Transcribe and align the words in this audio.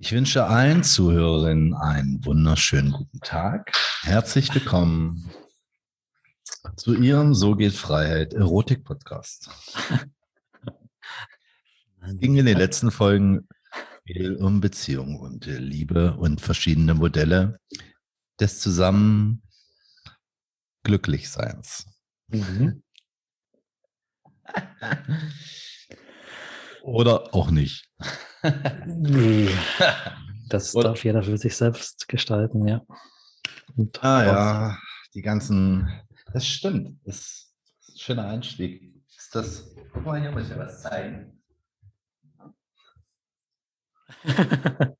Ich 0.00 0.12
wünsche 0.12 0.44
allen 0.44 0.84
Zuhörerinnen 0.84 1.74
einen 1.74 2.24
wunderschönen 2.24 2.92
guten 2.92 3.18
Tag. 3.18 3.72
Herzlich 4.02 4.54
willkommen 4.54 5.28
zu 6.76 6.94
Ihrem 6.94 7.34
So 7.34 7.56
geht 7.56 7.72
Freiheit 7.72 8.32
Erotik 8.32 8.84
Podcast. 8.84 9.50
Es 12.00 12.16
ging 12.18 12.36
in 12.36 12.46
den 12.46 12.56
letzten 12.56 12.92
Folgen 12.92 13.48
viel 14.06 14.36
um 14.36 14.60
Beziehung 14.60 15.18
und 15.18 15.46
Liebe 15.46 16.16
und 16.16 16.40
verschiedene 16.40 16.94
Modelle 16.94 17.58
des 18.38 18.60
zusammen 18.60 19.42
Glücklichseins. 20.84 21.88
Mhm. 22.28 22.84
Oder 26.82 27.34
auch 27.34 27.50
nicht. 27.50 27.88
Das 30.50 30.74
Oder? 30.74 30.88
darf 30.88 31.04
jeder 31.04 31.22
für 31.22 31.36
sich 31.36 31.54
selbst 31.54 32.08
gestalten, 32.08 32.66
ja. 32.66 32.80
Und 33.76 34.02
ah 34.02 34.24
ja, 34.24 34.78
die 35.12 35.20
ganzen, 35.20 35.86
das 36.32 36.46
stimmt. 36.46 36.98
Das 37.04 37.16
ist 37.16 37.52
ein 37.90 37.98
schöner 37.98 38.28
Einstieg. 38.28 38.94
Ist 39.14 39.34
das, 39.34 39.74
guck 39.92 40.06
mal, 40.06 40.18
hier 40.20 40.30
muss 40.30 40.44
ich 40.44 40.48
dir 40.48 40.58
was 40.58 40.80
zeigen. 40.80 41.42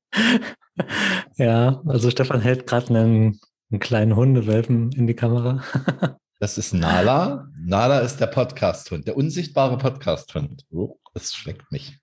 ja, 1.37 1.81
also 1.87 2.11
Stefan 2.11 2.41
hält 2.41 2.67
gerade 2.67 2.89
einen, 2.89 3.39
einen 3.71 3.79
kleinen 3.79 4.15
Hundewelpen 4.15 4.91
in 4.91 5.07
die 5.07 5.15
Kamera. 5.15 5.63
das 6.39 6.57
ist 6.57 6.73
Nala. 6.73 7.49
Nala 7.57 7.99
ist 7.99 8.17
der 8.17 8.27
Podcast-Hund, 8.27 9.07
der 9.07 9.17
unsichtbare 9.17 9.77
Podcast-Hund. 9.77 10.65
Oh, 10.71 10.97
das 11.13 11.33
schmeckt 11.33 11.71
mich. 11.71 11.99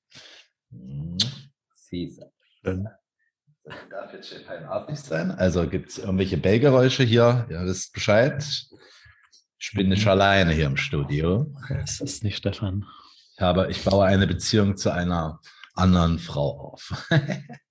Caesar. 1.89 2.31
Schön. 2.63 2.87
Darf 3.91 4.13
jetzt 4.13 4.29
schon 4.29 4.45
feinartig 4.45 4.99
sein. 5.01 5.31
Also 5.31 5.67
gibt 5.69 5.91
es 5.91 5.99
irgendwelche 5.99 6.37
Bellgeräusche 6.37 7.03
hier? 7.03 7.47
Ja, 7.51 7.65
wisst 7.65 7.93
Bescheid. 7.93 8.45
Ich 9.59 9.73
bin 9.73 9.89
nicht 9.89 10.07
alleine 10.07 10.53
hier 10.53 10.67
im 10.67 10.77
Studio. 10.77 11.53
Das 11.69 12.01
ist 12.01 12.23
nicht 12.23 12.37
Stefan. 12.37 12.85
Ich, 13.35 13.41
habe, 13.41 13.71
ich 13.71 13.83
baue 13.83 14.05
eine 14.05 14.27
Beziehung 14.27 14.77
zu 14.77 14.93
einer 14.93 15.41
anderen 15.75 16.19
Frau 16.19 16.73
auf. 16.73 17.07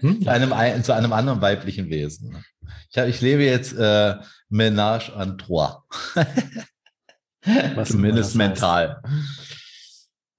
Hm? 0.00 0.22
zu, 0.22 0.30
einem, 0.30 0.84
zu 0.84 0.94
einem 0.94 1.12
anderen 1.12 1.40
weiblichen 1.40 1.90
Wesen. 1.90 2.44
Ich, 2.90 2.98
hab, 2.98 3.08
ich 3.08 3.20
lebe 3.20 3.42
jetzt 3.44 3.72
äh, 3.72 4.16
Ménage 4.48 5.12
en 5.18 5.38
trois. 5.38 5.82
Zumindest 7.84 8.36
mental. 8.36 9.02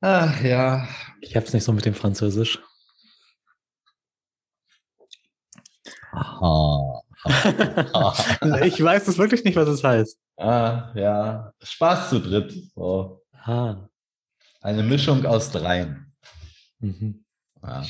Ach 0.02 0.42
ja. 0.42 0.88
Ich 1.22 1.36
habe 1.36 1.46
es 1.46 1.54
nicht 1.54 1.64
so 1.64 1.74
mit 1.74 1.86
dem 1.86 1.96
Französisch. 1.96 2.60
ich 8.64 8.84
weiß 8.84 9.08
es 9.08 9.18
wirklich 9.18 9.44
nicht, 9.44 9.56
was 9.56 9.68
es 9.68 9.84
heißt. 9.84 10.20
Ah, 10.38 10.92
ja. 10.96 11.52
Spaß 11.62 12.10
zu 12.10 12.20
dritt. 12.20 12.54
So. 12.76 13.24
Ah. 13.34 13.88
Eine 14.62 14.84
Mischung 14.84 15.26
aus 15.26 15.52
dreien. 15.52 16.14
Mhm. 16.80 17.26
Ja. 17.64 17.84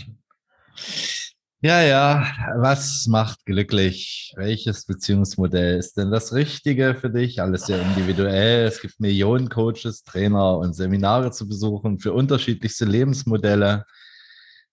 Ja, 1.62 1.82
ja. 1.82 2.28
Was 2.58 3.08
macht 3.08 3.46
glücklich? 3.46 4.34
Welches 4.36 4.86
Beziehungsmodell 4.86 5.78
ist 5.78 5.98
denn 5.98 6.12
das 6.12 6.34
Richtige 6.34 6.96
für 6.96 7.10
dich? 7.10 7.42
Alles 7.42 7.66
sehr 7.66 7.82
individuell. 7.82 8.66
Es 8.66 8.82
gibt 8.82 9.00
Millionen 9.00 9.50
Coaches, 9.50 10.04
Trainer 10.04 10.58
und 10.58 10.74
Seminare 10.74 11.32
zu 11.32 11.48
besuchen 11.48 12.00
für 12.00 12.14
unterschiedlichste 12.14 12.86
Lebensmodelle. 12.86 13.86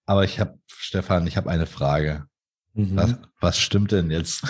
Aber 0.06 0.25
ich 0.25 0.41
habe, 0.41 0.59
Stefan, 0.67 1.27
ich 1.27 1.36
habe 1.36 1.50
eine 1.50 1.67
Frage. 1.67 2.25
Mhm. 2.75 2.97
Was, 2.97 3.16
was 3.41 3.59
stimmt 3.59 3.92
denn 3.92 4.11
jetzt? 4.11 4.44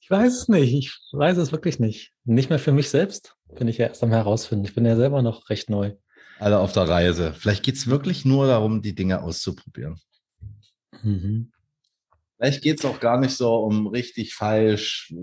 ich 0.00 0.10
weiß 0.10 0.42
es 0.42 0.48
nicht. 0.48 0.74
Ich 0.74 0.92
weiß 1.12 1.38
es 1.38 1.52
wirklich 1.52 1.78
nicht. 1.78 2.12
Nicht 2.24 2.50
mehr 2.50 2.58
für 2.58 2.72
mich 2.72 2.90
selbst 2.90 3.36
bin 3.54 3.68
ich 3.68 3.78
ja 3.78 3.86
erst 3.86 4.02
am 4.02 4.10
herausfinden. 4.10 4.64
Ich 4.64 4.74
bin 4.74 4.84
ja 4.84 4.96
selber 4.96 5.22
noch 5.22 5.48
recht 5.48 5.70
neu. 5.70 5.92
Alle 6.44 6.58
auf 6.58 6.72
der 6.72 6.86
Reise. 6.86 7.32
Vielleicht 7.32 7.62
geht 7.62 7.76
es 7.76 7.86
wirklich 7.86 8.26
nur 8.26 8.46
darum, 8.46 8.82
die 8.82 8.94
Dinge 8.94 9.22
auszuprobieren. 9.22 9.98
Mhm. 11.02 11.50
Vielleicht 12.36 12.62
geht 12.62 12.80
es 12.80 12.84
auch 12.84 13.00
gar 13.00 13.18
nicht 13.18 13.34
so 13.34 13.54
um 13.56 13.86
richtig 13.86 14.34
falsch. 14.34 15.14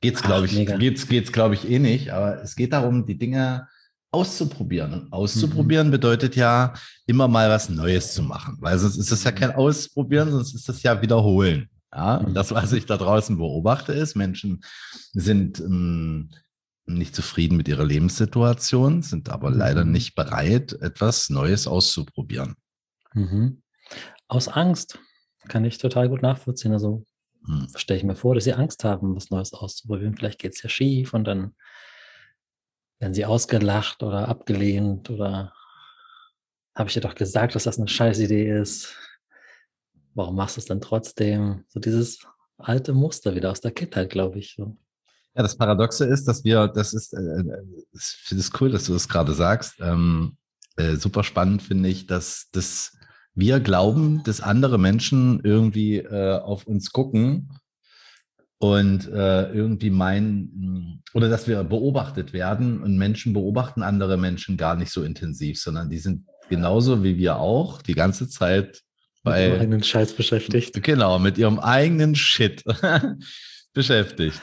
Geht's, 0.00 0.22
glaube 0.22 0.46
ich, 0.46 0.52
geht's, 0.78 1.08
geht's, 1.08 1.32
glaube 1.32 1.54
ich, 1.54 1.68
eh 1.68 1.80
nicht. 1.80 2.10
Aber 2.10 2.40
es 2.42 2.54
geht 2.54 2.72
darum, 2.72 3.06
die 3.06 3.18
Dinge 3.18 3.66
auszuprobieren. 4.12 4.94
Und 4.94 5.12
auszuprobieren 5.12 5.88
mhm. 5.88 5.92
bedeutet 5.92 6.36
ja, 6.36 6.74
immer 7.06 7.26
mal 7.26 7.50
was 7.50 7.68
Neues 7.68 8.14
zu 8.14 8.22
machen, 8.22 8.56
weil 8.60 8.78
sonst 8.78 8.98
ist 8.98 9.10
es 9.10 9.24
ja 9.24 9.32
kein 9.32 9.50
Ausprobieren, 9.52 10.30
sonst 10.30 10.54
ist 10.54 10.68
es 10.68 10.80
ja 10.84 11.02
Wiederholen. 11.02 11.68
Ja, 11.92 12.18
und 12.18 12.34
das, 12.34 12.52
was 12.52 12.72
ich 12.72 12.86
da 12.86 12.96
draußen 12.96 13.36
beobachte, 13.36 13.92
ist, 13.92 14.14
Menschen 14.14 14.62
sind 15.12 15.58
ähm, 15.58 16.30
nicht 16.86 17.14
zufrieden 17.14 17.56
mit 17.56 17.68
ihrer 17.68 17.84
Lebenssituation, 17.84 19.02
sind 19.02 19.28
aber 19.28 19.50
mhm. 19.50 19.58
leider 19.58 19.84
nicht 19.84 20.14
bereit, 20.14 20.72
etwas 20.74 21.30
Neues 21.30 21.66
auszuprobieren. 21.66 22.56
Mhm. 23.12 23.62
Aus 24.28 24.48
Angst 24.48 24.98
kann 25.48 25.64
ich 25.64 25.78
total 25.78 26.08
gut 26.08 26.22
nachvollziehen. 26.22 26.72
Also 26.72 27.04
mhm. 27.42 27.68
stelle 27.74 27.98
ich 27.98 28.04
mir 28.04 28.16
vor, 28.16 28.34
dass 28.34 28.44
sie 28.44 28.54
Angst 28.54 28.84
haben, 28.84 29.14
was 29.14 29.30
Neues 29.30 29.52
auszuprobieren. 29.52 30.16
Vielleicht 30.16 30.38
geht 30.38 30.54
es 30.54 30.62
ja 30.62 30.68
schief 30.68 31.14
und 31.14 31.24
dann 31.24 31.54
werden 32.98 33.14
sie 33.14 33.26
ausgelacht 33.26 34.02
oder 34.02 34.28
abgelehnt 34.28 35.10
oder 35.10 35.52
habe 36.74 36.88
ich 36.88 36.94
dir 36.94 37.00
doch 37.00 37.14
gesagt, 37.14 37.54
dass 37.54 37.64
das 37.64 37.78
eine 37.78 37.88
Scheißidee 37.88 38.58
ist. 38.58 38.96
Warum 40.14 40.36
machst 40.36 40.56
du 40.56 40.60
es 40.60 40.66
dann 40.66 40.80
trotzdem? 40.80 41.64
So 41.68 41.80
dieses 41.80 42.26
alte 42.58 42.92
Muster 42.92 43.34
wieder 43.34 43.50
aus 43.50 43.60
der 43.60 43.70
Kindheit, 43.70 44.10
glaube 44.10 44.38
ich. 44.38 44.54
So. 44.56 44.76
Ja, 45.36 45.42
das 45.42 45.56
Paradoxe 45.56 46.06
ist, 46.06 46.26
dass 46.26 46.44
wir, 46.44 46.66
das 46.68 46.94
ist, 46.94 47.12
äh, 47.12 47.18
äh 47.18 47.62
ich 47.92 48.02
finde 48.24 48.40
es 48.40 48.50
cool, 48.58 48.70
dass 48.70 48.84
du 48.84 48.94
das 48.94 49.06
gerade 49.06 49.34
sagst. 49.34 49.74
Ähm, 49.80 50.38
äh, 50.76 50.96
super 50.96 51.24
spannend 51.24 51.62
finde 51.62 51.90
ich, 51.90 52.06
dass, 52.06 52.48
dass 52.52 52.96
wir 53.34 53.60
glauben, 53.60 54.22
dass 54.24 54.40
andere 54.40 54.78
Menschen 54.78 55.40
irgendwie 55.44 55.98
äh, 55.98 56.38
auf 56.38 56.66
uns 56.66 56.90
gucken 56.90 57.50
und 58.58 59.08
äh, 59.08 59.52
irgendwie 59.52 59.90
meinen, 59.90 61.02
oder 61.12 61.28
dass 61.28 61.46
wir 61.46 61.62
beobachtet 61.64 62.32
werden 62.32 62.82
und 62.82 62.96
Menschen 62.96 63.34
beobachten 63.34 63.82
andere 63.82 64.16
Menschen 64.16 64.56
gar 64.56 64.74
nicht 64.74 64.90
so 64.90 65.02
intensiv, 65.02 65.60
sondern 65.60 65.90
die 65.90 65.98
sind 65.98 66.24
genauso 66.48 67.04
wie 67.04 67.18
wir 67.18 67.36
auch 67.36 67.82
die 67.82 67.94
ganze 67.94 68.26
Zeit 68.26 68.80
bei. 69.22 69.42
Mit 69.42 69.50
ihrem 69.50 69.60
eigenen 69.60 69.82
Scheiß 69.82 70.14
beschäftigt. 70.14 70.82
Genau, 70.82 71.18
mit 71.18 71.36
ihrem 71.36 71.58
eigenen 71.58 72.14
Shit 72.14 72.64
beschäftigt. 73.74 74.40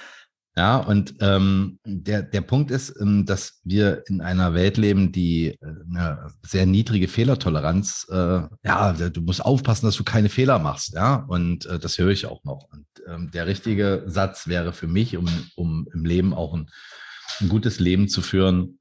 Ja, 0.55 0.77
und 0.77 1.15
ähm, 1.19 1.79
der, 1.83 2.21
der 2.21 2.41
Punkt 2.41 2.69
ist, 2.69 2.95
ähm, 3.01 3.25
dass 3.25 3.59
wir 3.63 4.03
in 4.07 4.21
einer 4.21 4.53
Welt 4.53 4.77
leben, 4.77 5.11
die 5.11 5.47
äh, 5.47 5.57
eine 5.89 6.27
sehr 6.43 6.67
niedrige 6.67 7.07
Fehlertoleranz, 7.07 8.05
äh, 8.11 8.41
ja, 8.63 8.93
du 8.93 9.21
musst 9.21 9.43
aufpassen, 9.43 9.87
dass 9.87 9.95
du 9.95 10.03
keine 10.03 10.29
Fehler 10.29 10.59
machst, 10.59 10.93
ja, 10.93 11.15
und 11.27 11.65
äh, 11.65 11.79
das 11.79 11.97
höre 11.97 12.11
ich 12.11 12.27
auch 12.27 12.43
noch. 12.43 12.67
Und 12.71 12.85
ähm, 13.07 13.31
der 13.31 13.47
richtige 13.47 14.03
Satz 14.05 14.47
wäre 14.47 14.73
für 14.73 14.87
mich, 14.87 15.17
um, 15.17 15.27
um 15.55 15.87
im 15.91 16.05
Leben 16.05 16.35
auch 16.35 16.53
ein, 16.53 16.69
ein 17.39 17.49
gutes 17.49 17.79
Leben 17.79 18.07
zu 18.07 18.21
führen, 18.21 18.77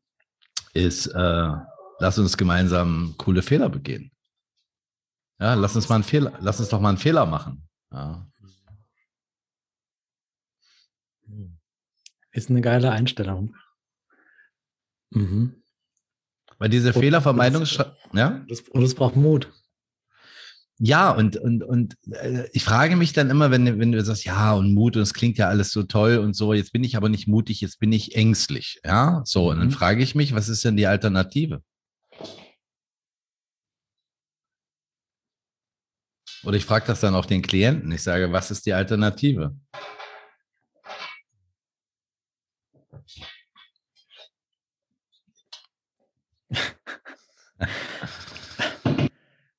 ist, 0.74 1.06
äh, 1.06 1.50
lass 2.00 2.18
uns 2.18 2.36
gemeinsam 2.36 3.14
coole 3.16 3.40
Fehler 3.40 3.70
begehen. 3.70 4.10
Ja, 5.40 5.54
lass 5.54 5.74
uns 5.74 5.88
mal 5.88 5.96
einen 5.96 6.04
Fehler, 6.04 6.34
lass 6.40 6.60
uns 6.60 6.68
doch 6.68 6.80
mal 6.80 6.90
einen 6.90 6.98
Fehler 6.98 7.24
machen. 7.24 7.66
Ja. 7.90 8.26
Ist 12.32 12.50
eine 12.50 12.62
geile 12.62 12.90
Einstellung. 12.90 13.54
Mhm. 15.10 15.62
Weil 16.58 16.68
diese 16.68 16.92
Fehlervermeidung, 16.92 17.64
ja? 18.14 18.44
Das, 18.48 18.60
und 18.60 18.82
es 18.82 18.94
braucht 18.94 19.16
Mut. 19.16 19.52
Ja, 20.78 21.10
und, 21.12 21.36
und, 21.36 21.62
und 21.62 21.96
äh, 22.10 22.48
ich 22.52 22.64
frage 22.64 22.96
mich 22.96 23.12
dann 23.12 23.30
immer, 23.30 23.50
wenn, 23.50 23.78
wenn 23.78 23.92
du 23.92 24.02
sagst, 24.02 24.24
ja, 24.24 24.52
und 24.52 24.72
Mut, 24.72 24.96
und 24.96 25.02
es 25.02 25.14
klingt 25.14 25.38
ja 25.38 25.48
alles 25.48 25.70
so 25.70 25.84
toll 25.84 26.18
und 26.18 26.34
so, 26.34 26.54
jetzt 26.54 26.72
bin 26.72 26.82
ich 26.82 26.96
aber 26.96 27.08
nicht 27.08 27.28
mutig, 27.28 27.60
jetzt 27.60 27.78
bin 27.78 27.92
ich 27.92 28.16
ängstlich. 28.16 28.80
Ja, 28.84 29.22
so, 29.24 29.50
und 29.50 29.58
dann 29.58 29.68
mhm. 29.68 29.72
frage 29.72 30.02
ich 30.02 30.14
mich, 30.14 30.34
was 30.34 30.48
ist 30.48 30.64
denn 30.64 30.76
die 30.76 30.86
Alternative? 30.86 31.62
Oder 36.44 36.56
ich 36.56 36.64
frage 36.64 36.86
das 36.86 37.00
dann 37.00 37.14
auch 37.14 37.26
den 37.26 37.42
Klienten. 37.42 37.92
Ich 37.92 38.02
sage, 38.02 38.32
was 38.32 38.50
ist 38.50 38.66
die 38.66 38.72
Alternative? 38.72 39.54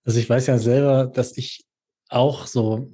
Also 0.05 0.19
ich 0.19 0.29
weiß 0.29 0.47
ja 0.47 0.57
selber, 0.57 1.07
dass 1.07 1.37
ich 1.37 1.65
auch 2.09 2.45
so 2.47 2.91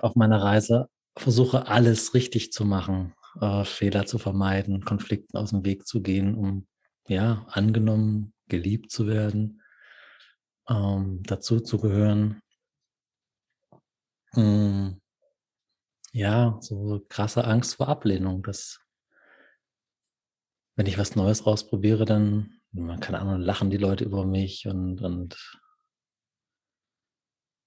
auf 0.00 0.14
meiner 0.16 0.42
Reise 0.42 0.88
versuche, 1.18 1.66
alles 1.66 2.14
richtig 2.14 2.52
zu 2.52 2.64
machen, 2.64 3.14
äh, 3.40 3.64
Fehler 3.64 4.06
zu 4.06 4.18
vermeiden, 4.18 4.84
Konflikten 4.84 5.36
aus 5.36 5.50
dem 5.50 5.64
Weg 5.64 5.86
zu 5.86 6.02
gehen, 6.02 6.34
um 6.36 6.66
ja 7.08 7.46
angenommen, 7.50 8.32
geliebt 8.48 8.90
zu 8.90 9.06
werden. 9.08 9.62
ähm, 10.68 11.22
dazu 11.24 11.60
zu 11.60 11.78
gehören. 11.78 12.40
Hm, 14.34 15.00
ja, 16.12 16.58
so 16.60 17.04
krasse 17.08 17.44
Angst 17.44 17.76
vor 17.76 17.88
Ablehnung, 17.88 18.42
dass 18.42 18.80
wenn 20.76 20.86
ich 20.86 20.98
was 20.98 21.16
Neues 21.16 21.42
ausprobiere, 21.42 22.04
dann, 22.04 22.55
keine 23.00 23.20
Ahnung, 23.20 23.40
lachen 23.40 23.70
die 23.70 23.76
Leute 23.76 24.04
über 24.04 24.24
mich 24.24 24.66
und, 24.66 25.00
und 25.02 25.58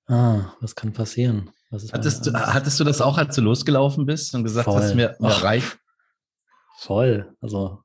ah, 0.08 0.54
was 0.62 0.76
kann 0.76 0.94
passieren? 0.94 1.52
hattest, 1.72 2.26
du, 2.26 2.34
hattest 2.34 2.80
du 2.80 2.84
das 2.84 3.02
auch, 3.02 3.18
als 3.18 3.36
du 3.36 3.42
losgelaufen 3.42 4.06
bist 4.06 4.34
und 4.34 4.44
gesagt 4.44 4.66
Voll. 4.66 4.82
hast, 4.82 4.96
mir, 4.96 5.16
mir 5.20 5.30
reicht? 5.30 5.78
Voll. 6.78 7.36
Also 7.42 7.84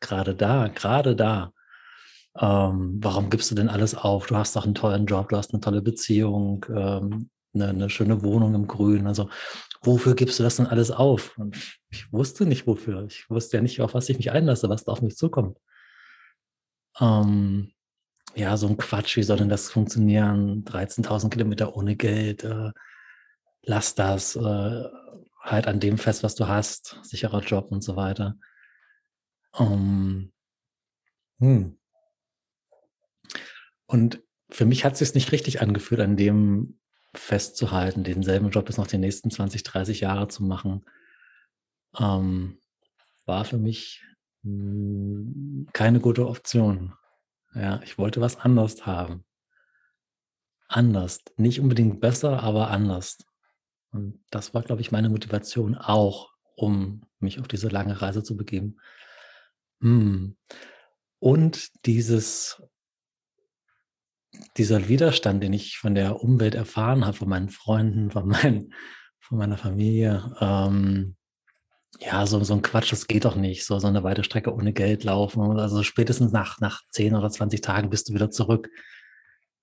gerade 0.00 0.34
da, 0.34 0.68
gerade 0.68 1.14
da. 1.14 1.52
Ähm, 2.38 2.98
warum 3.00 3.30
gibst 3.30 3.50
du 3.50 3.54
denn 3.54 3.68
alles 3.68 3.94
auf? 3.94 4.26
Du 4.26 4.36
hast 4.36 4.54
doch 4.56 4.64
einen 4.64 4.74
tollen 4.74 5.06
Job, 5.06 5.28
du 5.28 5.36
hast 5.36 5.52
eine 5.52 5.60
tolle 5.60 5.82
Beziehung, 5.82 6.64
ähm, 6.68 7.30
eine, 7.54 7.68
eine, 7.68 7.90
schöne 7.90 8.22
Wohnung 8.22 8.54
im 8.54 8.66
Grün. 8.66 9.06
Also 9.06 9.28
wofür 9.82 10.14
gibst 10.14 10.38
du 10.38 10.42
das 10.42 10.56
denn 10.56 10.66
alles 10.66 10.90
auf? 10.90 11.36
Und 11.38 11.56
ich 11.90 12.12
wusste 12.12 12.46
nicht 12.46 12.66
wofür. 12.66 13.04
Ich 13.04 13.28
wusste 13.28 13.56
ja 13.56 13.62
nicht, 13.62 13.80
auf 13.80 13.94
was 13.94 14.08
ich 14.08 14.18
mich 14.18 14.30
einlasse, 14.30 14.68
was 14.68 14.84
da 14.84 14.92
auf 14.92 15.02
mich 15.02 15.16
zukommt. 15.16 15.58
Ähm, 17.00 17.72
ja, 18.34 18.56
so 18.56 18.68
ein 18.68 18.76
Quatsch, 18.76 19.16
wie 19.16 19.22
soll 19.22 19.38
denn 19.38 19.48
das 19.48 19.70
funktionieren? 19.70 20.64
13.000 20.64 21.30
Kilometer 21.30 21.76
ohne 21.76 21.96
Geld, 21.96 22.44
äh, 22.44 22.70
lass 23.62 23.94
das, 23.94 24.36
äh, 24.36 24.84
halt 25.40 25.66
an 25.66 25.80
dem 25.80 25.98
fest, 25.98 26.22
was 26.22 26.34
du 26.34 26.46
hast, 26.46 26.98
sicherer 27.02 27.40
Job 27.40 27.70
und 27.70 27.82
so 27.82 27.96
weiter. 27.96 28.36
Um, 29.52 30.32
hm. 31.40 31.78
Und 33.86 34.22
für 34.50 34.66
mich 34.66 34.84
hat 34.84 34.94
es 34.94 34.98
sich 35.00 35.14
nicht 35.14 35.32
richtig 35.32 35.60
angefühlt, 35.62 36.00
an 36.00 36.16
dem 36.16 36.78
festzuhalten, 37.14 38.04
denselben 38.04 38.50
Job 38.50 38.66
bis 38.66 38.76
noch 38.76 38.86
die 38.86 38.98
nächsten 38.98 39.30
20, 39.30 39.62
30 39.62 40.00
Jahre 40.00 40.28
zu 40.28 40.44
machen. 40.44 40.84
Ähm, 41.98 42.60
war 43.24 43.44
für 43.44 43.58
mich 43.58 44.04
keine 44.44 46.00
gute 46.00 46.28
Option. 46.28 46.94
Ja, 47.54 47.80
ich 47.82 47.98
wollte 47.98 48.20
was 48.20 48.36
anders 48.36 48.86
haben. 48.86 49.24
Anders. 50.68 51.20
Nicht 51.36 51.60
unbedingt 51.60 52.00
besser, 52.00 52.42
aber 52.42 52.70
anders. 52.70 53.18
Und 53.90 54.22
das 54.30 54.54
war, 54.54 54.62
glaube 54.62 54.82
ich, 54.82 54.92
meine 54.92 55.08
Motivation 55.08 55.74
auch, 55.74 56.30
um 56.54 57.02
mich 57.18 57.40
auf 57.40 57.48
diese 57.48 57.68
lange 57.68 58.00
Reise 58.00 58.22
zu 58.22 58.36
begeben. 58.36 58.78
Hm. 59.80 60.36
Und 61.20 61.86
dieses, 61.86 62.62
dieser 64.56 64.88
Widerstand, 64.88 65.42
den 65.42 65.52
ich 65.52 65.78
von 65.78 65.94
der 65.94 66.22
Umwelt 66.22 66.54
erfahren 66.54 67.04
habe, 67.04 67.16
von 67.16 67.28
meinen 67.28 67.48
Freunden, 67.48 68.10
von, 68.10 68.28
mein, 68.28 68.72
von 69.18 69.38
meiner 69.38 69.56
Familie, 69.56 70.36
ähm, 70.40 71.16
ja, 72.00 72.26
so, 72.26 72.42
so 72.44 72.54
ein 72.54 72.62
Quatsch, 72.62 72.92
das 72.92 73.06
geht 73.06 73.24
doch 73.24 73.34
nicht, 73.34 73.64
so, 73.64 73.78
so 73.78 73.86
eine 73.86 74.02
weite 74.04 74.24
Strecke 74.24 74.54
ohne 74.54 74.72
Geld 74.72 75.04
laufen. 75.04 75.58
Also 75.58 75.82
spätestens 75.82 76.32
nach, 76.32 76.60
nach 76.60 76.82
10 76.90 77.14
oder 77.14 77.30
20 77.30 77.60
Tagen 77.60 77.90
bist 77.90 78.08
du 78.08 78.14
wieder 78.14 78.30
zurück. 78.30 78.68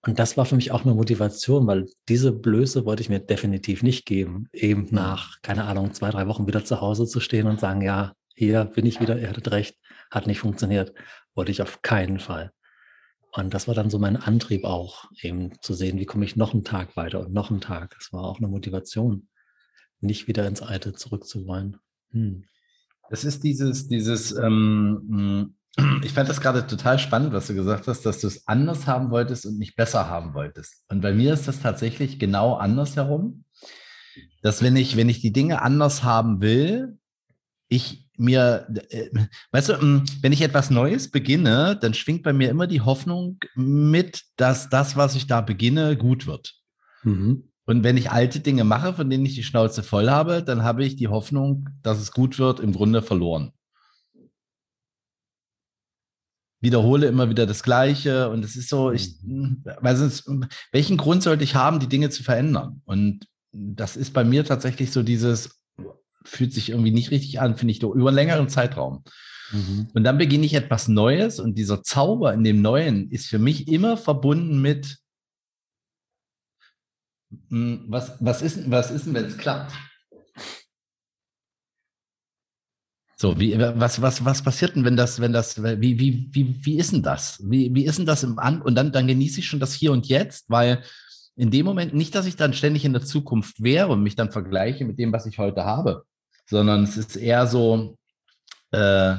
Und 0.02 0.20
das 0.20 0.38
war 0.38 0.46
für 0.46 0.56
mich 0.56 0.72
auch 0.72 0.86
eine 0.86 0.94
Motivation, 0.94 1.66
weil 1.66 1.88
diese 2.10 2.32
Blöße 2.32 2.86
wollte 2.86 3.02
ich 3.02 3.10
mir 3.10 3.20
definitiv 3.20 3.82
nicht 3.82 4.06
geben, 4.06 4.50
eben 4.54 4.82
mhm. 4.82 4.90
nach, 4.92 5.42
keine 5.42 5.66
Ahnung, 5.66 5.94
zwei, 5.94 6.12
drei 6.12 6.28
Wochen 6.28 6.46
wieder 6.48 6.64
zu 6.64 6.82
Hause 6.82 7.08
zu 7.08 7.20
stehen 7.20 7.48
und 7.48 7.60
sagen, 7.60 7.82
ja, 7.82 8.14
hier 8.36 8.66
bin 8.66 8.86
ich 8.86 9.00
wieder, 9.00 9.18
ihr 9.18 9.30
hattet 9.30 9.50
recht, 9.52 9.78
hat 10.12 10.28
nicht 10.28 10.40
funktioniert, 10.40 10.94
wollte 11.34 11.52
ich 11.52 11.62
auf 11.62 11.82
keinen 11.82 12.20
Fall. 12.20 12.52
Und 13.32 13.54
das 13.54 13.68
war 13.68 13.74
dann 13.74 13.90
so 13.90 13.98
mein 13.98 14.16
Antrieb 14.16 14.64
auch, 14.64 15.06
eben 15.22 15.60
zu 15.62 15.74
sehen, 15.74 16.00
wie 16.00 16.06
komme 16.06 16.24
ich 16.24 16.36
noch 16.36 16.54
einen 16.54 16.64
Tag 16.64 16.96
weiter 16.96 17.22
und 17.22 17.34
noch 17.34 17.50
einen 17.50 17.62
Tag. 17.62 17.94
Das 17.98 18.14
war 18.14 18.24
auch 18.24 18.38
eine 18.38 18.48
Motivation, 18.48 19.28
nicht 20.02 20.28
wieder 20.28 20.48
ins 20.48 20.62
Alte 20.62 20.94
zurückzuwollen. 20.94 21.78
Hm. 22.16 22.46
Das 23.10 23.24
ist 23.24 23.44
dieses, 23.44 23.88
dieses, 23.88 24.36
ähm, 24.36 25.54
ich 26.04 26.14
fand 26.14 26.30
das 26.30 26.42
gerade 26.42 26.66
total 26.66 26.98
spannend, 26.98 27.34
was 27.34 27.48
du 27.48 27.54
gesagt 27.54 27.88
hast, 27.88 28.06
dass 28.06 28.22
du 28.22 28.28
es 28.28 28.48
anders 28.48 28.88
haben 28.88 29.12
wolltest 29.12 29.46
und 29.46 29.60
nicht 29.60 29.76
besser 29.76 30.10
haben 30.10 30.34
wolltest. 30.34 30.84
Und 30.90 31.02
bei 31.02 31.14
mir 31.14 31.34
ist 31.34 31.48
das 31.48 31.62
tatsächlich 31.62 32.18
genau 32.18 32.56
andersherum, 32.56 33.44
dass 34.42 34.64
wenn 34.64 34.76
ich, 34.76 34.96
wenn 34.96 35.10
ich 35.10 35.20
die 35.20 35.34
Dinge 35.34 35.62
anders 35.62 36.04
haben 36.04 36.42
will, 36.42 36.98
ich 37.68 38.10
mir, 38.18 38.68
äh, 38.90 39.10
weißt 39.52 39.70
du, 39.70 39.74
ähm, 39.74 40.06
wenn 40.22 40.32
ich 40.32 40.42
etwas 40.42 40.70
Neues 40.70 41.12
beginne, 41.12 41.78
dann 41.80 41.94
schwingt 41.94 42.24
bei 42.24 42.32
mir 42.32 42.50
immer 42.50 42.68
die 42.68 42.82
Hoffnung 42.82 43.40
mit, 43.56 44.24
dass 44.38 44.70
das, 44.70 44.96
was 44.96 45.16
ich 45.16 45.28
da 45.28 45.42
beginne, 45.42 45.98
gut 45.98 46.26
wird. 46.26 46.56
Mhm. 47.04 47.50
Und 47.66 47.84
wenn 47.84 47.98
ich 47.98 48.12
alte 48.12 48.40
Dinge 48.40 48.64
mache, 48.64 48.94
von 48.94 49.10
denen 49.10 49.26
ich 49.26 49.36
die 49.36 49.44
Schnauze 49.44 49.82
voll 49.82 50.10
habe, 50.10 50.44
dann 50.44 50.64
habe 50.64 50.86
ich 50.86 50.96
die 50.96 51.08
Hoffnung, 51.08 51.70
dass 51.82 52.00
es 52.00 52.12
gut 52.12 52.38
wird, 52.38 52.60
im 52.60 52.74
Grunde 52.74 53.02
verloren 53.02 53.52
wiederhole 56.66 57.08
immer 57.08 57.30
wieder 57.30 57.46
das 57.46 57.64
Gleiche 57.64 58.30
und 58.30 58.44
es 58.44 58.56
ist 58.56 58.70
so, 58.70 58.92
ich, 58.92 59.16
mhm. 59.22 59.64
weil 59.82 59.96
sonst, 59.96 60.30
welchen 60.72 60.98
Grund 60.98 61.24
sollte 61.24 61.44
ich 61.44 61.56
haben, 61.56 61.80
die 61.80 61.88
Dinge 61.88 62.10
zu 62.10 62.24
verändern? 62.24 62.82
Und 62.86 63.28
das 63.54 63.96
ist 63.96 64.14
bei 64.14 64.24
mir 64.24 64.44
tatsächlich 64.44 64.92
so 64.92 65.04
dieses, 65.04 65.62
fühlt 66.24 66.54
sich 66.54 66.70
irgendwie 66.70 66.92
nicht 66.92 67.12
richtig 67.12 67.40
an, 67.40 67.56
finde 67.56 67.72
ich, 67.72 67.84
über 67.84 68.08
einen 68.08 68.16
längeren 68.16 68.50
Zeitraum. 68.50 69.04
Mhm. 69.52 69.88
Und 69.94 70.04
dann 70.04 70.18
beginne 70.18 70.46
ich 70.46 70.56
etwas 70.56 70.88
Neues 70.88 71.40
und 71.40 71.56
dieser 71.58 71.84
Zauber 71.84 72.34
in 72.34 72.44
dem 72.44 72.62
Neuen 72.64 73.12
ist 73.12 73.28
für 73.28 73.40
mich 73.40 73.68
immer 73.68 73.96
verbunden 73.96 74.60
mit, 74.60 74.86
hm, 74.86 75.05
was, 77.30 78.18
was 78.20 78.42
ist, 78.42 78.70
was 78.70 78.92
ist 78.92 79.06
denn, 79.06 79.14
wenn 79.14 79.26
es 79.26 79.38
klappt? 79.38 79.74
So, 83.18 83.40
wie, 83.40 83.58
was, 83.58 84.02
was, 84.02 84.26
was 84.26 84.44
passiert 84.44 84.76
denn, 84.76 84.84
wenn 84.84 84.98
das, 84.98 85.22
wenn 85.22 85.32
das, 85.32 85.62
wie, 85.64 86.00
wie, 86.00 86.30
wie, 86.32 86.66
wie 86.66 86.78
ist 86.78 86.92
denn 86.92 87.02
das? 87.02 87.40
Wie, 87.50 87.74
wie 87.74 87.86
ist 87.86 87.98
denn 87.98 88.06
das 88.06 88.24
im 88.24 88.40
An 88.40 88.62
und 88.62 88.76
dann, 88.76 88.92
dann 88.92 89.08
genieße 89.08 89.40
ich 89.40 89.48
schon 89.48 89.62
das 89.62 89.74
Hier 89.74 89.94
und 89.94 90.08
Jetzt, 90.08 90.50
weil 90.50 90.84
in 91.38 91.50
dem 91.50 91.66
Moment 91.66 91.94
nicht, 91.94 92.14
dass 92.14 92.26
ich 92.26 92.36
dann 92.36 92.54
ständig 92.54 92.84
in 92.84 92.94
der 92.94 93.04
Zukunft 93.04 93.64
wäre 93.64 93.88
und 93.88 94.04
mich 94.04 94.16
dann 94.16 94.32
vergleiche 94.32 94.86
mit 94.86 95.00
dem, 95.00 95.14
was 95.14 95.26
ich 95.26 95.38
heute 95.38 95.64
habe, 95.64 96.04
sondern 96.46 96.84
es 96.84 96.98
ist 96.98 97.16
eher 97.16 97.48
so, 97.48 97.98
äh, 98.72 99.16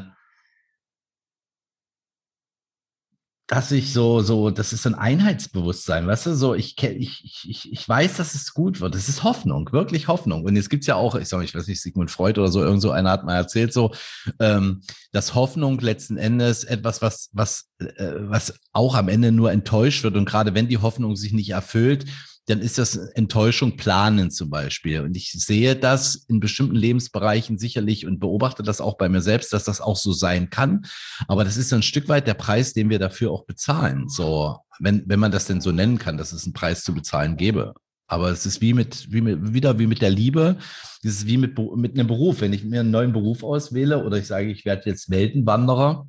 dass 3.46 3.70
ich 3.70 3.92
so, 3.92 4.22
so, 4.22 4.50
das 4.50 4.72
ist 4.72 4.86
ein 4.86 4.96
Einheitsbewusstsein, 4.96 6.06
weißt 6.06 6.26
du, 6.26 6.34
so, 6.34 6.54
ich, 6.54 6.82
ich, 6.82 7.44
ich, 7.48 7.72
ich 7.72 7.88
weiß, 7.88 8.16
dass 8.16 8.34
es 8.34 8.52
gut 8.52 8.80
wird. 8.80 8.96
Es 8.96 9.08
ist 9.08 9.22
Hoffnung, 9.22 9.70
wirklich 9.70 10.08
Hoffnung. 10.08 10.44
Und 10.44 10.56
jetzt 10.56 10.68
gibt's 10.68 10.88
ja 10.88 10.96
auch, 10.96 11.14
ich 11.14 11.28
sag 11.28 11.38
mal, 11.38 11.44
ich 11.44 11.54
weiß 11.54 11.68
nicht, 11.68 11.80
Sigmund 11.80 12.10
Freud 12.10 12.40
oder 12.40 12.50
so, 12.50 12.62
irgend 12.62 12.82
so 12.82 12.90
einer 12.90 13.10
hat 13.10 13.24
mal 13.24 13.36
erzählt, 13.36 13.72
so, 13.72 13.92
ähm, 14.40 14.82
dass 15.12 15.36
Hoffnung 15.36 15.78
letzten 15.78 16.16
Endes 16.16 16.64
etwas, 16.64 17.02
was, 17.02 17.30
was, 17.32 17.68
äh, 17.78 18.14
was 18.18 18.52
auch 18.72 18.96
am 18.96 19.08
Ende 19.08 19.30
nur 19.30 19.52
enttäuscht 19.52 20.02
wird. 20.02 20.16
Und 20.16 20.24
gerade 20.24 20.54
wenn 20.54 20.66
die 20.66 20.78
Hoffnung 20.78 21.14
sich 21.14 21.32
nicht 21.32 21.50
erfüllt, 21.50 22.04
dann 22.46 22.60
ist 22.60 22.78
das 22.78 22.96
Enttäuschung 22.96 23.76
planen 23.76 24.30
zum 24.30 24.50
Beispiel. 24.50 25.00
Und 25.00 25.16
ich 25.16 25.32
sehe 25.32 25.74
das 25.74 26.14
in 26.28 26.38
bestimmten 26.38 26.76
Lebensbereichen 26.76 27.58
sicherlich 27.58 28.06
und 28.06 28.20
beobachte 28.20 28.62
das 28.62 28.80
auch 28.80 28.96
bei 28.96 29.08
mir 29.08 29.20
selbst, 29.20 29.52
dass 29.52 29.64
das 29.64 29.80
auch 29.80 29.96
so 29.96 30.12
sein 30.12 30.48
kann. 30.48 30.86
Aber 31.26 31.44
das 31.44 31.56
ist 31.56 31.72
ein 31.72 31.82
Stück 31.82 32.08
weit 32.08 32.28
der 32.28 32.34
Preis, 32.34 32.72
den 32.72 32.88
wir 32.88 33.00
dafür 33.00 33.32
auch 33.32 33.44
bezahlen. 33.46 34.08
So, 34.08 34.58
wenn, 34.78 35.02
wenn 35.06 35.18
man 35.18 35.32
das 35.32 35.46
denn 35.46 35.60
so 35.60 35.72
nennen 35.72 35.98
kann, 35.98 36.16
dass 36.16 36.32
es 36.32 36.44
einen 36.44 36.52
Preis 36.52 36.84
zu 36.84 36.94
bezahlen 36.94 37.36
gäbe. 37.36 37.74
Aber 38.06 38.30
es 38.30 38.46
ist 38.46 38.60
wie 38.60 38.74
mit, 38.74 39.12
wie 39.12 39.20
mit, 39.20 39.52
wieder 39.52 39.80
wie 39.80 39.88
mit 39.88 40.00
der 40.00 40.10
Liebe. 40.10 40.56
Es 41.02 41.16
ist 41.16 41.26
wie 41.26 41.38
mit, 41.38 41.58
mit 41.58 41.94
einem 41.94 42.06
Beruf. 42.06 42.40
Wenn 42.40 42.52
ich 42.52 42.62
mir 42.62 42.80
einen 42.80 42.92
neuen 42.92 43.12
Beruf 43.12 43.42
auswähle 43.42 44.04
oder 44.04 44.18
ich 44.18 44.28
sage, 44.28 44.50
ich 44.50 44.64
werde 44.64 44.88
jetzt 44.88 45.10
Weltenwanderer, 45.10 46.06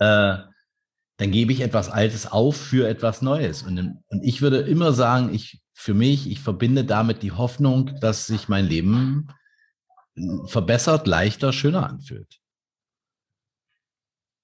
äh, 0.00 0.36
dann 1.20 1.32
gebe 1.32 1.52
ich 1.52 1.60
etwas 1.60 1.90
Altes 1.90 2.26
auf 2.26 2.56
für 2.56 2.88
etwas 2.88 3.20
Neues. 3.20 3.62
Und, 3.62 3.78
und 4.08 4.24
ich 4.24 4.40
würde 4.40 4.60
immer 4.60 4.94
sagen, 4.94 5.34
ich, 5.34 5.60
für 5.74 5.92
mich, 5.92 6.30
ich 6.30 6.40
verbinde 6.40 6.82
damit 6.86 7.22
die 7.22 7.32
Hoffnung, 7.32 7.94
dass 8.00 8.26
sich 8.26 8.48
mein 8.48 8.64
Leben 8.64 9.28
verbessert, 10.46 11.06
leichter, 11.06 11.52
schöner 11.52 11.86
anfühlt. 11.86 12.40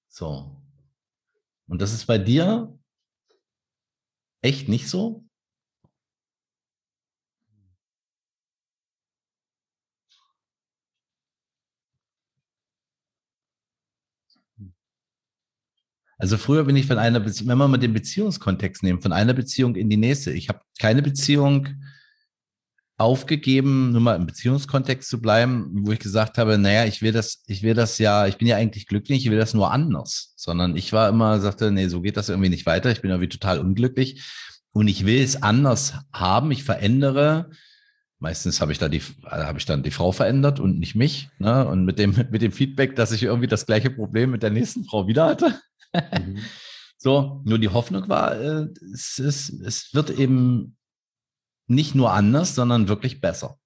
So. 0.08 0.62
Und 1.66 1.80
das 1.80 1.94
ist 1.94 2.04
bei 2.04 2.18
dir 2.18 2.78
echt 4.42 4.68
nicht 4.68 4.90
so? 4.90 5.25
Also 16.18 16.38
früher 16.38 16.64
bin 16.64 16.76
ich 16.76 16.86
von 16.86 16.98
einer 16.98 17.20
Beziehung, 17.20 17.48
wenn 17.48 17.58
wir 17.58 17.68
mal 17.68 17.76
den 17.76 17.92
Beziehungskontext 17.92 18.82
nehmen, 18.82 19.02
von 19.02 19.12
einer 19.12 19.34
Beziehung 19.34 19.76
in 19.76 19.90
die 19.90 19.98
nächste. 19.98 20.32
Ich 20.32 20.48
habe 20.48 20.60
keine 20.78 21.02
Beziehung 21.02 21.68
aufgegeben, 22.98 23.92
nur 23.92 24.00
mal 24.00 24.16
im 24.16 24.26
Beziehungskontext 24.26 25.08
zu 25.08 25.20
bleiben, 25.20 25.86
wo 25.86 25.92
ich 25.92 25.98
gesagt 25.98 26.38
habe, 26.38 26.56
naja, 26.56 26.86
ich 26.86 27.02
will 27.02 27.12
das, 27.12 27.42
ich 27.46 27.62
will 27.62 27.74
das 27.74 27.98
ja, 27.98 28.26
ich 28.26 28.38
bin 28.38 28.48
ja 28.48 28.56
eigentlich 28.56 28.86
glücklich, 28.86 29.24
ich 29.24 29.30
will 29.30 29.38
das 29.38 29.52
nur 29.52 29.70
anders. 29.70 30.32
Sondern 30.36 30.76
ich 30.76 30.92
war 30.92 31.08
immer, 31.10 31.40
sagte, 31.40 31.70
nee, 31.70 31.88
so 31.88 32.00
geht 32.00 32.16
das 32.16 32.30
irgendwie 32.30 32.48
nicht 32.48 32.64
weiter, 32.64 32.90
ich 32.90 33.02
bin 33.02 33.10
irgendwie 33.10 33.28
total 33.28 33.58
unglücklich 33.58 34.22
und 34.72 34.88
ich 34.88 35.04
will 35.04 35.22
es 35.22 35.42
anders 35.42 35.94
haben, 36.12 36.50
ich 36.50 36.64
verändere. 36.64 37.50
Meistens 38.18 38.62
habe 38.62 38.72
ich 38.72 38.78
da 38.78 38.88
die, 38.88 39.02
habe 39.24 39.58
ich 39.58 39.66
dann 39.66 39.82
die 39.82 39.90
Frau 39.90 40.10
verändert 40.10 40.58
und 40.58 40.78
nicht 40.78 40.94
mich. 40.94 41.28
Ne? 41.38 41.66
Und 41.66 41.84
mit 41.84 41.98
dem, 41.98 42.14
mit 42.30 42.40
dem 42.40 42.52
Feedback, 42.52 42.96
dass 42.96 43.12
ich 43.12 43.24
irgendwie 43.24 43.46
das 43.46 43.66
gleiche 43.66 43.90
Problem 43.90 44.30
mit 44.30 44.42
der 44.42 44.50
nächsten 44.50 44.84
Frau 44.84 45.06
wieder 45.06 45.26
hatte. 45.26 45.60
Mhm. 45.96 46.38
so, 46.98 47.42
nur 47.44 47.58
die 47.58 47.68
Hoffnung 47.68 48.08
war, 48.08 48.38
äh, 48.40 48.68
es, 48.92 49.18
es, 49.18 49.50
es 49.50 49.94
wird 49.94 50.10
eben 50.10 50.76
nicht 51.66 51.94
nur 51.94 52.12
anders, 52.12 52.54
sondern 52.54 52.88
wirklich 52.88 53.20
besser. 53.20 53.58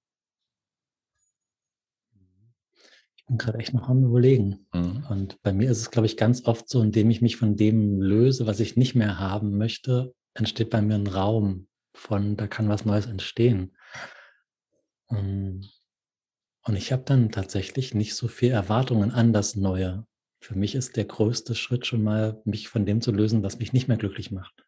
Ich 3.15 3.25
bin 3.27 3.37
gerade 3.37 3.59
echt 3.59 3.73
noch 3.73 3.87
am 3.87 4.03
Überlegen. 4.03 4.67
Mhm. 4.73 5.05
Und 5.09 5.41
bei 5.43 5.53
mir 5.53 5.69
ist 5.69 5.79
es, 5.79 5.91
glaube 5.91 6.07
ich, 6.07 6.17
ganz 6.17 6.45
oft 6.45 6.67
so, 6.67 6.81
indem 6.81 7.09
ich 7.09 7.21
mich 7.21 7.37
von 7.37 7.55
dem 7.55 8.01
löse, 8.01 8.47
was 8.47 8.59
ich 8.59 8.75
nicht 8.75 8.95
mehr 8.95 9.19
haben 9.19 9.57
möchte, 9.57 10.13
entsteht 10.33 10.69
bei 10.69 10.81
mir 10.81 10.95
ein 10.95 11.07
Raum 11.07 11.67
von, 11.93 12.37
da 12.37 12.47
kann 12.47 12.69
was 12.69 12.85
Neues 12.85 13.05
entstehen. 13.05 13.75
Und 16.63 16.75
ich 16.75 16.91
habe 16.91 17.03
dann 17.03 17.31
tatsächlich 17.31 17.93
nicht 17.93 18.15
so 18.15 18.27
viel 18.27 18.51
Erwartungen 18.51 19.11
an 19.11 19.33
das 19.33 19.55
Neue. 19.55 20.05
Für 20.41 20.55
mich 20.55 20.75
ist 20.75 20.97
der 20.97 21.05
größte 21.05 21.55
Schritt 21.55 21.85
schon 21.85 22.03
mal, 22.03 22.41
mich 22.45 22.67
von 22.67 22.85
dem 22.85 22.99
zu 23.01 23.11
lösen, 23.11 23.43
was 23.43 23.59
mich 23.59 23.71
nicht 23.71 23.87
mehr 23.87 23.97
glücklich 23.97 24.31
macht 24.31 24.65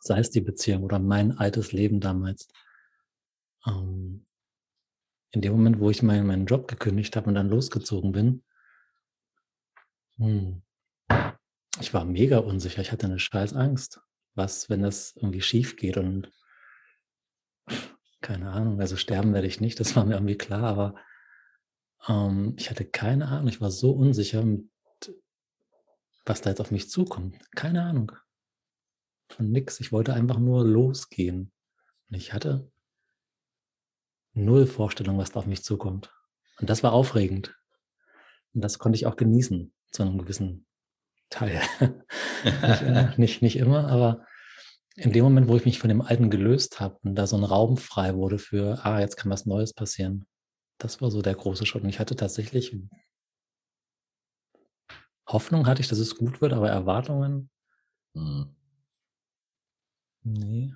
sei 0.00 0.18
es 0.18 0.30
die 0.30 0.40
Beziehung 0.40 0.82
oder 0.82 0.98
mein 0.98 1.38
altes 1.38 1.72
Leben 1.72 2.00
damals. 2.00 2.48
Ähm, 3.66 4.24
in 5.30 5.42
dem 5.42 5.52
Moment, 5.52 5.78
wo 5.78 5.90
ich 5.90 6.02
meinen, 6.02 6.26
meinen 6.26 6.46
Job 6.46 6.68
gekündigt 6.68 7.14
habe 7.16 7.28
und 7.28 7.34
dann 7.34 7.50
losgezogen 7.50 8.12
bin, 8.12 8.42
hm, 10.16 10.62
ich 11.80 11.94
war 11.94 12.04
mega 12.04 12.38
unsicher. 12.38 12.82
Ich 12.82 12.90
hatte 12.90 13.06
eine 13.06 13.18
scheiß 13.18 13.54
Angst. 13.54 14.00
Was, 14.34 14.70
wenn 14.70 14.82
das 14.82 15.14
irgendwie 15.16 15.42
schief 15.42 15.76
geht 15.76 15.96
und 15.96 16.32
keine 18.20 18.50
Ahnung, 18.50 18.80
also 18.80 18.96
sterben 18.96 19.32
werde 19.32 19.46
ich 19.46 19.60
nicht, 19.60 19.78
das 19.78 19.94
war 19.94 20.04
mir 20.04 20.14
irgendwie 20.14 20.38
klar, 20.38 20.64
aber 20.64 20.94
ähm, 22.08 22.54
ich 22.56 22.70
hatte 22.70 22.84
keine 22.84 23.28
Ahnung. 23.28 23.48
Ich 23.48 23.60
war 23.60 23.70
so 23.70 23.92
unsicher, 23.92 24.44
was 26.28 26.40
da 26.40 26.50
jetzt 26.50 26.60
auf 26.60 26.70
mich 26.70 26.90
zukommt. 26.90 27.38
Keine 27.54 27.82
Ahnung 27.82 28.12
von 29.30 29.50
nix. 29.50 29.80
Ich 29.80 29.92
wollte 29.92 30.14
einfach 30.14 30.38
nur 30.38 30.64
losgehen. 30.64 31.52
Und 32.08 32.16
ich 32.16 32.32
hatte 32.32 32.70
null 34.32 34.66
Vorstellung, 34.66 35.18
was 35.18 35.32
da 35.32 35.40
auf 35.40 35.46
mich 35.46 35.62
zukommt. 35.62 36.12
Und 36.60 36.70
das 36.70 36.82
war 36.82 36.92
aufregend. 36.92 37.56
Und 38.54 38.62
das 38.62 38.78
konnte 38.78 38.96
ich 38.96 39.06
auch 39.06 39.16
genießen, 39.16 39.72
zu 39.90 40.02
einem 40.02 40.18
gewissen 40.18 40.66
Teil. 41.30 41.60
nicht, 42.44 42.82
immer, 42.82 43.14
nicht, 43.18 43.42
nicht 43.42 43.56
immer, 43.56 43.88
aber 43.88 44.24
in 44.96 45.12
dem 45.12 45.24
Moment, 45.24 45.48
wo 45.48 45.56
ich 45.56 45.64
mich 45.64 45.78
von 45.78 45.88
dem 45.88 46.00
Alten 46.00 46.30
gelöst 46.30 46.80
habe 46.80 46.98
und 47.04 47.14
da 47.14 47.26
so 47.26 47.36
ein 47.36 47.44
Raum 47.44 47.76
frei 47.76 48.16
wurde 48.16 48.38
für, 48.38 48.84
ah, 48.84 49.00
jetzt 49.00 49.16
kann 49.16 49.30
was 49.30 49.46
Neues 49.46 49.72
passieren, 49.72 50.26
das 50.78 51.00
war 51.00 51.10
so 51.10 51.22
der 51.22 51.34
große 51.34 51.66
Schritt. 51.66 51.84
Und 51.84 51.88
ich 51.88 52.00
hatte 52.00 52.16
tatsächlich 52.16 52.76
Hoffnung 55.28 55.66
hatte 55.66 55.80
ich, 55.80 55.88
dass 55.88 55.98
es 55.98 56.16
gut 56.16 56.40
wird, 56.40 56.52
aber 56.52 56.68
Erwartungen, 56.70 57.50
mhm. 58.14 58.54
Nee. 60.24 60.74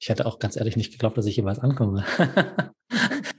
Ich 0.00 0.10
hatte 0.10 0.26
auch 0.26 0.38
ganz 0.38 0.56
ehrlich 0.56 0.76
nicht 0.76 0.92
geglaubt, 0.92 1.16
dass 1.16 1.26
ich 1.26 1.36
jemals 1.36 1.58
ankomme. 1.60 2.04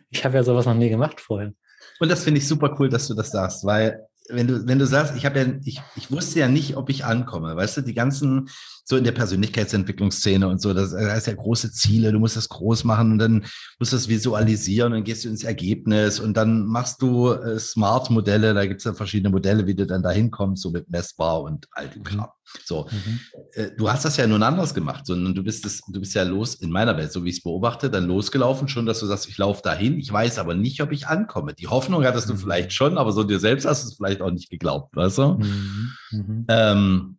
ich 0.09 0.23
habe 0.23 0.35
ja 0.35 0.43
sowas 0.43 0.65
noch 0.65 0.75
nie 0.75 0.89
gemacht 0.89 1.19
vorher. 1.19 1.53
Und 1.99 2.09
das 2.09 2.23
finde 2.23 2.39
ich 2.39 2.47
super 2.47 2.75
cool, 2.79 2.89
dass 2.89 3.07
du 3.07 3.13
das 3.13 3.31
sagst, 3.31 3.65
weil 3.65 4.07
wenn 4.29 4.47
du, 4.47 4.65
wenn 4.65 4.79
du 4.79 4.87
sagst, 4.87 5.15
ich 5.17 5.25
habe 5.25 5.39
ja, 5.39 5.45
ich, 5.65 5.81
ich 5.97 6.09
wusste 6.09 6.39
ja 6.39 6.47
nicht, 6.47 6.77
ob 6.77 6.89
ich 6.89 7.03
ankomme, 7.03 7.55
weißt 7.55 7.77
du, 7.77 7.81
die 7.81 7.93
ganzen, 7.93 8.49
so 8.85 8.97
in 8.97 9.03
der 9.03 9.13
Persönlichkeitsentwicklungsszene 9.13 10.47
und 10.47 10.61
so, 10.61 10.73
das, 10.73 10.91
das 10.91 11.01
heißt 11.01 11.27
ja 11.27 11.33
große 11.33 11.71
Ziele, 11.71 12.11
du 12.11 12.19
musst 12.19 12.35
das 12.35 12.49
groß 12.49 12.83
machen 12.83 13.13
und 13.13 13.17
dann 13.19 13.45
musst 13.79 13.93
du 13.93 13.95
das 13.95 14.09
visualisieren 14.09 14.91
und 14.91 14.99
dann 14.99 15.03
gehst 15.03 15.23
du 15.23 15.29
ins 15.29 15.43
Ergebnis 15.43 16.19
und 16.19 16.35
dann 16.35 16.65
machst 16.65 17.01
du 17.01 17.31
äh, 17.31 17.57
Smart-Modelle, 17.59 18.53
da 18.53 18.65
gibt 18.65 18.81
es 18.81 18.85
ja 18.85 18.93
verschiedene 18.93 19.29
Modelle, 19.29 19.65
wie 19.67 19.75
du 19.75 19.85
dann 19.85 20.03
da 20.03 20.11
hinkommst, 20.11 20.61
so 20.61 20.71
mit 20.71 20.89
messbar 20.89 21.41
und 21.41 21.67
all 21.71 21.87
dem 21.87 21.99
mhm. 21.99 22.03
Kram. 22.03 22.27
So, 22.65 22.87
mhm. 22.91 23.19
äh, 23.53 23.71
du 23.77 23.89
hast 23.89 24.03
das 24.03 24.17
ja 24.17 24.27
nun 24.27 24.43
anders 24.43 24.73
gemacht, 24.73 25.05
sondern 25.05 25.33
du 25.33 25.43
bist 25.43 25.65
es, 25.65 25.81
du 25.87 25.99
bist 26.01 26.13
ja 26.13 26.23
los 26.23 26.55
in 26.55 26.69
meiner 26.69 26.97
Welt, 26.97 27.11
so 27.11 27.23
wie 27.23 27.29
ich 27.29 27.37
es 27.37 27.43
beobachte, 27.43 27.89
dann 27.89 28.05
losgelaufen 28.05 28.67
schon, 28.67 28.85
dass 28.85 28.99
du 28.99 29.05
sagst, 29.05 29.29
ich 29.29 29.37
laufe 29.37 29.61
dahin, 29.63 29.97
ich 29.97 30.11
weiß 30.11 30.39
aber 30.39 30.53
nicht, 30.53 30.81
ob 30.81 30.91
ich 30.91 31.07
ankomme. 31.07 31.53
Die 31.53 31.67
Hoffnung 31.67 32.03
hattest 32.03 32.27
mhm. 32.27 32.33
du 32.33 32.39
vielleicht 32.39 32.73
schon, 32.73 32.97
aber 32.97 33.13
so 33.13 33.23
dir 33.23 33.39
selbst 33.39 33.65
hast 33.65 33.83
du 33.83 33.87
es 33.87 33.95
vielleicht 33.95 34.21
auch 34.21 34.31
nicht 34.31 34.49
geglaubt, 34.49 34.93
weißt 34.95 35.17
du? 35.19 35.27
Mhm. 35.39 35.91
mhm. 36.11 36.45
Ähm, 36.49 37.17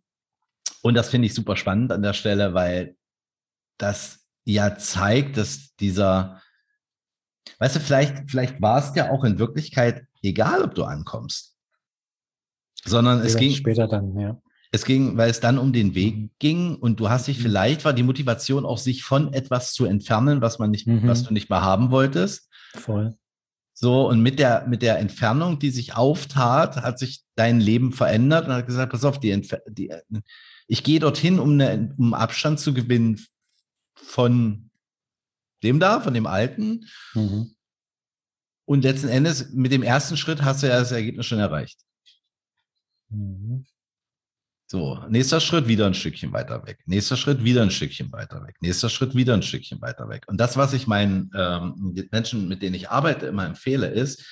und 0.85 0.93
das 0.93 1.09
finde 1.09 1.25
ich 1.25 1.33
super 1.33 1.55
spannend 1.55 1.91
an 1.91 2.03
der 2.03 2.13
Stelle, 2.13 2.53
weil 2.53 2.95
das 3.79 4.27
ja 4.43 4.77
zeigt, 4.77 5.35
dass 5.35 5.75
dieser, 5.77 6.43
weißt 7.57 7.77
du, 7.77 7.79
vielleicht, 7.79 8.29
vielleicht 8.29 8.61
war 8.61 8.77
es 8.77 8.93
ja 8.93 9.09
auch 9.09 9.23
in 9.23 9.39
Wirklichkeit 9.39 10.05
egal, 10.21 10.61
ob 10.61 10.75
du 10.75 10.83
ankommst. 10.83 11.55
Sondern 12.83 13.21
es 13.21 13.35
ging. 13.35 13.51
Später 13.55 13.87
dann, 13.87 14.15
ja. 14.19 14.39
Es 14.71 14.85
ging, 14.85 15.17
weil 15.17 15.31
es 15.31 15.39
dann 15.39 15.57
um 15.57 15.73
den 15.73 15.95
Weg 15.95 16.17
mhm. 16.17 16.29
ging 16.37 16.75
und 16.75 16.99
du 16.99 17.09
hast 17.09 17.27
dich 17.27 17.39
mhm. 17.39 17.43
vielleicht 17.43 17.83
war 17.83 17.93
die 17.93 18.03
Motivation 18.03 18.63
auch, 18.63 18.77
sich 18.77 19.03
von 19.03 19.33
etwas 19.33 19.73
zu 19.73 19.85
entfernen, 19.85 20.41
was 20.41 20.59
man 20.59 20.69
nicht, 20.69 20.85
mhm. 20.85 21.07
was 21.07 21.23
du 21.23 21.33
nicht 21.33 21.49
mehr 21.49 21.63
haben 21.63 21.89
wolltest. 21.89 22.47
Voll. 22.75 23.17
So, 23.73 24.07
und 24.07 24.21
mit 24.21 24.37
der, 24.37 24.67
mit 24.67 24.83
der 24.83 24.99
Entfernung, 24.99 25.57
die 25.57 25.71
sich 25.71 25.95
auftat, 25.95 26.77
hat 26.77 26.99
sich 26.99 27.23
dein 27.33 27.59
Leben 27.59 27.91
verändert 27.91 28.45
und 28.45 28.53
hat 28.53 28.67
gesagt, 28.67 28.91
pass 28.91 29.03
auf, 29.03 29.19
die, 29.19 29.31
Entfer 29.31 29.61
die 29.67 29.91
ich 30.67 30.83
gehe 30.83 30.99
dorthin, 30.99 31.39
um, 31.39 31.51
eine, 31.51 31.93
um 31.97 32.13
Abstand 32.13 32.59
zu 32.59 32.73
gewinnen 32.73 33.25
von 33.93 34.69
dem 35.63 35.79
da, 35.79 35.99
von 36.01 36.13
dem 36.13 36.27
Alten. 36.27 36.85
Mhm. 37.13 37.55
Und 38.65 38.83
letzten 38.83 39.09
Endes, 39.09 39.51
mit 39.53 39.71
dem 39.71 39.83
ersten 39.83 40.17
Schritt 40.17 40.41
hast 40.41 40.63
du 40.63 40.67
ja 40.67 40.79
das 40.79 40.91
Ergebnis 40.91 41.25
schon 41.25 41.39
erreicht. 41.39 41.79
Mhm. 43.09 43.65
So, 44.67 44.99
nächster 45.09 45.39
Schritt 45.39 45.67
wieder 45.67 45.85
ein 45.85 45.93
Stückchen 45.93 46.33
weiter 46.33 46.65
weg. 46.65 46.79
Nächster 46.87 47.17
Schritt 47.17 47.43
wieder 47.43 47.61
ein 47.61 47.69
Stückchen 47.69 48.11
weiter 48.11 48.43
weg. 48.43 48.55
Nächster 48.61 48.89
Schritt 48.89 49.13
wieder 49.13 49.35
ein 49.35 49.43
Stückchen 49.43 49.79
weiter 49.79 50.09
weg. 50.09 50.25
Und 50.27 50.37
das, 50.37 50.57
was 50.57 50.73
ich 50.73 50.87
meinen 50.87 51.29
ähm, 51.35 52.07
Menschen, 52.11 52.47
mit 52.47 52.63
denen 52.63 52.73
ich 52.73 52.89
arbeite, 52.89 53.27
immer 53.27 53.45
empfehle, 53.45 53.87
ist, 53.87 54.25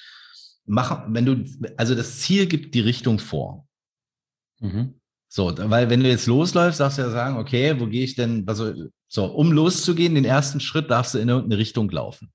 mach, 0.66 1.06
wenn 1.08 1.26
du, 1.26 1.70
also 1.78 1.94
das 1.94 2.20
Ziel 2.20 2.48
gibt 2.48 2.74
die 2.74 2.80
Richtung 2.80 3.20
vor. 3.20 3.68
Mhm. 4.60 5.00
So, 5.36 5.52
weil 5.58 5.90
wenn 5.90 6.04
du 6.04 6.10
jetzt 6.10 6.28
losläufst, 6.28 6.80
darfst 6.80 7.00
du 7.00 7.02
ja 7.02 7.10
sagen, 7.10 7.38
okay, 7.38 7.80
wo 7.80 7.88
gehe 7.88 8.04
ich 8.04 8.14
denn, 8.14 8.44
also, 8.46 8.72
so, 9.08 9.26
um 9.26 9.52
loszugehen, 9.52 10.14
den 10.14 10.26
ersten 10.26 10.60
Schritt 10.60 10.92
darfst 10.92 11.16
du 11.16 11.18
in 11.18 11.28
irgendeine 11.28 11.58
Richtung 11.58 11.90
laufen. 11.90 12.32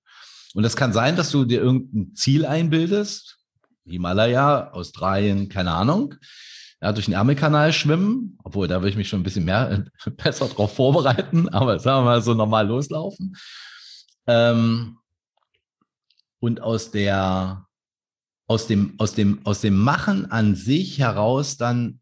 Und 0.53 0.65
das 0.65 0.75
kann 0.75 0.93
sein, 0.93 1.15
dass 1.15 1.31
du 1.31 1.45
dir 1.45 1.61
irgendein 1.61 2.17
Ziel 2.17 2.45
einbildest, 2.45 3.39
Himalaya, 3.87 4.73
Australien, 4.73 5.49
keine 5.49 5.71
Ahnung, 5.75 6.17
ja, 6.83 6.93
durch 6.93 7.05
den 7.05 7.15
Ärmelkanal 7.15 7.73
schwimmen, 7.73 8.37
obwohl 8.43 8.67
da 8.67 8.81
würde 8.81 8.91
ich 8.91 8.97
mich 8.97 9.09
schon 9.09 9.21
ein 9.21 9.25
bisschen 9.25 9.45
mehr, 9.45 9.85
besser 10.17 10.49
drauf 10.49 10.75
vorbereiten, 10.75 11.49
aber 11.51 11.79
sagen 11.79 12.01
wir 12.01 12.11
mal 12.11 12.23
so 12.23 12.35
normal 12.35 12.67
loslaufen. 12.67 13.37
Ähm, 14.27 14.99
und 16.41 16.63
aus 16.63 16.91
der, 16.91 17.65
aus 18.49 18.67
dem, 18.67 18.95
aus 18.99 19.15
dem, 19.15 19.47
aus 19.47 19.61
dem 19.61 19.79
Machen 19.79 20.33
an 20.33 20.57
sich 20.57 20.99
heraus 20.99 21.59
dann 21.59 21.98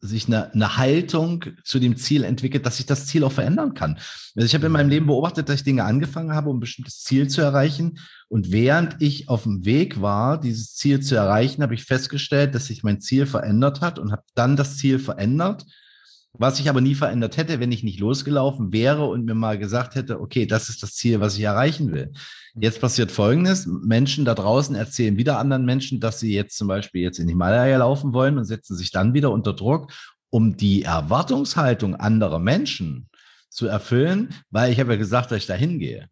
sich 0.00 0.26
eine, 0.26 0.52
eine 0.52 0.76
Haltung 0.76 1.44
zu 1.64 1.78
dem 1.78 1.96
Ziel 1.96 2.24
entwickelt, 2.24 2.66
dass 2.66 2.78
sich 2.78 2.86
das 2.86 3.06
Ziel 3.06 3.24
auch 3.24 3.32
verändern 3.32 3.74
kann. 3.74 3.98
Also 4.34 4.46
ich 4.46 4.54
habe 4.54 4.66
in 4.66 4.72
meinem 4.72 4.90
Leben 4.90 5.06
beobachtet, 5.06 5.48
dass 5.48 5.56
ich 5.56 5.64
Dinge 5.64 5.84
angefangen 5.84 6.32
habe, 6.32 6.50
um 6.50 6.56
ein 6.56 6.60
bestimmtes 6.60 7.02
Ziel 7.02 7.28
zu 7.28 7.40
erreichen. 7.40 7.98
Und 8.28 8.52
während 8.52 8.96
ich 9.00 9.28
auf 9.28 9.44
dem 9.44 9.64
Weg 9.64 10.00
war, 10.00 10.40
dieses 10.40 10.74
Ziel 10.74 11.00
zu 11.00 11.14
erreichen, 11.14 11.62
habe 11.62 11.74
ich 11.74 11.84
festgestellt, 11.84 12.54
dass 12.54 12.66
sich 12.66 12.82
mein 12.82 13.00
Ziel 13.00 13.26
verändert 13.26 13.80
hat 13.80 13.98
und 13.98 14.12
habe 14.12 14.22
dann 14.34 14.56
das 14.56 14.76
Ziel 14.76 14.98
verändert 14.98 15.64
was 16.38 16.60
ich 16.60 16.68
aber 16.70 16.80
nie 16.80 16.94
verändert 16.94 17.36
hätte, 17.36 17.60
wenn 17.60 17.72
ich 17.72 17.82
nicht 17.82 17.98
losgelaufen 17.98 18.72
wäre 18.72 19.06
und 19.06 19.24
mir 19.24 19.34
mal 19.34 19.58
gesagt 19.58 19.96
hätte, 19.96 20.20
okay, 20.20 20.46
das 20.46 20.68
ist 20.68 20.82
das 20.82 20.94
Ziel, 20.94 21.20
was 21.20 21.36
ich 21.36 21.42
erreichen 21.42 21.92
will. 21.92 22.12
Jetzt 22.54 22.80
passiert 22.80 23.10
Folgendes. 23.10 23.66
Menschen 23.66 24.24
da 24.24 24.34
draußen 24.34 24.74
erzählen 24.76 25.16
wieder 25.16 25.38
anderen 25.38 25.64
Menschen, 25.64 26.00
dass 26.00 26.20
sie 26.20 26.32
jetzt 26.32 26.56
zum 26.56 26.68
Beispiel 26.68 27.02
jetzt 27.02 27.18
in 27.18 27.28
Himalaya 27.28 27.78
laufen 27.78 28.12
wollen 28.12 28.38
und 28.38 28.44
setzen 28.44 28.76
sich 28.76 28.90
dann 28.92 29.14
wieder 29.14 29.32
unter 29.32 29.52
Druck, 29.52 29.92
um 30.30 30.56
die 30.56 30.82
Erwartungshaltung 30.82 31.96
anderer 31.96 32.38
Menschen 32.38 33.08
zu 33.48 33.66
erfüllen, 33.66 34.34
weil 34.50 34.72
ich 34.72 34.78
habe 34.78 34.92
ja 34.92 34.98
gesagt, 34.98 35.30
dass 35.30 35.38
ich 35.38 35.46
da 35.46 35.54
hingehe. 35.54 36.08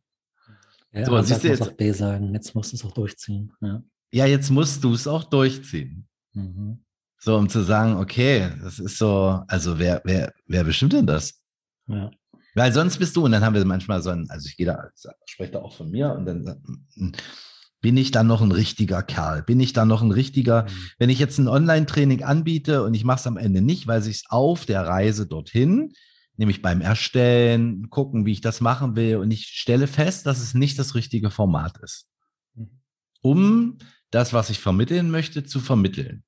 Ja, 0.92 1.04
so, 1.04 1.21
siehst 1.23 1.45
du 1.45 1.49
jetzt, 1.49 1.62
auch 1.62 1.73
B 1.73 1.92
sagen. 1.92 2.33
Jetzt 2.35 2.54
musst 2.54 2.73
du 2.73 2.76
es 2.76 2.85
auch 2.85 2.92
durchziehen. 2.92 3.52
Ja, 3.61 3.83
ja 4.12 4.26
jetzt 4.26 4.50
musst 4.50 4.83
du 4.83 4.95
es 4.95 5.06
auch 5.06 5.25
durchziehen. 5.25 6.09
Mhm. 6.33 6.86
So, 7.19 7.37
um 7.37 7.49
zu 7.49 7.63
sagen, 7.63 7.97
okay, 7.97 8.51
das 8.63 8.79
ist 8.79 8.99
so, 8.99 9.43
also 9.49 9.79
wer, 9.79 10.03
wer, 10.05 10.33
wer 10.47 10.65
bestimmt 10.65 10.93
denn 10.93 11.07
das? 11.07 11.41
Ja. 11.89 12.11
Weil 12.55 12.73
sonst 12.73 12.99
bist 12.99 13.17
du, 13.17 13.25
und 13.25 13.33
dann 13.33 13.45
haben 13.45 13.55
wir 13.55 13.65
manchmal 13.65 14.03
so 14.03 14.11
ein, 14.11 14.27
also 14.31 14.49
ich 14.49 14.57
gehe 14.57 14.67
da, 14.67 14.91
spreche 15.27 15.53
da 15.53 15.59
auch 15.61 15.77
von 15.77 15.91
mir, 15.91 16.13
und 16.13 16.25
dann 16.25 17.15
bin 17.81 17.97
ich 17.97 18.11
dann 18.11 18.27
noch 18.27 18.41
ein 18.41 18.53
richtiger 18.53 19.03
Kerl? 19.03 19.43
Bin 19.43 19.61
ich 19.61 19.73
dann 19.73 19.89
noch 19.89 20.03
ein 20.03 20.11
richtiger, 20.11 20.65
mhm. 20.65 20.91
wenn 20.99 21.11
ich 21.11 21.19
jetzt 21.19 21.39
ein 21.39 21.49
Online-Training 21.49 22.25
anbiete 22.25 22.83
und 22.83 22.95
ich 22.95 23.05
mache 23.05 23.21
es 23.21 23.27
am 23.27 23.37
Ende 23.37 23.61
nicht, 23.61 23.87
weil 23.87 24.03
sich 24.03 24.17
es 24.17 24.25
auf 24.29 24.65
der 24.65 24.87
Reise 24.87 25.27
dorthin, 25.27 25.93
nämlich 26.37 26.63
beim 26.63 26.81
Erstellen, 26.81 27.91
gucken, 27.91 28.27
wie 28.27 28.33
ich 28.33 28.41
das 28.41 28.61
machen 28.61 28.97
will, 28.97 29.17
und 29.17 29.31
ich 29.31 29.47
stelle 29.47 29.87
fest, 29.87 30.27
dass 30.27 30.41
es 30.41 30.55
nicht 30.55 30.79
das 30.79 30.95
richtige 30.95 31.31
Format 31.31 31.79
ist, 31.83 32.09
mhm. 32.55 32.71
um 33.21 33.79
das, 34.11 34.33
was 34.33 34.51
ich 34.51 34.61
vermitteln 34.61 35.11
möchte, 35.11 35.45
zu 35.45 35.61
vermitteln. 35.61 36.25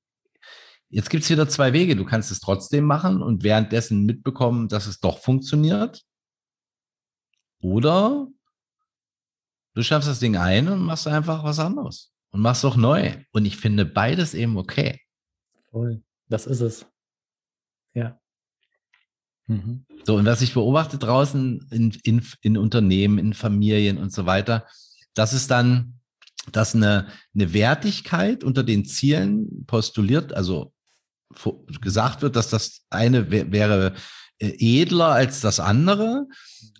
Jetzt 0.89 1.09
gibt 1.09 1.23
es 1.23 1.29
wieder 1.29 1.47
zwei 1.47 1.71
Wege. 1.73 1.95
Du 1.95 2.05
kannst 2.05 2.31
es 2.31 2.39
trotzdem 2.39 2.85
machen 2.85 3.21
und 3.21 3.43
währenddessen 3.43 4.05
mitbekommen, 4.05 4.67
dass 4.67 4.87
es 4.87 4.99
doch 4.99 5.19
funktioniert. 5.19 6.03
Oder 7.61 8.27
du 9.75 9.83
schaffst 9.83 10.09
das 10.09 10.19
Ding 10.19 10.35
ein 10.35 10.67
und 10.67 10.79
machst 10.79 11.07
einfach 11.07 11.43
was 11.43 11.59
anderes 11.59 12.11
und 12.31 12.41
machst 12.41 12.65
auch 12.65 12.75
neu. 12.75 13.23
Und 13.31 13.45
ich 13.45 13.57
finde 13.57 13.85
beides 13.85 14.33
eben 14.33 14.57
okay. 14.57 14.99
Voll. 15.69 16.01
Das 16.27 16.47
ist 16.47 16.61
es. 16.61 16.85
Ja. 17.93 18.19
Mhm. 19.47 19.85
So, 20.05 20.15
und 20.15 20.25
was 20.25 20.41
ich 20.41 20.53
beobachte 20.53 20.97
draußen 20.97 21.67
in, 21.71 21.91
in, 22.03 22.25
in 22.41 22.57
Unternehmen, 22.57 23.17
in 23.19 23.33
Familien 23.33 23.97
und 23.97 24.11
so 24.11 24.25
weiter, 24.25 24.65
das 25.13 25.33
ist 25.33 25.51
dann, 25.51 25.99
dass 26.51 26.73
eine, 26.73 27.07
eine 27.35 27.53
Wertigkeit 27.53 28.43
unter 28.43 28.63
den 28.63 28.85
Zielen 28.85 29.65
postuliert, 29.65 30.33
also 30.33 30.73
gesagt 31.81 32.21
wird, 32.21 32.35
dass 32.35 32.49
das 32.49 32.85
eine 32.89 33.29
wäre 33.31 33.93
äh, 34.39 34.81
edler 34.81 35.09
als 35.09 35.41
das 35.41 35.59
andere. 35.59 36.27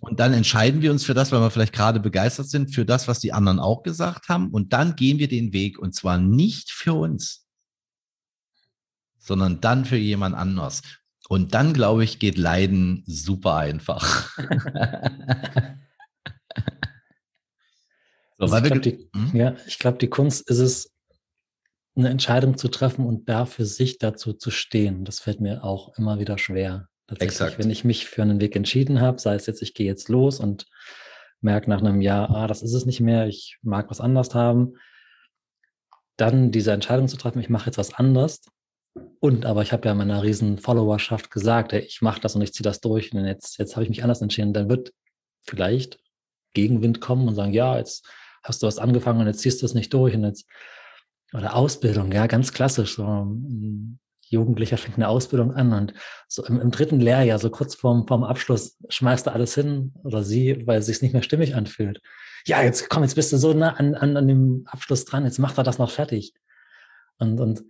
Und 0.00 0.18
dann 0.18 0.32
entscheiden 0.32 0.80
wir 0.82 0.90
uns 0.90 1.04
für 1.04 1.14
das, 1.14 1.30
weil 1.30 1.40
wir 1.40 1.50
vielleicht 1.50 1.74
gerade 1.74 2.00
begeistert 2.00 2.48
sind, 2.48 2.74
für 2.74 2.84
das, 2.84 3.06
was 3.06 3.20
die 3.20 3.32
anderen 3.32 3.60
auch 3.60 3.82
gesagt 3.82 4.28
haben. 4.28 4.50
Und 4.50 4.72
dann 4.72 4.96
gehen 4.96 5.18
wir 5.18 5.28
den 5.28 5.52
Weg 5.52 5.78
und 5.78 5.94
zwar 5.94 6.18
nicht 6.18 6.70
für 6.70 6.94
uns, 6.94 7.46
sondern 9.18 9.60
dann 9.60 9.84
für 9.84 9.96
jemand 9.96 10.34
anders. 10.34 10.82
Und 11.28 11.54
dann, 11.54 11.74
glaube 11.74 12.02
ich, 12.02 12.18
geht 12.18 12.38
Leiden 12.38 13.04
super 13.06 13.56
einfach. 13.56 14.36
so, 18.36 18.46
also 18.46 18.56
ich 18.56 18.62
glaube, 18.64 18.80
die, 18.80 19.08
hm? 19.14 19.36
ja, 19.36 19.54
glaub, 19.78 20.00
die 20.00 20.08
Kunst 20.08 20.48
ist 20.50 20.58
es, 20.58 20.89
eine 21.96 22.08
Entscheidung 22.08 22.56
zu 22.56 22.68
treffen 22.68 23.06
und 23.06 23.28
da 23.28 23.46
für 23.46 23.66
sich 23.66 23.98
dazu 23.98 24.32
zu 24.32 24.50
stehen. 24.50 25.04
Das 25.04 25.20
fällt 25.20 25.40
mir 25.40 25.64
auch 25.64 25.96
immer 25.98 26.18
wieder 26.18 26.38
schwer. 26.38 26.88
Exakt. 27.18 27.58
Wenn 27.58 27.70
ich 27.70 27.84
mich 27.84 28.06
für 28.06 28.22
einen 28.22 28.40
Weg 28.40 28.54
entschieden 28.54 29.00
habe, 29.00 29.20
sei 29.20 29.34
es 29.34 29.46
jetzt, 29.46 29.62
ich 29.62 29.74
gehe 29.74 29.86
jetzt 29.86 30.08
los 30.08 30.38
und 30.38 30.66
merke 31.40 31.68
nach 31.68 31.80
einem 31.80 32.00
Jahr, 32.00 32.30
ah, 32.30 32.46
das 32.46 32.62
ist 32.62 32.74
es 32.74 32.86
nicht 32.86 33.00
mehr, 33.00 33.26
ich 33.26 33.58
mag 33.62 33.90
was 33.90 34.00
anders 34.00 34.34
haben, 34.34 34.74
dann 36.16 36.52
diese 36.52 36.72
Entscheidung 36.72 37.08
zu 37.08 37.16
treffen, 37.16 37.40
ich 37.40 37.48
mache 37.48 37.66
jetzt 37.66 37.78
was 37.78 37.94
anderes. 37.94 38.42
Und 39.20 39.46
aber 39.46 39.62
ich 39.62 39.72
habe 39.72 39.88
ja 39.88 39.94
meiner 39.94 40.22
riesen 40.22 40.58
Followerschaft 40.58 41.30
gesagt, 41.30 41.72
ey, 41.72 41.80
ich 41.80 42.02
mache 42.02 42.20
das 42.20 42.36
und 42.36 42.42
ich 42.42 42.52
ziehe 42.52 42.64
das 42.64 42.80
durch 42.80 43.12
und 43.12 43.24
jetzt, 43.24 43.58
jetzt 43.58 43.76
habe 43.76 43.84
ich 43.84 43.90
mich 43.90 44.02
anders 44.02 44.20
entschieden. 44.20 44.52
Dann 44.52 44.68
wird 44.68 44.92
vielleicht 45.42 45.98
Gegenwind 46.54 47.00
kommen 47.00 47.26
und 47.28 47.34
sagen, 47.34 47.52
ja, 47.52 47.78
jetzt 47.78 48.08
hast 48.42 48.62
du 48.62 48.66
was 48.66 48.78
angefangen 48.78 49.20
und 49.20 49.26
jetzt 49.26 49.40
ziehst 49.40 49.62
du 49.62 49.66
es 49.66 49.74
nicht 49.74 49.92
durch 49.94 50.14
und 50.14 50.24
jetzt 50.24 50.46
oder 51.32 51.54
Ausbildung, 51.54 52.12
ja, 52.12 52.26
ganz 52.26 52.52
klassisch. 52.52 52.96
So 52.96 53.04
ein 53.04 53.98
Jugendlicher 54.30 54.78
fängt 54.78 54.96
eine 54.96 55.08
Ausbildung 55.08 55.52
an 55.52 55.72
und 55.72 55.94
so 56.28 56.44
im, 56.44 56.60
im 56.60 56.70
dritten 56.70 57.00
Lehrjahr, 57.00 57.38
so 57.38 57.50
kurz 57.50 57.74
vorm, 57.74 58.06
vorm 58.06 58.24
Abschluss, 58.24 58.78
schmeißt 58.88 59.26
er 59.26 59.34
alles 59.34 59.54
hin 59.54 59.92
oder 60.04 60.22
sie, 60.22 60.66
weil 60.66 60.78
es 60.78 60.86
sich 60.86 61.02
nicht 61.02 61.12
mehr 61.12 61.22
stimmig 61.22 61.54
anfühlt. 61.54 62.00
Ja, 62.46 62.62
jetzt 62.62 62.88
komm, 62.88 63.02
jetzt 63.02 63.16
bist 63.16 63.32
du 63.32 63.36
so 63.36 63.52
nah 63.52 63.74
an, 63.74 63.94
an, 63.94 64.16
an 64.16 64.28
dem 64.28 64.64
Abschluss 64.66 65.04
dran, 65.04 65.24
jetzt 65.24 65.38
macht 65.38 65.58
er 65.58 65.64
das 65.64 65.78
noch 65.78 65.90
fertig. 65.90 66.32
Und, 67.18 67.40
und 67.40 67.64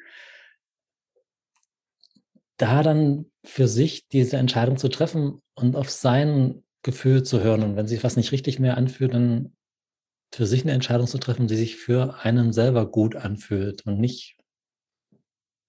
da 2.58 2.82
dann 2.82 3.26
für 3.42 3.66
sich 3.66 4.06
diese 4.08 4.36
Entscheidung 4.36 4.76
zu 4.76 4.88
treffen 4.88 5.40
und 5.54 5.76
auf 5.76 5.88
sein 5.90 6.62
Gefühl 6.82 7.22
zu 7.22 7.40
hören. 7.40 7.62
Und 7.62 7.76
wenn 7.76 7.88
sich 7.88 8.04
was 8.04 8.16
nicht 8.16 8.32
richtig 8.32 8.58
mehr 8.58 8.76
anfühlt, 8.76 9.14
dann 9.14 9.56
für 10.32 10.46
sich 10.46 10.62
eine 10.62 10.72
Entscheidung 10.72 11.06
zu 11.06 11.18
treffen, 11.18 11.48
die 11.48 11.56
sich 11.56 11.76
für 11.76 12.16
einen 12.22 12.52
selber 12.52 12.90
gut 12.90 13.16
anfühlt 13.16 13.86
und 13.86 13.98
nicht 13.98 14.36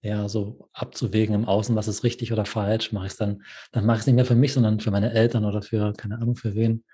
ja 0.02 0.28
so 0.28 0.68
abzuwägen 0.72 1.34
im 1.34 1.44
Außen, 1.44 1.76
was 1.76 1.88
ist 1.88 2.04
richtig 2.04 2.32
oder 2.32 2.44
falsch, 2.44 2.92
mache 2.92 3.06
ich 3.06 3.12
es 3.12 3.18
dann, 3.18 3.42
dann 3.70 3.86
mache 3.86 3.96
ich 3.96 4.00
es 4.00 4.06
nicht 4.06 4.16
mehr 4.16 4.24
für 4.24 4.34
mich, 4.34 4.52
sondern 4.52 4.80
für 4.80 4.90
meine 4.90 5.12
Eltern 5.12 5.44
oder 5.44 5.62
für, 5.62 5.92
keine 5.92 6.16
Ahnung, 6.16 6.36
für 6.36 6.54
wen, 6.54 6.84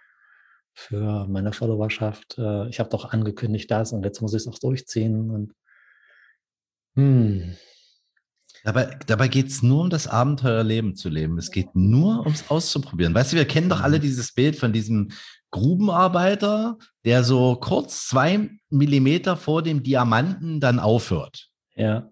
für 0.75 1.27
meine 1.27 1.53
Followerschaft. 1.53 2.39
Äh, 2.39 2.69
ich 2.69 2.81
habe 2.81 2.91
doch 2.91 3.07
angekündigt 3.07 3.71
das 3.71 3.93
und 3.93 4.05
jetzt 4.05 4.21
muss 4.21 4.35
ich 4.35 4.43
es 4.43 4.49
auch 4.49 4.59
durchziehen 4.59 5.31
und 5.31 5.55
hm. 6.97 7.57
Dabei, 8.69 8.99
dabei 9.07 9.29
geht 9.29 9.47
es 9.47 9.63
nur 9.63 9.81
um 9.81 9.89
das 9.89 10.07
Abenteuerleben 10.07 10.95
zu 10.95 11.09
leben. 11.09 11.39
Es 11.39 11.51
geht 11.51 11.75
nur 11.75 12.21
ums 12.21 12.51
Auszuprobieren. 12.51 13.15
Weißt 13.15 13.33
du, 13.33 13.37
wir 13.37 13.47
kennen 13.47 13.71
doch 13.71 13.81
alle 13.81 13.97
mhm. 13.97 14.03
dieses 14.03 14.35
Bild 14.35 14.57
von 14.57 14.75
diesem 14.75 15.09
Grubenarbeiter, 15.51 16.77
der 17.07 17.25
so 17.25 17.57
kurz 17.57 18.09
zwei 18.09 18.51
Millimeter 18.69 19.39
vor 19.39 19.63
dem 19.63 19.83
Diamanten 19.83 20.61
dann 20.61 20.81
aufhört. 20.81 21.49
Ja. 21.77 22.11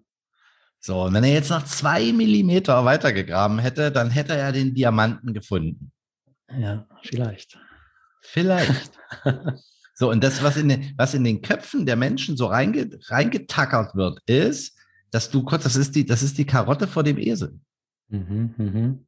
So, 0.79 1.03
und 1.03 1.13
wenn 1.13 1.23
er 1.23 1.33
jetzt 1.33 1.51
noch 1.51 1.63
zwei 1.63 2.11
Millimeter 2.11 2.83
weitergegraben 2.83 3.59
hätte, 3.59 3.91
dann 3.91 4.09
hätte 4.09 4.35
er 4.35 4.51
den 4.51 4.73
Diamanten 4.73 5.35
gefunden. 5.35 5.91
Ja, 6.57 6.87
vielleicht. 7.03 7.59
Vielleicht. 8.21 8.93
so, 9.93 10.09
und 10.09 10.23
das, 10.23 10.41
was 10.41 10.57
in, 10.57 10.69
den, 10.69 10.95
was 10.97 11.13
in 11.13 11.23
den 11.23 11.43
Köpfen 11.43 11.85
der 11.85 11.97
Menschen 11.97 12.35
so 12.35 12.47
reinge, 12.47 12.97
reingetackert 13.09 13.93
wird, 13.93 14.21
ist, 14.25 14.75
dass 15.11 15.29
du 15.29 15.43
kurz, 15.43 15.63
das 15.63 15.75
ist 15.75 15.95
die, 15.95 16.05
das 16.05 16.23
ist 16.23 16.37
die 16.37 16.45
Karotte 16.45 16.87
vor 16.87 17.03
dem 17.03 17.17
Esel. 17.17 17.59
Mhm, 18.09 18.53
mhm. 18.57 19.07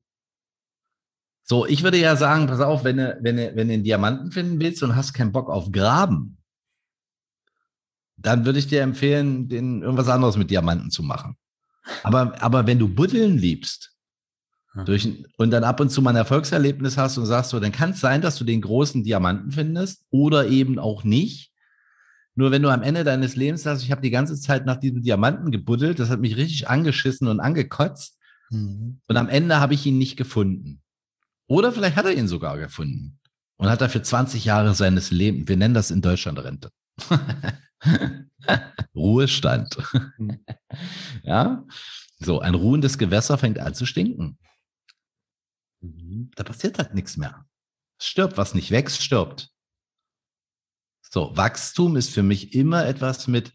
So, 1.44 1.66
ich 1.66 1.84
würde 1.84 1.98
ja 1.98 2.16
sagen, 2.16 2.48
pass 2.48 2.60
auf, 2.60 2.84
wenn 2.84 2.98
du, 2.98 3.18
wenn 3.22 3.38
du, 3.38 3.56
wenn 3.56 3.68
du 3.68 3.74
einen 3.74 3.84
Diamanten 3.84 4.32
finden 4.32 4.60
willst 4.60 4.84
und 4.84 4.96
hast 4.96 5.14
keinen 5.14 5.32
Bock 5.32 5.50
auf 5.50 5.72
Graben, 5.72 6.38
dann 8.18 8.46
würde 8.46 8.60
ich 8.60 8.68
dir 8.68 8.82
empfehlen, 8.82 9.48
den 9.48 9.82
irgendwas 9.82 10.10
anderes 10.10 10.38
mit 10.38 10.52
Diamanten 10.52 10.92
zu 10.92 11.02
machen. 11.04 11.38
Aber, 12.04 12.42
aber 12.42 12.68
wenn 12.68 12.80
du 12.80 12.88
Buddeln 12.88 13.38
liebst 13.38 13.96
durch, 14.86 15.08
und 15.38 15.52
dann 15.52 15.64
ab 15.64 15.80
und 15.80 15.90
zu 15.90 16.02
mal 16.02 16.12
ein 16.12 16.16
Erfolgserlebnis 16.16 16.98
hast 16.98 17.18
und 17.18 17.26
sagst 17.26 17.52
so, 17.52 17.60
dann 17.60 17.72
kann 17.72 17.92
es 17.92 18.00
sein, 18.00 18.22
dass 18.22 18.38
du 18.38 18.44
den 18.44 18.62
großen 18.62 19.04
Diamanten 19.04 19.52
findest 19.52 20.06
oder 20.12 20.48
eben 20.48 20.78
auch 20.78 21.04
nicht. 21.04 21.49
Nur 22.36 22.52
wenn 22.52 22.62
du 22.62 22.70
am 22.70 22.84
Ende 22.84 23.04
deines 23.04 23.36
Lebens 23.36 23.64
sagst, 23.64 23.84
ich 23.84 23.92
habe 23.92 24.02
die 24.02 24.12
ganze 24.12 24.40
Zeit 24.40 24.66
nach 24.66 24.78
diesem 24.78 25.02
Diamanten 25.02 25.52
gebuddelt, 25.52 26.00
das 26.00 26.10
hat 26.10 26.20
mich 26.20 26.38
richtig 26.38 26.70
angeschissen 26.70 27.28
und 27.28 27.40
angekotzt. 27.40 28.18
Mhm. 28.50 29.02
Und 29.08 29.18
am 29.18 29.30
Ende 29.30 29.60
habe 29.60 29.74
ich 29.74 29.86
ihn 29.86 29.98
nicht 29.98 30.18
gefunden. 30.18 30.82
Oder 31.48 31.72
vielleicht 31.72 31.96
hat 31.96 32.06
er 32.06 32.14
ihn 32.14 32.28
sogar 32.28 32.58
gefunden 32.58 33.20
und 33.58 33.70
hat 33.70 33.82
dafür 33.82 34.04
20 34.04 34.46
Jahre 34.46 34.74
seines 34.74 35.12
Lebens, 35.12 35.48
wir 35.48 35.58
nennen 35.58 35.74
das 35.74 35.92
in 35.92 36.02
Deutschland 36.02 36.40
Rente. 36.40 36.70
Ruhestand. 38.96 39.78
ja, 41.24 41.66
so 42.20 42.40
ein 42.40 42.56
ruhendes 42.56 42.98
Gewässer 42.98 43.38
fängt 43.38 43.60
an 43.60 43.74
zu 43.74 43.86
stinken. 43.86 44.38
Mhm. 45.82 46.32
Da 46.36 46.44
passiert 46.44 46.78
halt 46.78 46.94
nichts 46.94 47.18
mehr. 47.18 47.46
Es 48.00 48.08
stirbt, 48.08 48.38
was 48.38 48.54
nicht 48.54 48.72
wächst, 48.72 49.02
stirbt. 49.02 49.52
So, 51.10 51.36
Wachstum 51.36 51.96
ist 51.98 52.12
für 52.12 52.24
mich 52.24 52.54
immer 52.54 52.86
etwas 52.86 53.28
mit 53.28 53.52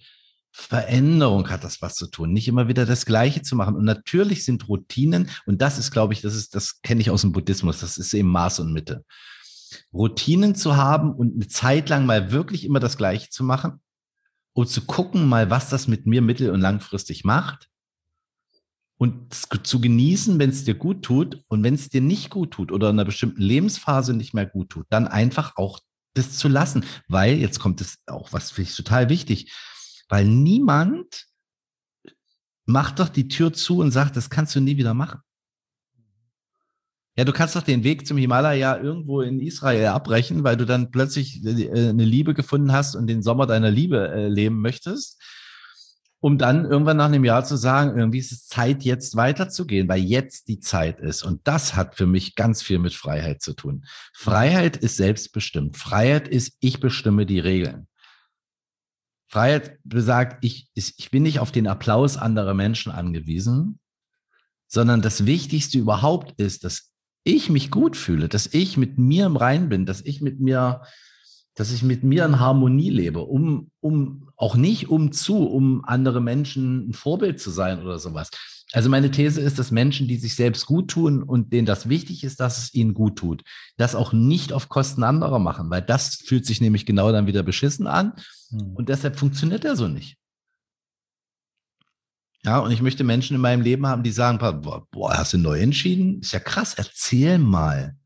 Veränderung 0.57 1.51
hat 1.51 1.65
das 1.65 1.83
was 1.83 1.95
zu 1.95 2.07
tun, 2.07 2.33
nicht 2.33 2.47
immer 2.47 2.69
wieder 2.69 2.87
das 2.87 3.07
Gleiche 3.07 3.43
zu 3.43 3.57
machen. 3.57 3.75
Und 3.75 3.85
natürlich 3.85 4.45
sind 4.45 4.69
Routinen, 4.69 5.29
und 5.47 5.61
das 5.61 5.79
ist, 5.79 5.91
glaube 5.91 6.13
ich, 6.13 6.21
das 6.21 6.37
ist, 6.37 6.55
das 6.55 6.81
kenne 6.81 7.01
ich 7.01 7.11
aus 7.11 7.23
dem 7.23 7.33
Buddhismus, 7.33 7.81
das 7.81 7.99
ist 7.99 8.15
eben 8.15 8.29
Maß 8.29 8.61
und 8.61 8.73
Mitte. 8.73 9.05
Routinen 9.93 10.55
zu 10.55 10.77
haben 10.77 11.13
und 11.13 11.35
eine 11.35 11.49
Zeit 11.49 11.89
lang 11.89 12.07
mal 12.07 12.31
wirklich 12.31 12.65
immer 12.65 12.79
das 12.79 12.97
Gleiche 12.97 13.31
zu 13.31 13.43
machen, 13.43 13.81
um 14.53 14.65
zu 14.65 14.83
gucken 14.83 15.29
mal, 15.29 15.51
was 15.51 15.71
das 15.71 15.89
mit 15.89 16.07
mir 16.07 16.23
mittel- 16.23 16.51
und 16.51 16.61
langfristig 16.61 17.25
macht. 17.25 17.69
Und 18.97 19.35
zu 19.67 19.81
genießen, 19.81 20.39
wenn 20.39 20.51
es 20.51 20.63
dir 20.63 20.75
gut 20.75 21.03
tut 21.03 21.43
und 21.49 21.65
wenn 21.65 21.75
es 21.75 21.89
dir 21.89 22.01
nicht 22.01 22.31
gut 22.31 22.53
tut 22.53 22.71
oder 22.71 22.91
in 22.91 22.95
einer 22.97 23.05
bestimmten 23.05 23.43
Lebensphase 23.43 24.15
nicht 24.15 24.35
mehr 24.35 24.47
gut 24.47 24.71
tut, 24.71 24.87
dann 24.89 25.09
einfach 25.09 25.57
auch 25.57 25.81
das 26.15 26.39
zu 26.39 26.49
lassen. 26.49 26.85
Weil, 27.09 27.37
jetzt 27.37 27.61
kommt 27.61 27.81
es 27.81 27.99
auch, 28.07 28.33
was 28.33 28.51
finde 28.51 28.71
ich 28.71 28.77
total 28.77 29.09
wichtig, 29.09 29.53
weil 30.09 30.25
niemand 30.25 31.27
macht 32.67 32.99
doch 32.99 33.09
die 33.09 33.29
Tür 33.29 33.53
zu 33.53 33.79
und 33.79 33.91
sagt, 33.91 34.17
das 34.17 34.31
kannst 34.31 34.55
du 34.55 34.61
nie 34.61 34.77
wieder 34.77 34.95
machen. 34.95 35.21
Ja, 37.17 37.25
du 37.25 37.33
kannst 37.33 37.55
doch 37.55 37.63
den 37.63 37.85
Weg 37.85 38.09
zum 38.09 38.17
Himalaya 38.17 38.77
irgendwo 38.77 39.21
in 39.21 39.39
Israel 39.39 39.87
abbrechen, 39.87 40.43
weil 40.43 40.57
du 40.57 40.67
dann 40.67 40.91
plötzlich 40.91 41.45
äh, 41.45 41.91
eine 41.91 42.05
Liebe 42.05 42.35
gefunden 42.35 42.73
hast 42.73 42.97
und 42.97 43.07
den 43.07 43.23
Sommer 43.23 43.47
deiner 43.47 43.71
Liebe 43.71 44.09
äh, 44.09 44.27
leben 44.27 44.61
möchtest. 44.61 45.23
Um 46.25 46.39
dann 46.39 46.65
irgendwann 46.65 46.97
nach 46.97 47.05
einem 47.05 47.23
Jahr 47.23 47.45
zu 47.45 47.55
sagen, 47.55 47.99
irgendwie 47.99 48.17
ist 48.17 48.33
es 48.33 48.47
Zeit, 48.47 48.83
jetzt 48.83 49.15
weiterzugehen, 49.15 49.91
weil 49.91 50.01
jetzt 50.01 50.49
die 50.49 50.59
Zeit 50.59 50.99
ist. 50.99 51.23
Und 51.23 51.47
das 51.47 51.77
hat 51.77 51.97
für 51.97 52.07
mich 52.07 52.35
ganz 52.35 52.63
viel 52.63 52.79
mit 52.79 52.95
Freiheit 52.95 53.43
zu 53.43 53.53
tun. 53.53 53.85
Freiheit 54.15 54.79
ist 54.79 54.97
selbstbestimmt. 54.97 55.77
Freiheit 55.77 56.27
ist, 56.27 56.57
ich 56.61 56.81
bestimme 56.81 57.27
die 57.27 57.41
Regeln. 57.41 57.89
Freiheit 59.29 59.77
besagt, 59.85 60.43
ich, 60.43 60.71
ich 60.73 61.11
bin 61.11 61.25
nicht 61.25 61.41
auf 61.41 61.53
den 61.53 61.67
Applaus 61.67 62.17
anderer 62.17 62.55
Menschen 62.55 62.91
angewiesen, 62.91 63.79
sondern 64.67 65.03
das 65.03 65.27
Wichtigste 65.27 65.77
überhaupt 65.77 66.41
ist, 66.41 66.65
dass 66.65 66.91
ich 67.25 67.51
mich 67.51 67.71
gut 67.71 67.99
fühle, 67.99 68.31
dass 68.31 68.47
ich 68.47 68.79
mit 68.79 68.97
mir 68.97 69.27
im 69.27 69.37
Rein 69.37 69.69
bin, 69.69 69.85
dass 69.85 70.01
ich 70.01 70.23
mit 70.23 70.41
mir 70.41 70.85
dass 71.55 71.73
ich 71.73 71.83
mit 71.83 72.03
mir 72.03 72.25
in 72.25 72.41
Harmonie 72.41 72.91
lebe, 72.91 73.21
um, 73.21 73.71
um 73.81 74.31
auch 74.37 74.57
nicht 74.57 74.89
um 74.89 75.13
zu, 75.13 75.47
um 75.47 75.85
andere 75.85 76.21
Menschen 76.21 76.89
ein 76.89 76.93
Vorbild 76.93 77.41
zu 77.41 77.51
sein 77.51 77.83
oder 77.83 77.99
sowas. 77.99 78.31
Also 78.73 78.91
meine 78.91 79.11
These 79.11 79.41
ist, 79.41 79.59
dass 79.59 79.71
Menschen, 79.71 80.09
die 80.09 80.17
sich 80.17 80.35
selbst 80.35 80.67
gut 80.67 80.91
tun 80.91 81.23
und 81.23 81.53
denen 81.53 81.67
das 81.67 81.89
wichtig 81.89 82.25
ist, 82.25 82.41
dass 82.41 82.59
es 82.59 82.75
ihnen 82.75 82.93
gut 82.93 83.17
tut, 83.17 83.45
das 83.77 83.95
auch 83.95 84.13
nicht 84.13 84.53
auf 84.53 84.69
Kosten 84.69 85.05
anderer 85.05 85.39
machen, 85.39 85.71
weil 85.71 85.83
das 85.83 86.17
fühlt 86.17 86.45
sich 86.45 86.61
nämlich 86.61 86.85
genau 86.85 87.13
dann 87.13 87.29
wieder 87.29 87.45
beschissen 87.45 87.87
an 87.87 88.15
hm. 88.51 88.75
und 88.75 88.89
deshalb 88.89 89.17
funktioniert 89.17 89.65
er 89.65 89.77
so 89.77 89.87
nicht. 89.87 90.17
Ja, 92.45 92.59
und 92.59 92.73
ich 92.73 92.83
möchte 92.83 93.05
Menschen 93.05 93.37
in 93.37 93.41
meinem 93.41 93.63
Leben 93.63 93.87
haben, 93.87 94.03
die 94.03 94.11
sagen, 94.11 94.39
boah, 94.91 95.17
hast 95.17 95.33
du 95.33 95.39
neu 95.39 95.61
entschieden? 95.61 96.21
Ist 96.21 96.33
ja 96.33 96.41
krass, 96.41 96.75
erzähl 96.75 97.39
mal 97.39 97.97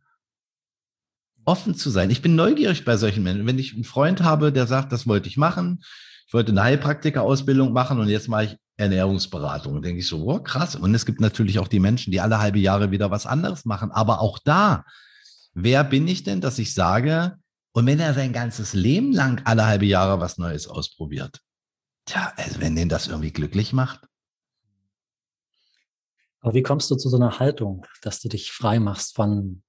offen 1.48 1.74
zu 1.74 1.88
sein. 1.88 2.10
Ich 2.10 2.20
bin 2.20 2.36
neugierig 2.36 2.84
bei 2.84 2.96
solchen 2.98 3.22
Menschen. 3.22 3.46
Wenn 3.46 3.58
ich 3.58 3.74
einen 3.74 3.84
Freund 3.84 4.22
habe, 4.22 4.52
der 4.52 4.66
sagt, 4.66 4.92
das 4.92 5.06
wollte 5.06 5.28
ich 5.28 5.38
machen, 5.38 5.82
ich 6.26 6.34
wollte 6.34 6.52
eine 6.52 6.62
Heilpraktiker-Ausbildung 6.62 7.72
machen 7.72 7.98
und 7.98 8.08
jetzt 8.08 8.28
mache 8.28 8.44
ich 8.44 8.56
Ernährungsberatung, 8.76 9.72
dann 9.72 9.82
denke 9.82 10.00
ich 10.00 10.06
so, 10.06 10.28
oh, 10.28 10.40
krass. 10.40 10.76
Und 10.76 10.94
es 10.94 11.06
gibt 11.06 11.22
natürlich 11.22 11.58
auch 11.58 11.66
die 11.66 11.80
Menschen, 11.80 12.10
die 12.10 12.20
alle 12.20 12.38
halbe 12.38 12.58
Jahre 12.58 12.90
wieder 12.90 13.10
was 13.10 13.24
anderes 13.24 13.64
machen. 13.64 13.90
Aber 13.90 14.20
auch 14.20 14.38
da, 14.38 14.84
wer 15.54 15.84
bin 15.84 16.06
ich 16.06 16.22
denn, 16.22 16.42
dass 16.42 16.58
ich 16.58 16.74
sage, 16.74 17.38
und 17.72 17.86
wenn 17.86 17.98
er 17.98 18.12
sein 18.12 18.34
ganzes 18.34 18.74
Leben 18.74 19.12
lang 19.12 19.40
alle 19.44 19.64
halbe 19.64 19.86
Jahre 19.86 20.20
was 20.20 20.36
Neues 20.36 20.68
ausprobiert, 20.68 21.40
tja, 22.04 22.30
also 22.36 22.60
wenn 22.60 22.76
den 22.76 22.90
das 22.90 23.06
irgendwie 23.06 23.32
glücklich 23.32 23.72
macht. 23.72 24.06
Aber 26.40 26.52
wie 26.52 26.62
kommst 26.62 26.90
du 26.90 26.96
zu 26.96 27.08
so 27.08 27.16
einer 27.16 27.38
Haltung, 27.38 27.86
dass 28.02 28.20
du 28.20 28.28
dich 28.28 28.52
frei 28.52 28.78
machst 28.78 29.16
von 29.16 29.62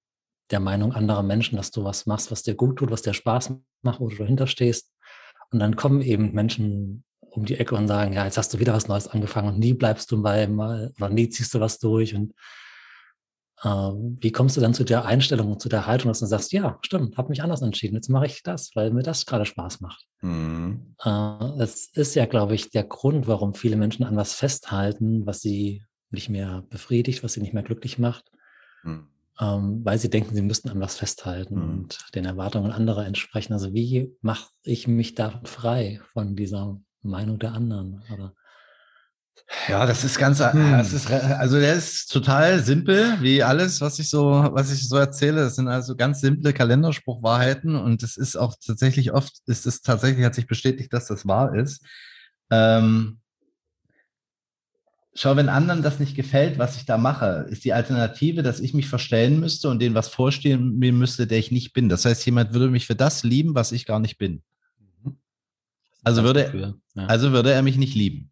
der 0.52 0.60
Meinung 0.60 0.94
anderer 0.94 1.24
Menschen, 1.24 1.58
dass 1.58 1.72
du 1.72 1.84
was 1.84 2.06
machst, 2.06 2.32
was 2.32 2.44
dir 2.44 2.56
gut 2.56 2.78
tut, 2.78 2.92
was 2.92 3.02
dir 3.02 3.14
Spaß 3.14 3.54
macht, 3.82 4.00
wo 4.00 4.10
du 4.10 4.16
dahinter 4.16 4.48
stehst. 4.48 4.92
Und 5.52 5.60
dann 5.60 5.76
kommen 5.76 6.02
eben 6.02 6.34
Menschen 6.34 7.04
um 7.32 7.46
die 7.46 7.56
Ecke 7.56 7.76
und 7.76 7.88
sagen, 7.88 8.14
ja, 8.14 8.26
jetzt 8.26 8.38
hast 8.38 8.54
du 8.54 8.60
wieder 8.60 8.74
was 8.74 8.88
Neues 8.88 9.08
angefangen 9.08 9.50
und 9.50 9.60
nie 9.60 9.74
bleibst 9.74 10.12
du 10.12 10.22
bei 10.22 10.48
mal 10.48 10.92
oder 10.98 11.10
nie 11.10 11.30
ziehst 11.30 11.54
du 11.54 11.60
was 11.60 11.78
durch. 11.78 12.16
Und 12.16 12.34
äh, 13.64 13.70
wie 13.70 14.32
kommst 14.32 14.58
du 14.58 14.62
dann 14.62 14.74
zu 14.74 14.84
der 14.84 15.06
Einstellung 15.06 15.52
und 15.52 15.62
zu 15.62 15.70
der 15.70 15.86
Haltung, 15.86 16.10
dass 16.10 16.20
du 16.20 16.26
sagst, 16.26 16.52
ja, 16.52 16.80
stimmt, 16.82 17.18
habe 17.18 17.30
mich 17.30 17.44
anders 17.44 17.62
entschieden, 17.62 17.96
jetzt 17.96 18.10
mache 18.10 18.26
ich 18.26 18.42
das, 18.42 18.72
weil 18.74 18.92
mir 18.92 19.04
das 19.04 19.26
gerade 19.26 19.46
Spaß 19.46 19.82
macht. 19.82 20.06
Mhm. 20.22 20.96
Äh, 21.04 21.58
das 21.58 21.90
ist 21.94 22.16
ja, 22.16 22.26
glaube 22.26 22.56
ich, 22.56 22.72
der 22.72 22.84
Grund, 22.84 23.28
warum 23.28 23.54
viele 23.54 23.76
Menschen 23.76 24.04
an 24.04 24.16
was 24.16 24.34
festhalten, 24.34 25.26
was 25.26 25.42
sie 25.42 25.84
nicht 26.10 26.30
mehr 26.30 26.64
befriedigt, 26.70 27.24
was 27.24 27.34
sie 27.34 27.42
nicht 27.42 27.54
mehr 27.54 27.64
glücklich 27.64 28.00
macht. 28.00 28.26
Mhm 28.84 29.08
ähm, 29.40 29.82
weil 29.84 29.98
sie 29.98 30.10
denken, 30.10 30.36
sie 30.36 30.42
müssten 30.42 30.70
an 30.70 30.80
was 30.80 30.98
festhalten 30.98 31.56
mhm. 31.56 31.70
und 31.70 31.98
den 32.16 32.26
Erwartungen 32.26 32.72
anderer 32.72 33.06
entsprechen. 33.06 33.54
Also 33.54 33.74
wie 33.74 34.12
mache 34.22 34.50
ich 34.64 34.88
mich 34.88 35.16
da 35.16 35.42
frei 35.46 36.02
von 36.14 36.36
dieser 36.36 36.80
Meinung 37.02 37.40
der 37.40 37.54
anderen? 37.54 38.04
Oder 38.14 38.34
ja, 39.68 39.86
das 39.86 40.04
ist 40.04 40.18
ganz, 40.18 40.40
hm. 40.40 40.72
das 40.74 40.94
ist, 40.94 41.10
also 41.10 41.60
der 41.60 41.74
ist 41.74 42.12
total 42.12 42.60
simpel, 42.60 43.18
wie 43.22 43.42
alles, 43.42 43.82
was 43.82 43.98
ich 43.98 44.10
so, 44.10 44.50
was 44.52 44.72
ich 44.72 44.88
so 44.88 44.98
erzähle. 44.98 45.42
Das 45.42 45.56
sind 45.56 45.68
also 45.68 45.96
ganz 45.96 46.22
simple 46.22 46.54
Kalenderspruchwahrheiten 46.54 47.76
und 47.76 48.04
es 48.04 48.18
ist 48.18 48.36
auch 48.36 48.56
tatsächlich 48.64 49.12
oft, 49.12 49.34
ist 49.48 49.66
es 49.66 49.82
tatsächlich, 49.82 50.26
hat 50.26 50.36
sich 50.36 50.48
bestätigt, 50.48 50.94
dass 50.94 51.08
das 51.08 51.26
wahr 51.26 51.56
ist. 51.56 51.84
Ähm, 52.52 53.20
schau, 55.20 55.36
wenn 55.36 55.50
anderen 55.50 55.82
das 55.82 56.00
nicht 56.00 56.16
gefällt, 56.16 56.58
was 56.60 56.78
ich 56.78 56.86
da 56.86 56.98
mache, 56.98 57.46
ist 57.50 57.66
die 57.66 57.74
Alternative, 57.74 58.42
dass 58.42 58.62
ich 58.62 58.74
mich 58.74 58.88
verstellen 58.88 59.40
müsste 59.40 59.70
und 59.70 59.82
denen 59.82 59.96
was 59.96 60.08
vorstehen 60.08 60.78
mir 60.78 60.94
müsste, 60.94 61.28
der 61.28 61.40
ich 61.40 61.52
nicht 61.52 61.74
bin. 61.74 61.90
Das 61.90 62.06
heißt, 62.06 62.26
jemand 62.26 62.54
würde 62.54 62.70
mich 62.70 62.88
für 62.88 62.96
das 62.96 63.24
lieben, 63.24 63.54
was 63.54 63.74
ich 63.74 63.86
gar 63.86 64.00
nicht 64.00 64.18
bin. 64.18 64.44
Mhm. 64.80 65.18
Also 66.04 66.24
würde, 66.24 66.80
ja. 66.96 67.06
also 67.08 67.34
würde 67.34 67.52
er 67.52 67.62
mich 67.64 67.78
nicht 67.78 67.96
lieben. 67.96 68.32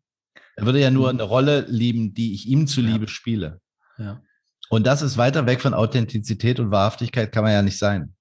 Er 0.56 0.66
würde 0.66 0.80
ja 0.80 0.90
nur 0.90 1.12
mhm. 1.12 1.20
eine 1.20 1.24
Rolle 1.24 1.66
lieben, 1.68 2.14
die 2.14 2.34
ich 2.34 2.48
ihm 2.48 2.68
zuliebe 2.68 3.06
ja. 3.06 3.12
spiele. 3.12 3.62
Ja. 3.98 4.22
Und 4.70 4.88
das 4.88 5.02
ist 5.02 5.18
weiter 5.18 5.46
weg 5.46 5.62
von 5.62 5.74
Authentizität 5.74 6.60
und 6.60 6.72
Wahrhaftigkeit, 6.72 7.34
kann 7.34 7.44
man 7.44 7.52
ja 7.52 7.62
nicht 7.62 7.78
sein. 7.78 8.14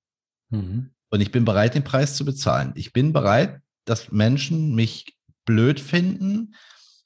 Mhm. 0.50 0.90
Und 1.10 1.20
ich 1.20 1.30
bin 1.30 1.44
bereit, 1.44 1.76
den 1.76 1.84
Preis 1.84 2.16
zu 2.16 2.24
bezahlen. 2.24 2.72
Ich 2.74 2.92
bin 2.92 3.12
bereit, 3.12 3.60
dass 3.84 4.10
Menschen 4.10 4.74
mich 4.74 5.16
blöd 5.44 5.78
finden, 5.78 6.54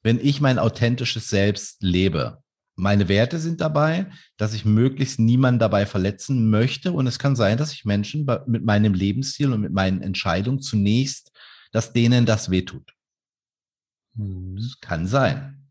wenn 0.02 0.18
ich 0.18 0.40
mein 0.40 0.58
authentisches 0.58 1.28
Selbst 1.28 1.82
lebe. 1.82 2.42
Meine 2.76 3.08
Werte 3.08 3.38
sind 3.38 3.60
dabei, 3.60 4.10
dass 4.38 4.54
ich 4.54 4.64
möglichst 4.64 5.18
niemanden 5.18 5.58
dabei 5.58 5.84
verletzen 5.84 6.48
möchte. 6.48 6.92
Und 6.92 7.06
es 7.06 7.18
kann 7.18 7.36
sein, 7.36 7.58
dass 7.58 7.72
ich 7.74 7.84
Menschen 7.84 8.26
mit 8.46 8.64
meinem 8.64 8.94
Lebensstil 8.94 9.52
und 9.52 9.60
mit 9.60 9.72
meinen 9.72 10.00
Entscheidungen 10.00 10.60
zunächst, 10.60 11.30
dass 11.72 11.92
denen 11.92 12.24
das 12.24 12.50
wehtut. 12.50 12.94
Das 14.14 14.80
kann 14.80 15.06
sein. 15.06 15.68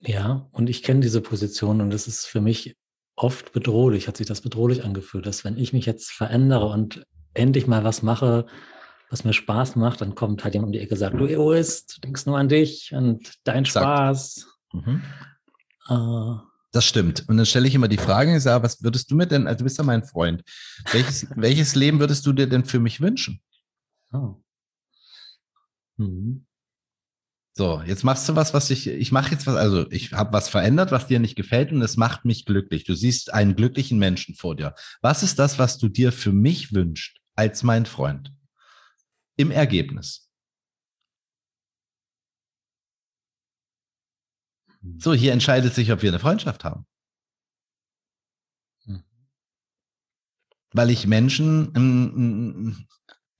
Ja, 0.00 0.48
und 0.52 0.70
ich 0.70 0.82
kenne 0.82 1.00
diese 1.00 1.20
Position 1.20 1.82
und 1.82 1.92
es 1.92 2.08
ist 2.08 2.24
für 2.24 2.40
mich 2.40 2.76
oft 3.16 3.52
bedrohlich, 3.52 4.08
hat 4.08 4.16
sich 4.16 4.26
das 4.26 4.40
bedrohlich 4.40 4.82
angefühlt, 4.82 5.26
dass 5.26 5.44
wenn 5.44 5.58
ich 5.58 5.74
mich 5.74 5.84
jetzt 5.84 6.10
verändere 6.10 6.66
und 6.66 7.04
endlich 7.34 7.66
mal 7.66 7.84
was 7.84 8.02
mache, 8.02 8.46
was 9.10 9.24
mir 9.24 9.32
Spaß 9.32 9.76
macht, 9.76 10.00
dann 10.00 10.14
kommt 10.14 10.44
halt 10.44 10.54
jemand 10.54 10.68
um 10.68 10.72
die 10.72 10.78
Ecke 10.78 10.94
und 10.94 10.98
sagt, 10.98 11.18
du 11.18 11.26
Egoist, 11.26 11.96
du 11.96 12.00
denkst 12.00 12.26
nur 12.26 12.38
an 12.38 12.48
dich 12.48 12.94
und 12.94 13.34
dein 13.44 13.64
Spaß. 13.64 14.46
Mhm. 14.72 15.02
Äh, 15.88 16.36
das 16.72 16.84
stimmt. 16.84 17.28
Und 17.28 17.36
dann 17.36 17.46
stelle 17.46 17.66
ich 17.66 17.74
immer 17.74 17.88
die 17.88 17.98
Frage, 17.98 18.36
ich 18.36 18.42
sage, 18.42 18.62
was 18.62 18.82
würdest 18.84 19.10
du 19.10 19.16
mir 19.16 19.26
denn, 19.26 19.48
also 19.48 19.58
du 19.58 19.64
bist 19.64 19.78
ja 19.78 19.84
mein 19.84 20.04
Freund, 20.04 20.44
welches, 20.92 21.26
welches 21.36 21.74
Leben 21.74 21.98
würdest 21.98 22.24
du 22.24 22.32
dir 22.32 22.46
denn 22.46 22.64
für 22.64 22.78
mich 22.78 23.00
wünschen? 23.00 23.40
Oh. 24.12 24.36
Mhm. 25.96 26.46
So, 27.56 27.82
jetzt 27.84 28.04
machst 28.04 28.28
du 28.28 28.36
was, 28.36 28.54
was 28.54 28.70
ich, 28.70 28.86
ich 28.86 29.10
mache 29.10 29.32
jetzt 29.32 29.46
was, 29.48 29.56
also 29.56 29.90
ich 29.90 30.12
habe 30.12 30.32
was 30.32 30.48
verändert, 30.48 30.92
was 30.92 31.08
dir 31.08 31.18
nicht 31.18 31.34
gefällt 31.34 31.72
und 31.72 31.82
es 31.82 31.96
macht 31.96 32.24
mich 32.24 32.44
glücklich. 32.44 32.84
Du 32.84 32.94
siehst 32.94 33.34
einen 33.34 33.56
glücklichen 33.56 33.98
Menschen 33.98 34.36
vor 34.36 34.54
dir. 34.54 34.76
Was 35.02 35.24
ist 35.24 35.40
das, 35.40 35.58
was 35.58 35.78
du 35.78 35.88
dir 35.88 36.12
für 36.12 36.32
mich 36.32 36.72
wünschst 36.72 37.18
als 37.34 37.64
mein 37.64 37.86
Freund? 37.86 38.32
Im 39.40 39.50
Ergebnis. 39.50 40.30
Hm. 44.82 45.00
So, 45.00 45.12
hier 45.12 45.32
entscheidet 45.32 45.74
sich, 45.74 45.92
ob 45.92 46.02
wir 46.02 46.10
eine 46.10 46.18
Freundschaft 46.18 46.64
haben. 46.64 46.86
Hm. 48.84 49.02
Weil 50.72 50.90
ich 50.90 51.06
Menschen, 51.06 52.86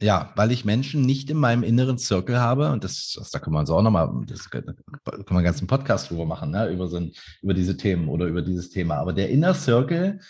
ja, 0.02 0.32
weil 0.36 0.52
ich 0.52 0.64
Menschen 0.64 1.02
nicht 1.02 1.28
in 1.30 1.36
meinem 1.36 1.62
inneren 1.62 1.98
Zirkel 1.98 2.38
habe, 2.38 2.72
und 2.72 2.84
das, 2.84 3.12
das 3.16 3.30
da 3.30 3.38
können 3.38 3.54
wir 3.54 3.60
uns 3.60 3.70
auch 3.70 3.82
nochmal, 3.82 4.10
das 4.26 4.48
können 4.48 4.76
wir 5.04 5.30
einen 5.30 5.44
ganzen 5.44 5.66
Podcast 5.66 6.10
drüber 6.10 6.24
machen, 6.24 6.50
ne, 6.50 6.70
über, 6.70 6.88
so 6.88 7.00
über 7.42 7.54
diese 7.54 7.76
Themen 7.76 8.08
oder 8.08 8.26
über 8.26 8.42
dieses 8.42 8.70
Thema. 8.70 8.96
Aber 8.96 9.12
der 9.12 9.28
Inner 9.30 9.54
Circle 9.54 10.20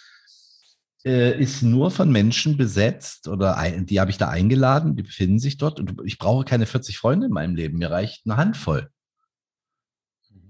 ist 1.03 1.63
nur 1.63 1.91
von 1.91 2.13
Menschen 2.13 2.57
besetzt 2.57 3.27
oder 3.27 3.57
die 3.81 4.01
habe 4.01 4.11
ich 4.11 4.19
da 4.19 4.29
eingeladen, 4.29 4.97
die 4.97 5.03
befinden 5.03 5.39
sich 5.39 5.57
dort 5.57 5.81
und 5.81 5.95
ich 6.05 6.19
brauche 6.19 6.45
keine 6.45 6.67
40 6.67 6.99
Freunde 6.99 7.27
in 7.27 7.33
meinem 7.33 7.55
Leben, 7.55 7.79
mir 7.79 7.91
reicht 7.91 8.27
eine 8.27 8.37
Handvoll. 8.37 8.91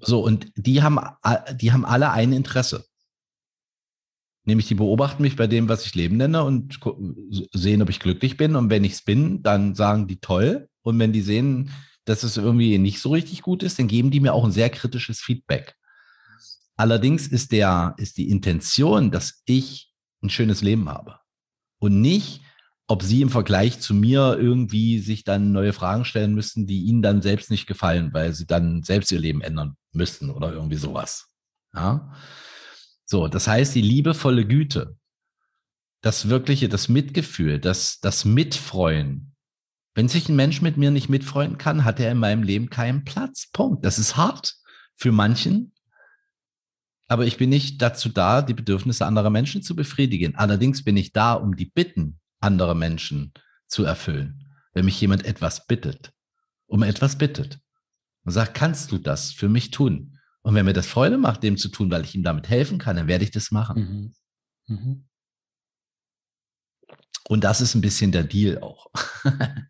So, 0.00 0.24
und 0.24 0.50
die 0.56 0.82
haben, 0.82 0.98
die 1.54 1.72
haben 1.72 1.84
alle 1.84 2.10
ein 2.10 2.32
Interesse. 2.32 2.84
Nämlich, 4.44 4.66
die 4.66 4.74
beobachten 4.74 5.22
mich 5.22 5.36
bei 5.36 5.46
dem, 5.46 5.68
was 5.68 5.84
ich 5.84 5.94
Leben 5.94 6.16
nenne 6.16 6.42
und 6.42 6.80
sehen, 7.52 7.82
ob 7.82 7.90
ich 7.90 8.00
glücklich 8.00 8.36
bin. 8.36 8.56
Und 8.56 8.70
wenn 8.70 8.84
ich 8.84 8.92
es 8.92 9.02
bin, 9.02 9.42
dann 9.42 9.74
sagen 9.74 10.08
die 10.08 10.18
toll. 10.18 10.68
Und 10.82 10.98
wenn 10.98 11.12
die 11.12 11.20
sehen, 11.20 11.70
dass 12.06 12.22
es 12.22 12.38
irgendwie 12.38 12.78
nicht 12.78 13.00
so 13.00 13.10
richtig 13.10 13.42
gut 13.42 13.62
ist, 13.62 13.78
dann 13.78 13.86
geben 13.86 14.10
die 14.10 14.20
mir 14.20 14.32
auch 14.32 14.44
ein 14.44 14.50
sehr 14.50 14.70
kritisches 14.70 15.20
Feedback. 15.20 15.74
Allerdings 16.76 17.26
ist 17.26 17.52
der, 17.52 17.94
ist 17.98 18.16
die 18.16 18.30
Intention, 18.30 19.10
dass 19.10 19.42
ich 19.44 19.89
ein 20.22 20.30
schönes 20.30 20.62
Leben 20.62 20.88
habe. 20.88 21.18
Und 21.78 22.00
nicht, 22.00 22.42
ob 22.86 23.02
sie 23.02 23.22
im 23.22 23.30
Vergleich 23.30 23.80
zu 23.80 23.94
mir 23.94 24.36
irgendwie 24.38 24.98
sich 24.98 25.24
dann 25.24 25.52
neue 25.52 25.72
Fragen 25.72 26.04
stellen 26.04 26.34
müssten, 26.34 26.66
die 26.66 26.82
ihnen 26.82 27.02
dann 27.02 27.22
selbst 27.22 27.50
nicht 27.50 27.66
gefallen, 27.66 28.12
weil 28.12 28.34
sie 28.34 28.46
dann 28.46 28.82
selbst 28.82 29.12
ihr 29.12 29.20
Leben 29.20 29.42
ändern 29.42 29.76
müssten 29.92 30.30
oder 30.30 30.52
irgendwie 30.52 30.76
sowas. 30.76 31.28
Ja. 31.74 32.12
So, 33.04 33.28
das 33.28 33.46
heißt, 33.46 33.74
die 33.74 33.82
liebevolle 33.82 34.46
Güte, 34.46 34.96
das 36.00 36.28
wirkliche, 36.28 36.68
das 36.68 36.88
Mitgefühl, 36.88 37.60
das, 37.60 38.00
das 38.00 38.24
Mitfreuen, 38.24 39.34
Wenn 39.94 40.08
sich 40.08 40.28
ein 40.28 40.36
Mensch 40.36 40.62
mit 40.62 40.76
mir 40.76 40.90
nicht 40.90 41.08
mitfreuen 41.08 41.58
kann, 41.58 41.84
hat 41.84 41.98
er 42.00 42.12
in 42.12 42.18
meinem 42.18 42.42
Leben 42.42 42.70
keinen 42.70 43.04
Platz. 43.04 43.48
Punkt. 43.52 43.84
Das 43.84 43.98
ist 43.98 44.16
hart 44.16 44.56
für 44.96 45.12
manchen. 45.12 45.72
Aber 47.10 47.26
ich 47.26 47.38
bin 47.38 47.50
nicht 47.50 47.82
dazu 47.82 48.08
da, 48.08 48.40
die 48.40 48.54
Bedürfnisse 48.54 49.04
anderer 49.04 49.30
Menschen 49.30 49.64
zu 49.64 49.74
befriedigen. 49.74 50.36
Allerdings 50.36 50.84
bin 50.84 50.96
ich 50.96 51.12
da, 51.12 51.32
um 51.32 51.56
die 51.56 51.66
Bitten 51.66 52.20
anderer 52.38 52.76
Menschen 52.76 53.32
zu 53.66 53.82
erfüllen. 53.82 54.48
Wenn 54.74 54.84
mich 54.84 55.00
jemand 55.00 55.24
etwas 55.24 55.66
bittet, 55.66 56.12
um 56.66 56.84
etwas 56.84 57.18
bittet 57.18 57.58
und 58.22 58.30
sagt, 58.30 58.54
kannst 58.54 58.92
du 58.92 58.98
das 58.98 59.32
für 59.32 59.48
mich 59.48 59.72
tun? 59.72 60.20
Und 60.42 60.54
wenn 60.54 60.64
mir 60.64 60.72
das 60.72 60.86
Freude 60.86 61.18
macht, 61.18 61.42
dem 61.42 61.56
zu 61.56 61.68
tun, 61.68 61.90
weil 61.90 62.04
ich 62.04 62.14
ihm 62.14 62.22
damit 62.22 62.48
helfen 62.48 62.78
kann, 62.78 62.94
dann 62.94 63.08
werde 63.08 63.24
ich 63.24 63.32
das 63.32 63.50
machen. 63.50 64.14
Mhm. 64.68 64.76
Mhm. 64.76 65.08
Und 67.28 67.42
das 67.42 67.60
ist 67.60 67.74
ein 67.74 67.80
bisschen 67.80 68.12
der 68.12 68.22
Deal 68.22 68.60
auch. 68.62 68.86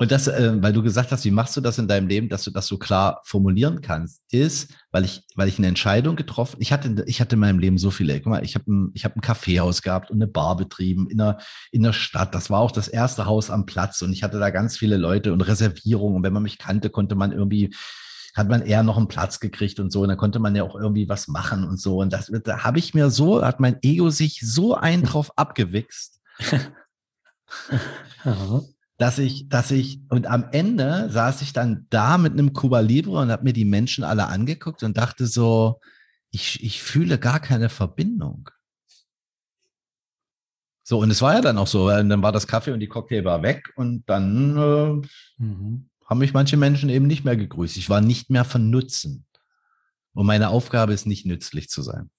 Und 0.00 0.10
das, 0.10 0.28
äh, 0.28 0.54
weil 0.62 0.72
du 0.72 0.82
gesagt 0.82 1.12
hast, 1.12 1.26
wie 1.26 1.30
machst 1.30 1.58
du 1.58 1.60
das 1.60 1.76
in 1.76 1.86
deinem 1.86 2.08
Leben, 2.08 2.30
dass 2.30 2.44
du 2.44 2.50
das 2.50 2.66
so 2.66 2.78
klar 2.78 3.20
formulieren 3.22 3.82
kannst, 3.82 4.22
ist, 4.32 4.72
weil 4.92 5.04
ich, 5.04 5.26
weil 5.36 5.46
ich 5.46 5.58
eine 5.58 5.66
Entscheidung 5.66 6.16
getroffen, 6.16 6.56
ich 6.58 6.72
hatte, 6.72 7.04
ich 7.06 7.20
hatte 7.20 7.36
in 7.36 7.40
meinem 7.40 7.58
Leben 7.58 7.76
so 7.76 7.90
viele, 7.90 8.18
guck 8.18 8.30
mal, 8.30 8.42
ich 8.42 8.54
habe 8.54 8.64
ein, 8.72 8.92
ich 8.94 9.04
ein 9.04 9.20
Kaffeehaus 9.20 9.82
gehabt 9.82 10.10
und 10.10 10.16
eine 10.16 10.26
Bar 10.26 10.56
betrieben 10.56 11.10
in 11.10 11.18
der, 11.18 11.36
in 11.70 11.82
der 11.82 11.92
Stadt. 11.92 12.34
Das 12.34 12.48
war 12.48 12.60
auch 12.60 12.70
das 12.70 12.88
erste 12.88 13.26
Haus 13.26 13.50
am 13.50 13.66
Platz 13.66 14.00
und 14.00 14.14
ich 14.14 14.22
hatte 14.22 14.38
da 14.38 14.48
ganz 14.48 14.78
viele 14.78 14.96
Leute 14.96 15.34
und 15.34 15.42
Reservierungen. 15.42 16.16
Und 16.16 16.22
wenn 16.22 16.32
man 16.32 16.44
mich 16.44 16.56
kannte, 16.56 16.88
konnte 16.88 17.14
man 17.14 17.30
irgendwie, 17.30 17.74
hat 18.34 18.48
man 18.48 18.62
eher 18.62 18.82
noch 18.82 18.96
einen 18.96 19.08
Platz 19.08 19.38
gekriegt 19.38 19.80
und 19.80 19.92
so. 19.92 20.00
Und 20.00 20.08
dann 20.08 20.16
konnte 20.16 20.38
man 20.38 20.56
ja 20.56 20.62
auch 20.62 20.76
irgendwie 20.76 21.10
was 21.10 21.28
machen 21.28 21.62
und 21.62 21.78
so. 21.78 21.98
Und 21.98 22.14
das, 22.14 22.32
da 22.44 22.64
habe 22.64 22.78
ich 22.78 22.94
mir 22.94 23.10
so, 23.10 23.44
hat 23.44 23.60
mein 23.60 23.76
Ego 23.82 24.08
sich 24.08 24.40
so 24.42 24.74
einen 24.74 25.02
drauf 25.02 25.30
abgewichst. 25.36 26.22
dass 29.00 29.18
ich, 29.18 29.48
dass 29.48 29.70
ich, 29.70 29.98
und 30.10 30.26
am 30.26 30.50
Ende 30.52 31.08
saß 31.08 31.40
ich 31.40 31.54
dann 31.54 31.86
da 31.88 32.18
mit 32.18 32.34
einem 32.34 32.52
Cuba 32.52 32.80
Libre 32.80 33.18
und 33.20 33.30
habe 33.30 33.44
mir 33.44 33.54
die 33.54 33.64
Menschen 33.64 34.04
alle 34.04 34.26
angeguckt 34.26 34.82
und 34.82 34.98
dachte 34.98 35.26
so, 35.26 35.80
ich, 36.30 36.62
ich 36.62 36.82
fühle 36.82 37.18
gar 37.18 37.40
keine 37.40 37.70
Verbindung. 37.70 38.50
So, 40.82 40.98
und 40.98 41.10
es 41.10 41.22
war 41.22 41.32
ja 41.32 41.40
dann 41.40 41.56
auch 41.56 41.66
so, 41.66 41.86
weil 41.86 42.06
dann 42.06 42.22
war 42.22 42.30
das 42.30 42.46
Kaffee 42.46 42.72
und 42.72 42.80
die 42.80 42.88
Cocktailbar 42.88 43.42
weg 43.42 43.72
und 43.76 44.06
dann 44.06 44.58
äh, 44.58 45.42
mhm. 45.42 45.88
haben 46.04 46.18
mich 46.18 46.34
manche 46.34 46.58
Menschen 46.58 46.90
eben 46.90 47.06
nicht 47.06 47.24
mehr 47.24 47.38
gegrüßt. 47.38 47.78
Ich 47.78 47.88
war 47.88 48.02
nicht 48.02 48.28
mehr 48.28 48.44
von 48.44 48.68
Nutzen. 48.68 49.24
Und 50.12 50.26
meine 50.26 50.50
Aufgabe 50.50 50.92
ist 50.92 51.06
nicht 51.06 51.24
nützlich 51.24 51.70
zu 51.70 51.80
sein. 51.80 52.10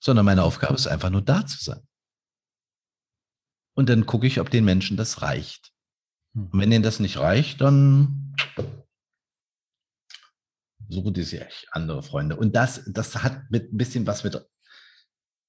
Sondern 0.00 0.26
meine 0.26 0.42
Aufgabe 0.42 0.74
ist 0.74 0.86
einfach 0.86 1.08
nur 1.08 1.22
da 1.22 1.46
zu 1.46 1.64
sein. 1.64 1.80
Und 3.74 3.88
dann 3.88 4.06
gucke 4.06 4.26
ich, 4.26 4.40
ob 4.40 4.50
den 4.50 4.64
Menschen 4.64 4.96
das 4.96 5.22
reicht. 5.22 5.72
Und 6.34 6.50
wenn 6.52 6.72
ihnen 6.72 6.82
das 6.82 7.00
nicht 7.00 7.18
reicht, 7.18 7.60
dann 7.60 8.34
suchen 10.88 11.14
die 11.14 11.22
sich 11.22 11.66
andere 11.70 12.02
Freunde. 12.02 12.36
Und 12.36 12.54
das, 12.54 12.82
das 12.86 13.22
hat 13.22 13.50
mit 13.50 13.72
ein 13.72 13.76
bisschen 13.76 14.06
was 14.06 14.24
mit, 14.24 14.40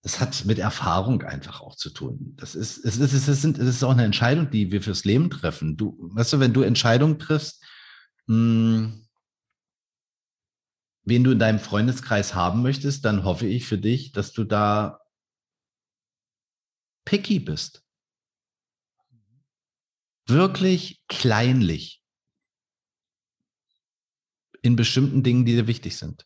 das 0.04 0.20
hat 0.20 0.46
mit 0.46 0.60
Erfahrung 0.60 1.24
einfach 1.24 1.62
auch 1.62 1.76
zu 1.76 1.90
tun. 1.90 2.34
Das 2.38 2.56
ist, 2.56 2.84
es 2.86 2.98
ist, 2.98 3.14
es 3.14 3.28
ist, 3.28 3.44
es 3.44 3.68
ist 3.68 3.84
auch 3.84 3.92
eine 3.92 4.06
Entscheidung, 4.06 4.50
die 4.50 4.72
wir 4.72 4.82
fürs 4.82 5.04
Leben 5.04 5.30
treffen. 5.30 5.78
Du, 5.78 5.98
weißt 6.14 6.34
du, 6.34 6.40
wenn 6.40 6.54
du 6.54 6.62
Entscheidungen 6.62 7.20
triffst, 7.20 7.64
mh, 8.28 8.36
hm, 8.36 9.08
wen 11.04 11.24
du 11.24 11.32
in 11.32 11.40
deinem 11.40 11.60
Freundeskreis 11.60 12.36
haben 12.36 12.62
möchtest, 12.62 13.06
dann 13.06 13.24
hoffe 13.24 13.48
ich 13.48 13.66
für 13.66 13.80
dich, 13.80 14.12
dass 14.12 14.34
du 14.34 14.44
da 14.44 15.00
picky 17.06 17.40
bist 17.40 17.84
wirklich 20.28 21.02
kleinlich 21.08 22.02
in 24.62 24.76
bestimmten 24.76 25.24
Dingen, 25.24 25.46
die 25.46 25.54
dir 25.54 25.68
wichtig 25.68 25.98
sind. 25.98 26.26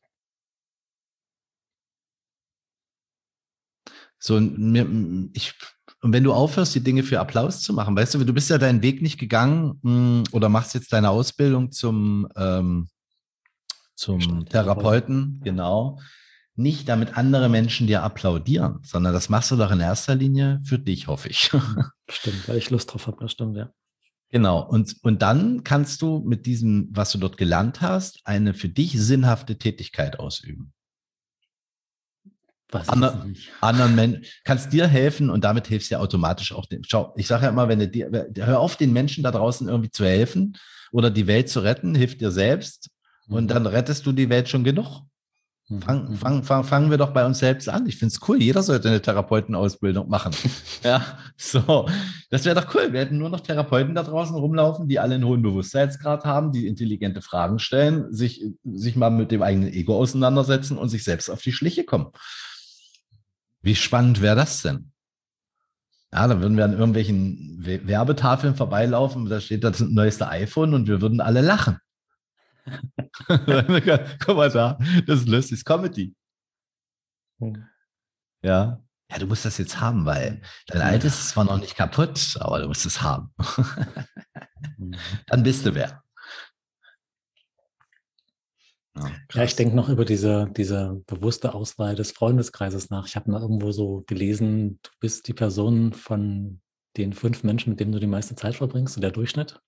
So, 4.20 4.40
ich, 4.40 5.54
und 6.02 6.14
wenn 6.14 6.24
du 6.24 6.34
aufhörst, 6.34 6.74
die 6.74 6.84
Dinge 6.84 7.04
für 7.04 7.20
Applaus 7.20 7.62
zu 7.62 7.74
machen, 7.74 7.96
weißt 7.96 8.16
du, 8.16 8.24
du 8.24 8.34
bist 8.34 8.50
ja 8.50 8.58
deinen 8.58 8.82
Weg 8.82 9.02
nicht 9.02 9.20
gegangen 9.20 9.80
hm, 9.84 10.24
oder 10.32 10.50
machst 10.50 10.74
jetzt 10.74 10.92
deine 10.94 11.10
Ausbildung 11.10 11.72
zum, 11.72 12.28
ähm, 12.36 12.88
zum 13.94 14.46
Therapeuten, 14.48 15.42
genau, 15.44 16.00
nicht 16.56 16.90
damit 16.90 17.18
andere 17.18 17.50
Menschen 17.50 17.88
dir 17.88 18.04
applaudieren, 18.04 18.80
sondern 18.84 19.14
das 19.14 19.30
machst 19.30 19.52
du 19.52 19.58
doch 19.58 19.72
in 19.72 19.80
erster 19.80 20.16
Linie 20.16 20.60
für 20.64 20.80
dich, 20.80 21.08
hoffe 21.08 21.30
ich. 21.30 21.52
Stimmt, 22.10 22.48
weil 22.48 22.58
ich 22.58 22.70
Lust 22.70 22.94
drauf 22.94 23.08
habe, 23.08 23.18
das 23.20 23.32
stimmt, 23.32 23.58
ja. 23.58 23.72
Genau. 24.32 24.68
Und, 24.68 24.96
und 25.04 25.22
dann 25.22 25.64
kannst 25.64 26.02
du 26.02 26.20
mit 26.20 26.46
diesem, 26.46 26.90
was 26.92 27.12
du 27.12 27.18
dort 27.18 27.38
gelernt 27.38 27.82
hast, 27.82 28.22
eine 28.26 28.54
für 28.54 28.70
dich 28.70 29.00
sinnhafte 29.00 29.58
Tätigkeit 29.58 30.20
ausüben. 30.20 30.74
Was 32.70 32.90
Ander, 32.90 33.26
anderen 33.62 33.96
Menschen 33.96 34.26
kannst 34.44 34.74
dir 34.74 34.88
helfen 34.88 35.30
und 35.30 35.44
damit 35.44 35.68
hilfst 35.68 35.92
du 35.92 35.96
ja 35.96 36.02
automatisch 36.02 36.52
auch 36.52 36.66
dem. 36.66 36.84
Schau, 36.84 37.14
ich 37.16 37.28
sage 37.28 37.44
ja 37.44 37.50
immer, 37.50 37.70
wenn 37.70 37.80
du 37.80 37.88
dir, 37.88 38.28
hör 38.38 38.60
auf, 38.60 38.76
den 38.76 38.92
Menschen 38.92 39.24
da 39.24 39.32
draußen 39.32 39.70
irgendwie 39.70 39.92
zu 39.92 40.04
helfen 40.04 40.58
oder 40.92 41.12
die 41.12 41.28
Welt 41.28 41.48
zu 41.48 41.60
retten, 41.60 41.94
hilft 41.94 42.22
dir 42.22 42.32
selbst 42.32 42.90
und 43.28 43.46
mhm. 43.46 43.48
dann 43.48 43.66
rettest 43.68 44.06
du 44.06 44.12
die 44.12 44.30
Welt 44.30 44.50
schon 44.50 44.64
genug. 44.64 45.04
Mhm, 45.68 45.82
fang, 45.82 46.10
mhm. 46.10 46.16
fang, 46.16 46.44
fang, 46.44 46.64
fangen 46.64 46.92
wir 46.92 46.98
doch 46.98 47.12
bei 47.12 47.26
uns 47.26 47.40
selbst 47.40 47.68
an. 47.70 47.88
Ich 47.88 47.98
finde 47.98 48.14
es 48.14 48.28
cool. 48.28 48.42
Jeder 48.42 48.62
sollte 48.62 48.90
eine 48.90 49.02
Therapeutenausbildung 49.02 50.08
machen. 50.08 50.32
ja, 50.84 51.18
so. 51.38 51.90
Das 52.30 52.46
wäre 52.46 52.60
doch 52.60 52.74
cool. 52.76 52.94
Wir 52.94 53.00
hätten 53.00 53.18
nur 53.18 53.30
noch 53.30 53.40
Therapeuten 53.40 53.96
da 53.96 54.04
draußen 54.04 54.36
rumlaufen, 54.36 54.88
die 54.88 55.00
alle 55.00 55.16
einen 55.16 55.26
hohen 55.26 55.42
Bewusstseinsgrad 55.42 56.24
haben, 56.24 56.52
die 56.52 56.68
intelligente 56.68 57.22
Fragen 57.22 57.58
stellen, 57.58 58.14
sich, 58.14 58.44
sich 58.64 58.96
mal 58.96 59.10
mit 59.10 59.32
dem 59.32 59.42
eigenen 59.42 59.74
Ego 59.74 59.98
auseinandersetzen 59.98 60.78
und 60.78 60.90
sich 60.90 61.04
selbst 61.04 61.30
auf 61.30 61.42
die 61.42 61.52
Schliche 61.52 61.84
kommen. 61.84 62.08
Wie 63.64 63.76
spannend 63.76 64.22
wäre 64.22 64.36
das 64.36 64.62
denn? 64.62 64.92
Ja, 66.14 66.28
da 66.28 66.40
würden 66.40 66.56
wir 66.56 66.66
an 66.66 66.74
irgendwelchen 66.74 67.66
Werbetafeln 67.66 68.56
vorbeilaufen, 68.56 69.26
da 69.26 69.42
steht 69.42 69.64
das 69.64 69.80
neueste 69.80 70.30
iPhone 70.30 70.76
und 70.76 70.88
wir 70.88 71.02
würden 71.02 71.20
alle 71.20 71.42
lachen. 71.42 71.80
Guck 73.28 74.36
mal 74.36 74.50
da, 74.50 74.78
das 75.06 75.22
ist 75.22 75.28
lustig, 75.28 75.64
Comedy. 75.64 76.16
Hm. 77.40 77.66
Ja. 78.42 78.82
Ja, 79.12 79.20
du 79.20 79.28
musst 79.28 79.46
das 79.46 79.60
jetzt 79.60 79.80
haben, 79.80 80.06
weil 80.06 80.42
dein 80.68 80.82
ja. 80.82 80.88
altes 80.88 81.20
ist 81.20 81.30
zwar 81.30 81.44
noch 81.44 81.60
nicht 81.60 81.76
kaputt, 81.76 82.38
aber 82.40 82.60
du 82.60 82.68
musst 82.68 82.86
es 82.86 83.02
haben. 83.02 83.34
Mhm. 84.78 84.96
Dann 85.28 85.44
bist 85.44 85.66
du 85.66 85.76
wer. 85.76 86.02
Ja, 88.98 89.12
ja, 89.34 89.44
ich 89.44 89.56
denke 89.56 89.76
noch 89.76 89.90
über 89.90 90.06
diese, 90.06 90.50
diese 90.56 91.04
bewusste 91.06 91.54
Auswahl 91.54 91.96
des 91.96 92.14
Freundeskreises 92.14 92.90
nach. 92.90 93.06
Ich 93.08 93.16
habe 93.16 93.30
mal 93.30 93.42
irgendwo 93.42 93.72
so 93.72 94.04
gelesen, 94.08 94.80
du 94.82 94.90
bist 95.00 95.28
die 95.28 95.34
Person 95.34 95.94
von 95.94 96.62
den 96.98 97.14
fünf 97.14 97.44
Menschen, 97.44 97.72
mit 97.72 97.80
denen 97.80 97.92
du 97.92 98.00
die 98.00 98.08
meiste 98.08 98.36
Zeit 98.36 98.56
verbringst, 98.56 98.96
so 98.96 99.02
der 99.02 99.12
Durchschnitt. 99.12 99.60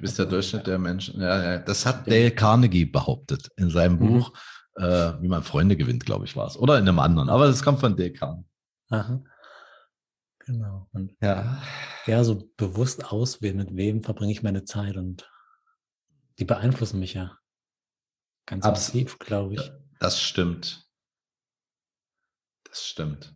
Du 0.00 0.04
bist 0.04 0.18
der 0.18 0.24
Durchschnitt 0.24 0.66
der 0.66 0.78
Menschen. 0.78 1.20
Ja, 1.20 1.42
ja. 1.42 1.58
Das 1.58 1.84
hat 1.84 2.06
Dale 2.06 2.30
Carnegie 2.30 2.86
behauptet 2.86 3.50
in 3.58 3.68
seinem 3.68 3.96
mhm. 3.96 3.98
Buch, 3.98 4.32
äh, 4.76 5.12
wie 5.20 5.28
man 5.28 5.42
Freunde 5.42 5.76
gewinnt, 5.76 6.06
glaube 6.06 6.24
ich, 6.24 6.36
war 6.36 6.46
es. 6.46 6.56
Oder 6.56 6.78
in 6.78 6.88
einem 6.88 6.98
anderen. 7.00 7.28
Aber 7.28 7.46
das 7.46 7.62
kommt 7.62 7.80
von 7.80 7.98
Dale 7.98 8.14
Carnegie. 8.14 8.48
Aha. 8.88 9.22
Genau. 10.38 10.88
Und 10.92 11.14
ja. 11.20 11.62
ja, 12.06 12.24
so 12.24 12.50
bewusst 12.56 13.12
auswählen, 13.12 13.58
mit 13.58 13.76
wem 13.76 14.02
verbringe 14.02 14.32
ich 14.32 14.42
meine 14.42 14.64
Zeit 14.64 14.96
und 14.96 15.30
die 16.38 16.46
beeinflussen 16.46 16.98
mich 16.98 17.12
ja 17.12 17.36
ganz 18.46 18.64
massiv, 18.64 19.18
glaube 19.18 19.56
ich. 19.56 19.72
Das 19.98 20.18
stimmt. 20.18 20.88
Das 22.64 22.86
stimmt. 22.86 23.34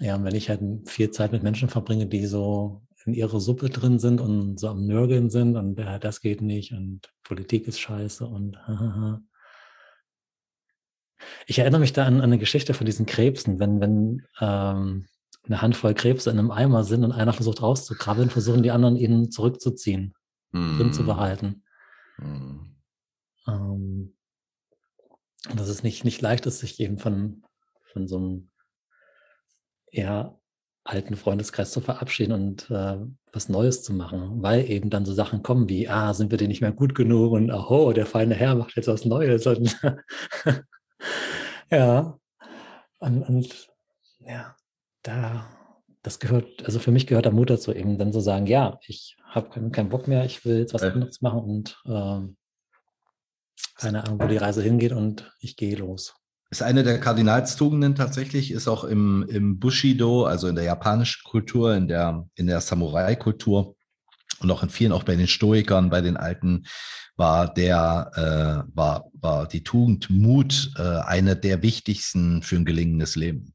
Ja, 0.00 0.16
und 0.16 0.24
wenn 0.24 0.34
ich 0.34 0.48
halt 0.48 0.60
viel 0.88 1.12
Zeit 1.12 1.30
mit 1.30 1.44
Menschen 1.44 1.68
verbringe, 1.68 2.06
die 2.06 2.26
so 2.26 2.84
in 3.06 3.14
ihrer 3.14 3.40
Suppe 3.40 3.68
drin 3.68 3.98
sind 3.98 4.20
und 4.20 4.58
so 4.58 4.68
am 4.68 4.86
Nörgeln 4.86 5.30
sind 5.30 5.56
und 5.56 5.78
äh, 5.78 5.98
das 5.98 6.20
geht 6.20 6.40
nicht 6.40 6.72
und 6.72 7.12
Politik 7.22 7.68
ist 7.68 7.80
scheiße 7.80 8.26
und 8.26 8.56
hahaha. 8.66 9.22
Ich 11.46 11.58
erinnere 11.58 11.80
mich 11.80 11.92
da 11.92 12.06
an, 12.06 12.16
an, 12.16 12.22
eine 12.22 12.38
Geschichte 12.38 12.74
von 12.74 12.86
diesen 12.86 13.06
Krebsen, 13.06 13.58
wenn, 13.58 13.80
wenn 13.80 14.26
ähm, 14.40 15.06
eine 15.44 15.62
Handvoll 15.62 15.94
Krebse 15.94 16.30
in 16.30 16.38
einem 16.38 16.50
Eimer 16.50 16.84
sind 16.84 17.04
und 17.04 17.12
einer 17.12 17.32
versucht 17.32 17.62
rauszukrabbeln, 17.62 18.30
versuchen 18.30 18.62
die 18.62 18.70
anderen 18.70 18.96
ihn 18.96 19.30
zurückzuziehen, 19.30 20.14
mm. 20.52 20.78
drin 20.78 20.92
zu 20.92 21.00
hm. 21.00 21.06
behalten. 21.06 21.64
Mm. 22.18 22.76
Ähm, 23.46 24.16
und 25.50 25.60
dass 25.60 25.68
es 25.68 25.82
nicht, 25.82 26.04
nicht 26.04 26.22
leicht 26.22 26.46
ist, 26.46 26.60
sich 26.60 26.80
eben 26.80 26.98
von, 26.98 27.42
von 27.92 28.08
so 28.08 28.16
einem 28.16 28.50
eher 29.90 30.40
alten 30.84 31.16
Freundeskreis 31.16 31.70
zu 31.70 31.80
verabschieden 31.80 32.32
und 32.32 32.70
äh, 32.70 32.98
was 33.32 33.48
Neues 33.48 33.82
zu 33.82 33.94
machen, 33.94 34.42
weil 34.42 34.70
eben 34.70 34.90
dann 34.90 35.06
so 35.06 35.14
Sachen 35.14 35.42
kommen 35.42 35.68
wie, 35.68 35.88
ah, 35.88 36.12
sind 36.12 36.30
wir 36.30 36.38
denn 36.38 36.48
nicht 36.48 36.60
mehr 36.60 36.72
gut 36.72 36.94
genug 36.94 37.32
und 37.32 37.50
oh, 37.50 37.92
der 37.92 38.06
feine 38.06 38.34
Herr 38.34 38.54
macht 38.54 38.76
jetzt 38.76 38.88
was 38.88 39.06
Neues 39.06 39.46
und 39.46 39.80
ja, 41.70 42.18
und, 42.98 43.22
und 43.22 43.68
ja, 44.20 44.54
da, 45.02 45.48
das 46.02 46.18
gehört, 46.18 46.64
also 46.66 46.78
für 46.78 46.90
mich 46.90 47.06
gehört 47.06 47.24
der 47.24 47.32
Mut 47.32 47.48
dazu, 47.48 47.72
eben 47.72 47.98
dann 47.98 48.12
zu 48.12 48.20
sagen, 48.20 48.46
ja, 48.46 48.78
ich 48.86 49.16
habe 49.24 49.48
keinen, 49.48 49.72
keinen 49.72 49.88
Bock 49.88 50.06
mehr, 50.06 50.24
ich 50.26 50.44
will 50.44 50.58
jetzt 50.58 50.74
was 50.74 50.82
anderes 50.82 51.22
machen 51.22 51.40
und 51.40 51.82
ähm, 51.86 52.36
keine 53.76 54.04
Ahnung, 54.04 54.20
wo 54.20 54.26
die 54.26 54.36
Reise 54.36 54.62
hingeht 54.62 54.92
und 54.92 55.32
ich 55.40 55.56
gehe 55.56 55.76
los. 55.76 56.14
Ist 56.54 56.62
eine 56.62 56.84
der 56.84 57.00
Kardinalstugenden 57.00 57.96
tatsächlich, 57.96 58.52
ist 58.52 58.68
auch 58.68 58.84
im, 58.84 59.26
im 59.28 59.58
Bushido, 59.58 60.24
also 60.24 60.46
in 60.46 60.54
der 60.54 60.62
japanischen 60.62 61.24
Kultur, 61.24 61.74
in 61.74 61.88
der, 61.88 62.28
in 62.36 62.46
der 62.46 62.60
Samurai-Kultur 62.60 63.74
und 64.38 64.50
auch 64.52 64.62
in 64.62 64.70
vielen, 64.70 64.92
auch 64.92 65.02
bei 65.02 65.16
den 65.16 65.26
Stoikern, 65.26 65.90
bei 65.90 66.00
den 66.00 66.16
Alten, 66.16 66.64
war 67.16 67.52
der, 67.52 68.12
äh, 68.68 68.72
war, 68.72 69.10
war 69.14 69.48
die 69.48 69.64
Tugend 69.64 70.10
Mut 70.10 70.70
äh, 70.76 71.00
eine 71.00 71.34
der 71.34 71.60
wichtigsten 71.62 72.40
für 72.42 72.54
ein 72.54 72.64
gelingendes 72.64 73.16
Leben. 73.16 73.52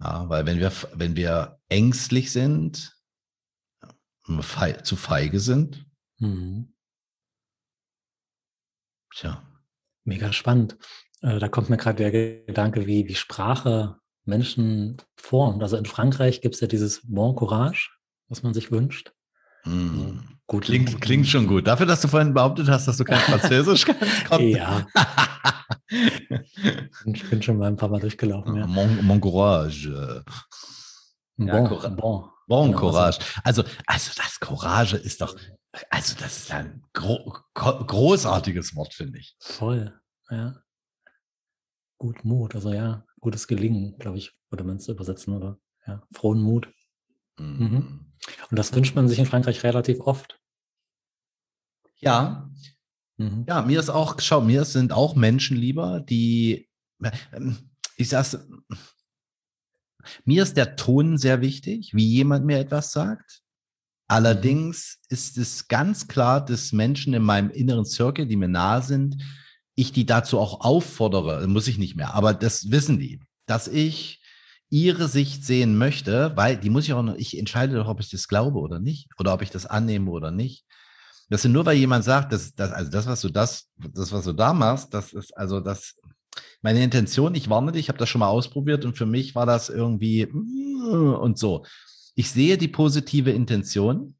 Ja, 0.00 0.28
weil 0.28 0.44
wenn 0.44 0.58
wir, 0.58 0.72
wenn 0.94 1.14
wir 1.14 1.60
ängstlich 1.68 2.32
sind, 2.32 2.96
fei 4.40 4.72
zu 4.72 4.96
feige 4.96 5.38
sind, 5.38 5.86
mhm. 6.18 6.74
tja. 9.14 9.40
Mega 10.02 10.32
spannend. 10.32 10.78
Äh, 11.22 11.38
da 11.38 11.48
kommt 11.48 11.70
mir 11.70 11.76
gerade 11.76 11.96
der 11.96 12.10
Gedanke, 12.10 12.86
wie, 12.86 13.08
wie 13.08 13.14
Sprache 13.14 13.96
Menschen 14.24 14.98
formt. 15.16 15.62
Also 15.62 15.76
in 15.76 15.86
Frankreich 15.86 16.40
gibt 16.40 16.54
es 16.54 16.60
ja 16.60 16.66
dieses 16.66 17.00
Bon 17.04 17.34
Courage, 17.34 17.90
was 18.28 18.42
man 18.42 18.54
sich 18.54 18.70
wünscht. 18.70 19.12
Mm. 19.64 20.20
Gut, 20.46 20.64
klingt, 20.64 21.00
klingt 21.02 21.26
schon 21.26 21.46
gut. 21.46 21.66
Dafür, 21.66 21.84
dass 21.84 22.00
du 22.00 22.08
vorhin 22.08 22.32
behauptet 22.32 22.68
hast, 22.68 22.88
dass 22.88 22.96
du 22.96 23.04
kein 23.04 23.18
Französisch 23.18 23.84
kannst. 24.24 24.40
ja. 24.40 24.86
ich 27.04 27.28
bin 27.28 27.42
schon 27.42 27.58
mal 27.58 27.66
ein 27.66 27.76
paar 27.76 27.90
Mal 27.90 28.00
durchgelaufen. 28.00 28.56
Ja. 28.56 28.66
Mon, 28.66 29.04
mon 29.04 29.20
courage. 29.20 30.24
Bon, 31.36 31.46
ja, 31.46 31.60
bon. 31.60 31.96
bon, 31.96 32.30
bon 32.46 32.66
genau, 32.68 32.80
Courage. 32.80 33.18
Also, 33.44 33.62
also 33.86 34.12
das 34.16 34.40
Courage 34.40 34.96
ist 34.96 35.20
doch, 35.20 35.36
also 35.90 36.14
das 36.18 36.38
ist 36.38 36.52
ein 36.52 36.82
gro 36.94 37.36
großartiges 37.54 38.74
Wort, 38.74 38.94
finde 38.94 39.18
ich. 39.18 39.36
Voll, 39.38 40.00
ja. 40.30 40.54
Gut 41.98 42.24
Mut, 42.24 42.54
also 42.54 42.72
ja, 42.72 43.04
gutes 43.20 43.48
Gelingen, 43.48 43.98
glaube 43.98 44.18
ich, 44.18 44.32
würde 44.50 44.64
man 44.64 44.76
es 44.76 44.88
übersetzen, 44.88 45.34
oder? 45.34 45.58
Ja, 45.86 46.02
frohen 46.12 46.40
Mut. 46.40 46.72
Mhm. 47.38 47.58
mhm. 47.58 48.04
Und 48.50 48.58
das 48.58 48.74
wünscht 48.74 48.94
man 48.94 49.08
sich 49.08 49.18
in 49.18 49.26
Frankreich 49.26 49.62
relativ 49.62 50.00
oft. 50.00 50.40
Ja. 51.96 52.50
Mhm. 53.16 53.44
Ja, 53.48 53.62
mir 53.62 53.80
ist 53.80 53.90
auch, 53.90 54.20
schau, 54.20 54.40
mir 54.40 54.64
sind 54.64 54.92
auch 54.92 55.16
Menschen 55.16 55.56
lieber, 55.56 56.00
die, 56.00 56.68
ähm, 57.32 57.70
ich 57.96 58.08
sag's, 58.08 58.38
mir 60.24 60.42
ist 60.42 60.56
der 60.56 60.76
Ton 60.76 61.18
sehr 61.18 61.40
wichtig, 61.40 61.94
wie 61.94 62.06
jemand 62.06 62.44
mir 62.44 62.58
etwas 62.58 62.92
sagt. 62.92 63.42
Allerdings 64.08 65.00
ist 65.08 65.36
es 65.36 65.68
ganz 65.68 66.08
klar, 66.08 66.44
dass 66.44 66.72
Menschen 66.72 67.12
in 67.12 67.22
meinem 67.22 67.50
inneren 67.50 67.84
Circle, 67.84 68.26
die 68.26 68.36
mir 68.36 68.48
nahe 68.48 68.82
sind, 68.82 69.22
ich 69.78 69.92
die 69.92 70.06
dazu 70.06 70.40
auch 70.40 70.62
auffordere, 70.62 71.46
muss 71.46 71.68
ich 71.68 71.78
nicht 71.78 71.94
mehr, 71.94 72.12
aber 72.14 72.34
das 72.34 72.72
wissen 72.72 72.98
die, 72.98 73.20
dass 73.46 73.68
ich 73.68 74.20
ihre 74.70 75.06
Sicht 75.06 75.44
sehen 75.44 75.78
möchte, 75.78 76.32
weil 76.34 76.56
die 76.56 76.68
muss 76.68 76.84
ich 76.84 76.94
auch 76.94 77.02
noch, 77.04 77.14
ich 77.14 77.38
entscheide 77.38 77.76
doch, 77.76 77.86
ob 77.86 78.00
ich 78.00 78.10
das 78.10 78.26
glaube 78.26 78.58
oder 78.58 78.80
nicht, 78.80 79.08
oder 79.20 79.32
ob 79.32 79.40
ich 79.40 79.50
das 79.50 79.66
annehme 79.66 80.10
oder 80.10 80.32
nicht. 80.32 80.66
Das 81.30 81.44
ist 81.44 81.52
nur, 81.52 81.64
weil 81.64 81.76
jemand 81.76 82.04
sagt, 82.04 82.32
dass, 82.32 82.54
dass, 82.56 82.72
also 82.72 82.90
das, 82.90 83.06
was 83.06 83.20
du 83.20 83.28
das, 83.28 83.68
das, 83.76 84.10
was 84.10 84.24
du 84.24 84.32
da 84.32 84.52
machst, 84.52 84.92
das 84.92 85.12
ist 85.12 85.36
also 85.36 85.60
das, 85.60 85.94
meine 86.60 86.82
Intention, 86.82 87.36
ich 87.36 87.48
warne 87.48 87.70
dich, 87.70 87.82
ich 87.82 87.88
habe 87.88 87.98
das 87.98 88.08
schon 88.08 88.18
mal 88.18 88.28
ausprobiert 88.28 88.84
und 88.84 88.98
für 88.98 89.06
mich 89.06 89.36
war 89.36 89.46
das 89.46 89.68
irgendwie 89.68 90.24
und 90.26 91.38
so. 91.38 91.64
Ich 92.16 92.32
sehe 92.32 92.58
die 92.58 92.66
positive 92.66 93.30
Intention, 93.30 94.16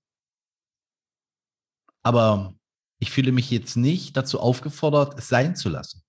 aber 2.05 2.55
ich 2.99 3.11
fühle 3.11 3.33
mich 3.33 3.51
jetzt 3.51 3.77
nicht 3.77 4.17
dazu 4.17 4.41
aufgefordert, 4.41 5.19
es 5.19 5.29
sein 5.29 5.57
zu 5.57 5.69
lassen, 5.69 6.03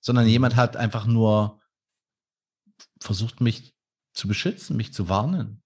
sondern 0.00 0.26
jemand 0.26 0.56
hat 0.56 0.76
einfach 0.76 1.06
nur 1.06 1.60
versucht 3.00 3.40
mich 3.40 3.74
zu 4.12 4.28
beschützen, 4.28 4.76
mich 4.76 4.92
zu 4.92 5.08
warnen. 5.08 5.62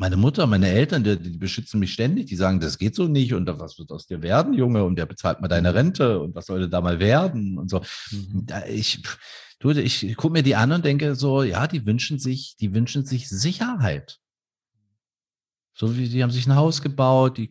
Meine 0.00 0.16
Mutter, 0.16 0.46
meine 0.46 0.68
Eltern, 0.68 1.02
die, 1.02 1.18
die, 1.18 1.38
beschützen 1.38 1.80
mich 1.80 1.92
ständig, 1.92 2.26
die 2.26 2.36
sagen, 2.36 2.60
das 2.60 2.78
geht 2.78 2.94
so 2.94 3.08
nicht 3.08 3.34
und 3.34 3.46
was 3.58 3.78
wird 3.78 3.90
aus 3.90 4.06
dir 4.06 4.22
werden, 4.22 4.54
Junge, 4.54 4.84
und 4.84 4.96
wer 4.96 5.06
bezahlt 5.06 5.40
mal 5.40 5.48
deine 5.48 5.74
Rente 5.74 6.20
und 6.20 6.36
was 6.36 6.46
sollte 6.46 6.68
da 6.68 6.80
mal 6.80 7.00
werden 7.00 7.58
und 7.58 7.68
so. 7.68 7.82
Mhm. 8.12 8.46
Ich, 8.68 9.02
du, 9.58 9.70
ich 9.70 10.16
gucke 10.16 10.32
mir 10.32 10.44
die 10.44 10.54
an 10.54 10.70
und 10.70 10.84
denke 10.84 11.16
so, 11.16 11.42
ja, 11.42 11.66
die 11.66 11.84
wünschen 11.84 12.20
sich, 12.20 12.56
die 12.56 12.74
wünschen 12.74 13.04
sich 13.04 13.28
Sicherheit. 13.28 14.20
So 15.74 15.96
wie 15.96 16.08
die 16.08 16.22
haben 16.22 16.30
sich 16.30 16.46
ein 16.46 16.56
Haus 16.56 16.80
gebaut, 16.80 17.36
die 17.38 17.50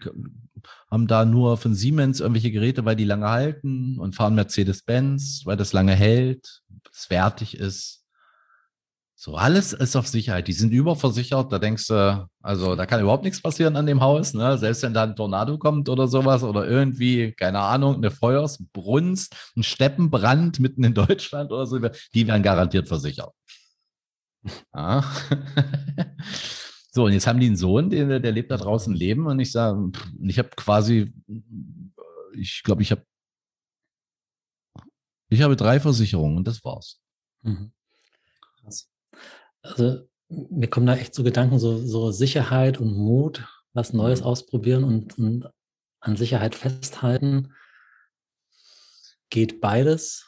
haben 0.90 1.08
da 1.08 1.26
nur 1.26 1.58
von 1.58 1.74
Siemens 1.74 2.20
irgendwelche 2.20 2.52
Geräte, 2.52 2.86
weil 2.86 2.96
die 2.96 3.06
lange 3.06 3.30
halten 3.30 4.00
und 4.00 4.16
fahren 4.16 4.36
Mercedes-Benz, 4.36 5.44
weil 5.46 5.58
das 5.58 5.74
lange 5.74 5.94
hält, 5.94 6.62
es 6.92 7.10
wertig 7.10 7.58
ist. 7.58 8.04
So, 9.20 9.36
alles 9.36 9.74
ist 9.74 9.96
auf 9.96 10.08
Sicherheit. 10.08 10.48
Die 10.48 10.54
sind 10.54 10.72
überversichert. 10.72 11.52
Da 11.52 11.58
denkst 11.58 11.88
du, 11.88 12.28
also 12.40 12.76
da 12.76 12.86
kann 12.86 13.02
überhaupt 13.02 13.24
nichts 13.24 13.42
passieren 13.42 13.76
an 13.76 13.88
dem 13.88 14.00
Haus. 14.00 14.36
Ne? 14.36 14.60
Selbst 14.60 14.84
wenn 14.84 14.94
da 14.94 15.04
ein 15.04 15.16
Tornado 15.16 15.58
kommt 15.58 15.90
oder 15.90 16.08
sowas 16.08 16.44
oder 16.44 16.68
irgendwie, 16.68 17.32
keine 17.32 17.60
Ahnung, 17.60 17.96
eine 17.96 18.12
Feuersbrunst, 18.12 19.36
ein 19.58 19.64
Steppenbrand 19.64 20.60
mitten 20.60 20.84
in 20.84 20.94
Deutschland 20.94 21.52
oder 21.52 21.66
so, 21.66 21.80
die 22.14 22.28
werden 22.28 22.44
garantiert 22.44 22.88
versichert. 22.88 23.34
Ja. 24.76 25.04
so, 26.98 27.06
und 27.06 27.14
jetzt 27.14 27.28
haben 27.28 27.40
die 27.40 27.48
einen 27.48 27.56
Sohn, 27.56 27.90
der, 27.90 28.20
der 28.20 28.32
lebt 28.32 28.52
da 28.52 28.58
draußen 28.58 28.94
Leben 28.94 29.26
und 29.28 29.40
ich 29.40 29.52
sage, 29.52 29.92
ich 30.22 30.38
habe 30.38 30.50
quasi, 30.50 31.14
ich 32.34 32.62
glaube, 32.64 32.82
ich 32.82 32.92
habe, 32.92 33.04
ich 35.30 35.42
habe 35.42 35.56
drei 35.56 35.80
Versicherungen 35.80 36.38
und 36.38 36.48
das 36.48 36.64
war's. 36.64 37.00
Mhm 37.44 37.72
also 39.62 40.08
mir 40.30 40.68
kommen 40.68 40.88
da 40.88 40.96
echt 40.96 41.14
so 41.14 41.24
Gedanken, 41.24 41.60
so, 41.60 41.78
so 41.78 42.12
Sicherheit 42.12 42.80
und 42.80 42.96
Mut, 42.96 43.48
was 43.74 43.94
Neues 43.94 44.22
mhm. 44.22 44.26
ausprobieren 44.26 44.84
und, 44.84 45.18
und 45.18 45.50
an 46.00 46.18
Sicherheit 46.18 46.56
festhalten. 46.56 47.54
Geht 49.30 49.62
beides? 49.62 50.26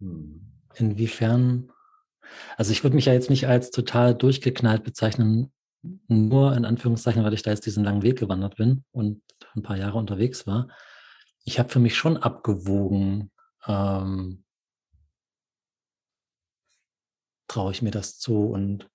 Hm. 0.00 0.52
Inwiefern? 0.74 1.70
Also 2.56 2.72
ich 2.72 2.82
würde 2.82 2.96
mich 2.96 3.06
ja 3.06 3.12
jetzt 3.12 3.30
nicht 3.30 3.46
als 3.46 3.70
total 3.70 4.14
durchgeknallt 4.14 4.84
bezeichnen, 4.84 5.52
nur 6.08 6.56
in 6.56 6.64
Anführungszeichen, 6.64 7.24
weil 7.24 7.34
ich 7.34 7.42
da 7.42 7.50
jetzt 7.50 7.66
diesen 7.66 7.84
langen 7.84 8.02
Weg 8.02 8.18
gewandert 8.18 8.56
bin 8.56 8.84
und 8.92 9.22
ein 9.54 9.62
paar 9.62 9.76
Jahre 9.76 9.98
unterwegs 9.98 10.46
war. 10.46 10.68
Ich 11.44 11.58
habe 11.58 11.68
für 11.68 11.78
mich 11.78 11.96
schon 11.96 12.16
abgewogen, 12.16 13.30
ähm, 13.66 14.44
traue 17.48 17.72
ich 17.72 17.82
mir 17.82 17.90
das 17.90 18.18
zu 18.18 18.46
und 18.46 18.88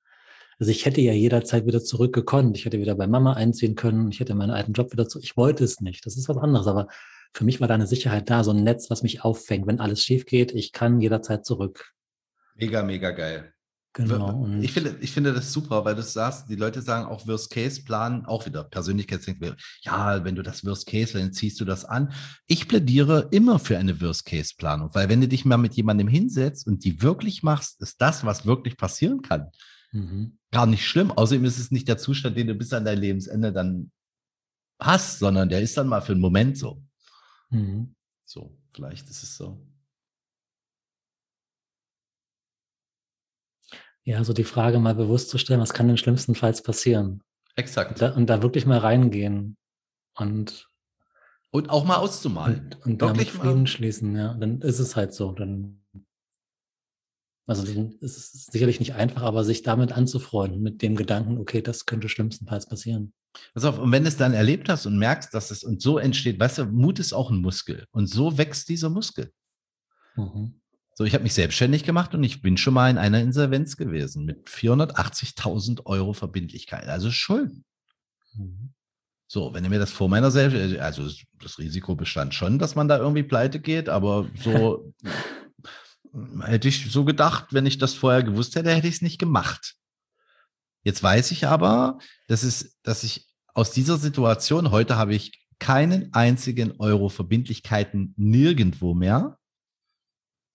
also 0.60 0.72
ich 0.72 0.86
hätte 0.86 1.00
ja 1.00 1.14
jederzeit 1.14 1.66
wieder 1.66 1.82
zurückgekommen. 1.82 2.54
Ich 2.54 2.66
hätte 2.66 2.80
wieder 2.80 2.96
bei 2.96 3.08
Mama 3.08 3.34
einziehen 3.34 3.76
können. 3.76 4.12
Ich 4.12 4.20
hätte 4.20 4.36
meinen 4.36 4.52
alten 4.52 4.74
Job 4.74 4.92
wieder 4.92 5.08
zu. 5.08 5.20
Ich 5.20 5.38
wollte 5.38 5.64
es 5.64 5.80
nicht. 5.80 6.06
Das 6.06 6.18
ist 6.18 6.28
was 6.28 6.36
anderes. 6.36 6.68
Aber 6.68 6.90
für 7.34 7.46
mich 7.46 7.62
war 7.62 7.70
da 7.70 7.76
eine 7.76 7.88
Sicherheit 7.88 8.30
da, 8.30 8.44
so 8.44 8.52
ein 8.52 8.64
Netz, 8.64 8.90
was 8.90 9.02
mich 9.02 9.24
auffängt. 9.24 9.68
Wenn 9.68 9.80
alles 9.80 10.04
schief 10.04 10.26
geht, 10.26 10.52
ich 10.52 10.74
kann 10.74 11.00
jederzeit 11.00 11.46
zurück. 11.46 11.94
Mega, 12.60 12.84
mega 12.84 13.12
geil. 13.12 13.54
Genau. 13.94 14.48
Ich 14.62 14.72
finde, 14.72 14.98
ich 15.02 15.12
finde 15.12 15.34
das 15.34 15.52
super, 15.52 15.84
weil 15.84 15.96
du 15.96 16.04
sagst, 16.04 16.48
die 16.48 16.56
Leute 16.56 16.82
sagen 16.82 17.08
auch 17.08 17.26
Worst-Case-Plan, 17.26 18.26
auch 18.26 18.46
wieder 18.46 18.64
Persönlichkeitsdenken. 18.64 19.56
Ja, 19.82 20.24
wenn 20.24 20.36
du 20.36 20.44
das 20.44 20.64
Worst-Case, 20.64 21.18
dann 21.18 21.34
ziehst 21.34 21.60
du 21.60 21.66
das 21.66 21.86
an. 21.86 22.14
Ich 22.46 22.68
plädiere 22.68 23.28
immer 23.32 23.58
für 23.58 23.78
eine 23.80 24.00
Worst-Case-Planung, 24.00 24.92
weil 24.94 25.10
wenn 25.10 25.22
du 25.22 25.28
dich 25.28 25.44
mal 25.44 25.58
mit 25.58 25.74
jemandem 25.74 26.08
hinsetzt 26.08 26.68
und 26.68 26.84
die 26.86 27.02
wirklich 27.02 27.42
machst, 27.42 27.82
ist 27.82 28.00
das, 28.00 28.24
was 28.24 28.46
wirklich 28.46 28.78
passieren 28.78 29.24
kann, 29.24 29.50
mhm. 29.92 30.38
gar 30.52 30.68
nicht 30.68 30.86
schlimm. 30.86 31.12
Außerdem 31.12 31.46
ist 31.46 31.58
es 31.58 31.72
nicht 31.72 31.88
der 31.88 31.98
Zustand, 31.98 32.38
den 32.38 32.48
du 32.48 32.54
bis 32.54 32.72
an 32.74 32.86
dein 32.86 33.00
Lebensende 33.00 33.52
dann 33.52 33.92
hast, 34.80 35.18
sondern 35.18 35.50
der 35.50 35.62
ist 35.62 35.76
dann 35.76 35.88
mal 35.88 36.02
für 36.02 36.12
einen 36.12 36.22
Moment 36.22 36.58
so. 36.58 36.84
Mhm. 37.50 37.96
So, 38.24 38.56
vielleicht 38.72 39.10
ist 39.10 39.24
es 39.24 39.36
so. 39.36 39.60
Ja, 44.10 44.24
so 44.24 44.34
die 44.34 44.44
Frage 44.44 44.80
mal 44.80 44.96
bewusst 44.96 45.30
zu 45.30 45.38
stellen, 45.38 45.60
was 45.60 45.72
kann 45.72 45.88
denn 45.88 45.98
schlimmstenfalls 45.98 46.64
passieren? 46.64 47.22
Exakt. 47.56 47.92
Und 47.92 48.02
da, 48.02 48.16
und 48.16 48.28
da 48.28 48.42
wirklich 48.42 48.66
mal 48.66 48.80
reingehen 48.80 49.56
und 50.16 50.68
und 51.52 51.70
auch 51.70 51.86
mal 51.86 51.98
auszumalen. 51.98 52.76
Und, 52.86 52.86
und 52.86 53.02
wirklich 53.02 53.28
damit 53.28 53.42
Frieden 53.42 53.60
mal. 53.60 53.68
schließen, 53.68 54.16
ja. 54.16 54.34
Dann 54.34 54.62
ist 54.62 54.80
es 54.80 54.96
halt 54.96 55.14
so. 55.14 55.32
Dann, 55.34 55.84
also 57.46 57.64
dann 57.72 57.92
ist 58.00 58.18
es 58.18 58.46
sicherlich 58.48 58.80
nicht 58.80 58.96
einfach, 58.96 59.22
aber 59.22 59.44
sich 59.44 59.62
damit 59.62 59.92
anzufreunden, 59.92 60.60
mit 60.60 60.82
dem 60.82 60.96
Gedanken, 60.96 61.38
okay, 61.38 61.62
das 61.62 61.86
könnte 61.86 62.10
schlimmstenfalls 62.10 62.66
passieren. 62.66 63.14
Pass 63.54 63.66
auf, 63.66 63.78
und 63.78 63.92
wenn 63.92 64.04
du 64.04 64.10
es 64.10 64.18
dann 64.18 64.34
erlebt 64.34 64.70
hast 64.70 64.88
und 64.88 64.98
merkst, 64.98 65.32
dass 65.36 65.52
es 65.52 65.64
und 65.64 65.84
so 65.84 66.00
entsteht, 66.00 66.40
weißt 66.40 66.58
du, 66.58 66.66
Mut 66.66 66.98
ist 66.98 67.14
auch 67.14 67.30
ein 67.30 67.42
Muskel. 67.42 67.86
Und 67.92 68.08
so 68.08 68.40
wächst 68.40 68.70
dieser 68.70 68.90
Muskel. 68.90 69.32
Mhm. 70.16 70.60
So, 71.00 71.06
ich 71.06 71.14
habe 71.14 71.24
mich 71.24 71.34
selbstständig 71.34 71.86
gemacht 71.86 72.14
und 72.14 72.26
ich 72.26 72.42
bin 72.42 72.58
schon 72.58 72.74
mal 72.74 72.90
in 72.90 72.98
einer 72.98 73.22
Insolvenz 73.22 73.78
gewesen 73.78 74.26
mit 74.26 74.50
480.000 74.50 75.86
Euro 75.86 76.12
Verbindlichkeit, 76.12 76.90
also 76.90 77.10
Schulden. 77.10 77.64
Mhm. 78.34 78.74
So, 79.26 79.54
wenn 79.54 79.64
ihr 79.64 79.70
mir 79.70 79.80
das 79.80 79.94
vor 79.94 80.10
meiner 80.10 80.30
Selbst, 80.30 80.78
also 80.78 81.10
das 81.42 81.58
Risiko 81.58 81.96
bestand 81.96 82.34
schon, 82.34 82.60
dass 82.60 82.76
man 82.76 82.90
da 82.90 82.98
irgendwie 82.98 83.24
pleite 83.24 83.62
geht, 83.62 83.88
aber 83.88 84.30
so 84.44 84.94
hätte 86.42 86.68
ich 86.68 86.92
so 86.92 87.06
gedacht, 87.06 87.54
wenn 87.54 87.66
ich 87.66 87.78
das 87.78 87.94
vorher 87.94 88.22
gewusst 88.22 88.58
hätte, 88.58 88.76
hätte 88.76 88.90
ich 88.90 88.96
es 88.96 89.02
nicht 89.02 89.20
gemacht. 89.20 89.76
Jetzt 90.84 91.02
weiß 91.02 91.32
ich 91.32 91.48
aber, 91.48 92.00
dass, 92.28 92.44
es, 92.44 92.78
dass 92.84 93.06
ich 93.06 93.26
aus 93.54 93.72
dieser 93.72 93.98
Situation, 93.98 94.72
heute 94.72 94.98
habe 94.98 95.16
ich 95.16 95.48
keinen 95.60 96.14
einzigen 96.14 96.74
Euro 96.78 97.08
Verbindlichkeiten 97.08 98.14
nirgendwo 98.18 98.94
mehr. 98.94 99.39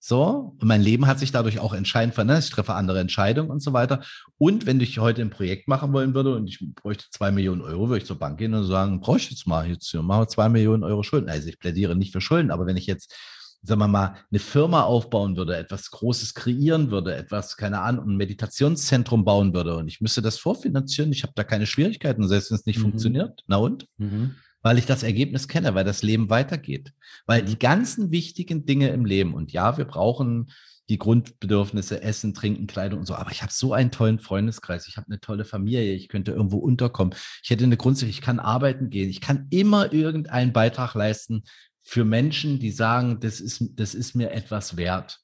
So, 0.07 0.55
und 0.59 0.67
mein 0.67 0.83
Leben 0.83 1.07
hat 1.07 1.17
sich 1.17 1.31
dadurch 1.31 1.57
auch 1.57 1.73
entscheidend 1.73 2.13
verändert. 2.13 2.43
Ich 2.43 2.51
treffe 2.51 2.75
andere 2.75 2.99
Entscheidungen 2.99 3.49
und 3.49 3.63
so 3.63 3.73
weiter. 3.73 4.03
Und 4.37 4.67
wenn 4.67 4.79
ich 4.79 4.99
heute 4.99 5.23
ein 5.23 5.31
Projekt 5.31 5.67
machen 5.67 5.93
wollen 5.93 6.13
würde 6.13 6.35
und 6.35 6.47
ich 6.47 6.63
bräuchte 6.75 7.05
zwei 7.09 7.31
Millionen 7.31 7.61
Euro, 7.61 7.89
würde 7.89 8.03
ich 8.03 8.05
zur 8.05 8.19
Bank 8.19 8.37
gehen 8.37 8.53
und 8.53 8.65
sagen, 8.65 8.99
brauche 8.99 9.17
ich 9.17 9.31
jetzt 9.31 9.47
mal 9.47 9.67
jetzt 9.67 9.91
machen 9.95 10.21
wir 10.21 10.27
zwei 10.27 10.47
Millionen 10.47 10.83
Euro 10.83 11.01
Schulden. 11.01 11.27
Also 11.27 11.49
ich 11.49 11.57
plädiere 11.57 11.95
nicht 11.95 12.11
für 12.11 12.21
Schulden, 12.21 12.51
aber 12.51 12.67
wenn 12.67 12.77
ich 12.77 12.85
jetzt, 12.85 13.15
sagen 13.63 13.81
wir 13.81 13.87
mal, 13.87 14.15
eine 14.29 14.39
Firma 14.39 14.83
aufbauen 14.83 15.37
würde, 15.37 15.57
etwas 15.57 15.89
Großes 15.89 16.35
kreieren 16.35 16.91
würde, 16.91 17.15
etwas, 17.15 17.57
keine 17.57 17.81
Ahnung, 17.81 18.07
ein 18.07 18.17
Meditationszentrum 18.17 19.25
bauen 19.25 19.55
würde 19.55 19.75
und 19.75 19.87
ich 19.87 20.01
müsste 20.01 20.21
das 20.21 20.37
vorfinanzieren, 20.37 21.11
ich 21.13 21.23
habe 21.23 21.33
da 21.35 21.43
keine 21.43 21.65
Schwierigkeiten, 21.65 22.27
selbst 22.27 22.51
wenn 22.51 22.59
es 22.59 22.67
nicht 22.67 22.77
mhm. 22.77 22.83
funktioniert. 22.83 23.41
Na 23.47 23.57
und? 23.57 23.87
Mhm 23.97 24.35
weil 24.65 24.79
ich 24.79 24.87
das 24.87 25.03
Ergebnis 25.03 25.47
kenne, 25.47 25.75
weil 25.75 25.83
das 25.83 26.01
Leben 26.01 26.31
weitergeht. 26.31 26.91
Weil 27.27 27.43
die 27.43 27.59
ganzen 27.59 28.09
wichtigen 28.09 28.65
Dinge 28.65 28.89
im 28.89 29.05
Leben, 29.05 29.35
und 29.35 29.53
ja, 29.53 29.77
wir 29.77 29.85
brauchen 29.85 30.51
die 30.89 30.97
Grundbedürfnisse, 30.97 32.01
Essen, 32.01 32.33
Trinken, 32.33 32.65
Kleidung 32.65 33.01
und 33.01 33.05
so. 33.05 33.13
Aber 33.13 33.29
ich 33.29 33.43
habe 33.43 33.53
so 33.53 33.73
einen 33.73 33.91
tollen 33.91 34.17
Freundeskreis, 34.17 34.87
ich 34.87 34.97
habe 34.97 35.05
eine 35.05 35.19
tolle 35.19 35.45
Familie, 35.45 35.93
ich 35.93 36.09
könnte 36.09 36.31
irgendwo 36.31 36.57
unterkommen. 36.57 37.13
Ich 37.43 37.51
hätte 37.51 37.63
eine 37.63 37.77
Grundsicherheit, 37.77 38.15
ich 38.15 38.25
kann 38.25 38.39
arbeiten 38.39 38.89
gehen, 38.89 39.07
ich 39.07 39.21
kann 39.21 39.45
immer 39.51 39.93
irgendeinen 39.93 40.51
Beitrag 40.51 40.95
leisten 40.95 41.43
für 41.83 42.03
Menschen, 42.03 42.57
die 42.57 42.71
sagen, 42.71 43.19
das 43.19 43.41
ist, 43.41 43.63
das 43.75 43.93
ist 43.93 44.15
mir 44.15 44.31
etwas 44.31 44.77
wert. 44.77 45.19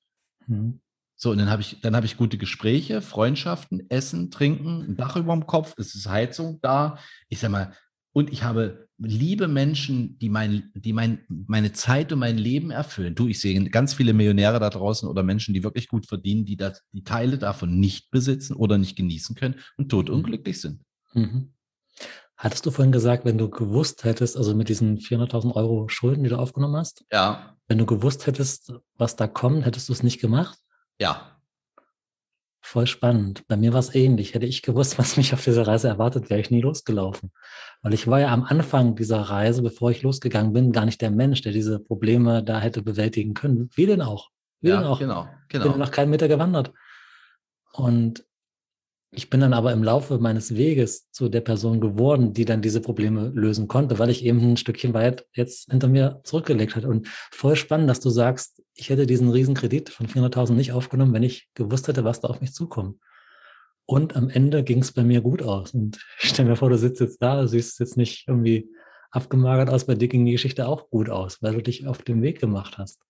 Mhm. 0.45 0.81
So, 1.15 1.31
und 1.31 1.39
dann 1.39 1.49
habe 1.49 1.63
ich, 1.63 1.81
dann 1.81 1.95
habe 1.95 2.05
ich 2.05 2.15
gute 2.15 2.37
Gespräche, 2.37 3.01
Freundschaften, 3.01 3.89
Essen, 3.89 4.29
Trinken, 4.29 4.83
ein 4.83 4.97
Dach 4.97 5.15
über 5.15 5.33
dem 5.33 5.47
Kopf, 5.47 5.73
es 5.79 5.95
ist 5.95 6.07
Heizung 6.07 6.59
da. 6.61 6.99
Ich 7.27 7.39
sag 7.39 7.49
mal, 7.49 7.73
und 8.13 8.31
ich 8.31 8.43
habe 8.43 8.87
liebe 8.97 9.47
Menschen, 9.47 10.17
die, 10.19 10.29
mein, 10.29 10.71
die 10.75 10.93
mein, 10.93 11.25
meine 11.27 11.73
Zeit 11.73 12.11
und 12.11 12.19
mein 12.19 12.37
Leben 12.37 12.71
erfüllen. 12.71 13.15
Du, 13.15 13.27
ich 13.27 13.39
sehe 13.39 13.61
ganz 13.69 13.93
viele 13.93 14.13
Millionäre 14.13 14.59
da 14.59 14.69
draußen 14.69 15.09
oder 15.09 15.23
Menschen, 15.23 15.53
die 15.53 15.63
wirklich 15.63 15.87
gut 15.87 16.05
verdienen, 16.05 16.45
die 16.45 16.55
das, 16.55 16.83
die 16.91 17.03
Teile 17.03 17.37
davon 17.37 17.79
nicht 17.79 18.11
besitzen 18.11 18.55
oder 18.55 18.77
nicht 18.77 18.95
genießen 18.95 19.35
können 19.35 19.55
und 19.77 19.89
totunglücklich 19.89 20.61
sind. 20.61 20.81
Mhm. 21.13 21.53
Hattest 22.37 22.65
du 22.65 22.71
vorhin 22.71 22.91
gesagt, 22.91 23.25
wenn 23.25 23.37
du 23.37 23.49
gewusst 23.49 24.03
hättest, 24.03 24.35
also 24.35 24.55
mit 24.55 24.69
diesen 24.69 24.97
400.000 24.97 25.55
Euro 25.55 25.87
Schulden, 25.89 26.23
die 26.23 26.29
du 26.29 26.37
aufgenommen 26.37 26.75
hast? 26.75 27.05
Ja. 27.11 27.55
Wenn 27.67 27.77
du 27.77 27.85
gewusst 27.85 28.25
hättest, 28.27 28.73
was 28.95 29.15
da 29.15 29.27
kommt, 29.27 29.65
hättest 29.65 29.89
du 29.89 29.93
es 29.93 30.03
nicht 30.03 30.19
gemacht? 30.19 30.57
Ja. 30.99 31.40
Voll 32.63 32.85
spannend. 32.85 33.47
Bei 33.47 33.57
mir 33.57 33.73
war 33.73 33.79
es 33.79 33.93
ähnlich. 33.95 34.33
Hätte 34.33 34.45
ich 34.45 34.61
gewusst, 34.61 34.97
was 34.99 35.17
mich 35.17 35.33
auf 35.33 35.43
dieser 35.43 35.67
Reise 35.67 35.87
erwartet, 35.87 36.29
wäre 36.29 36.39
ich 36.39 36.51
nie 36.51 36.61
losgelaufen. 36.61 37.31
Weil 37.81 37.93
ich 37.93 38.07
war 38.07 38.19
ja 38.19 38.29
am 38.29 38.43
Anfang 38.43 38.95
dieser 38.95 39.21
Reise, 39.21 39.61
bevor 39.61 39.91
ich 39.91 40.03
losgegangen 40.03 40.53
bin, 40.53 40.71
gar 40.71 40.85
nicht 40.85 41.01
der 41.01 41.11
Mensch, 41.11 41.41
der 41.41 41.51
diese 41.51 41.79
Probleme 41.79 42.43
da 42.43 42.59
hätte 42.59 42.81
bewältigen 42.81 43.33
können. 43.33 43.69
Wie 43.73 43.87
denn 43.87 44.01
auch? 44.01 44.29
Wie 44.61 44.69
ja, 44.69 44.77
denn 44.77 44.85
auch? 44.85 44.99
Genau, 44.99 45.27
genau. 45.49 45.65
Ich 45.65 45.71
bin 45.71 45.79
noch 45.79 45.91
keinen 45.91 46.11
Meter 46.11 46.27
gewandert. 46.27 46.71
Und 47.73 48.25
ich 49.13 49.29
bin 49.29 49.41
dann 49.41 49.53
aber 49.53 49.73
im 49.73 49.83
Laufe 49.83 50.19
meines 50.19 50.55
Weges 50.55 51.11
zu 51.11 51.27
der 51.27 51.41
Person 51.41 51.81
geworden, 51.81 52.33
die 52.33 52.45
dann 52.45 52.61
diese 52.61 52.79
Probleme 52.79 53.29
lösen 53.35 53.67
konnte, 53.67 53.99
weil 53.99 54.09
ich 54.09 54.23
eben 54.23 54.39
ein 54.51 54.57
Stückchen 54.57 54.93
weit 54.93 55.25
jetzt 55.33 55.69
hinter 55.69 55.89
mir 55.89 56.21
zurückgelegt 56.23 56.77
hatte. 56.77 56.87
Und 56.87 57.09
voll 57.29 57.57
spannend, 57.57 57.89
dass 57.89 57.99
du 57.99 58.09
sagst, 58.09 58.63
ich 58.73 58.89
hätte 58.89 59.05
diesen 59.05 59.29
Riesenkredit 59.29 59.89
von 59.89 60.07
400.000 60.07 60.53
nicht 60.53 60.71
aufgenommen, 60.71 61.13
wenn 61.13 61.23
ich 61.23 61.49
gewusst 61.55 61.89
hätte, 61.89 62.05
was 62.05 62.21
da 62.21 62.29
auf 62.29 62.39
mich 62.39 62.53
zukommt. 62.53 62.99
Und 63.85 64.15
am 64.15 64.29
Ende 64.29 64.63
ging 64.63 64.79
es 64.79 64.93
bei 64.93 65.03
mir 65.03 65.19
gut 65.19 65.41
aus. 65.41 65.73
Und 65.73 65.99
stell 66.17 66.45
mir 66.45 66.55
vor, 66.55 66.69
du 66.69 66.77
sitzt 66.77 67.01
jetzt 67.01 67.21
da, 67.21 67.41
du 67.41 67.47
siehst 67.49 67.81
jetzt 67.81 67.97
nicht 67.97 68.29
irgendwie 68.29 68.69
abgemagert 69.11 69.69
aus, 69.69 69.85
bei 69.85 69.95
dir 69.95 70.07
ging 70.07 70.25
die 70.25 70.31
Geschichte 70.31 70.69
auch 70.69 70.89
gut 70.89 71.09
aus, 71.09 71.41
weil 71.41 71.55
du 71.55 71.61
dich 71.61 71.85
auf 71.85 72.01
den 72.01 72.21
Weg 72.21 72.39
gemacht 72.39 72.77
hast. 72.77 73.01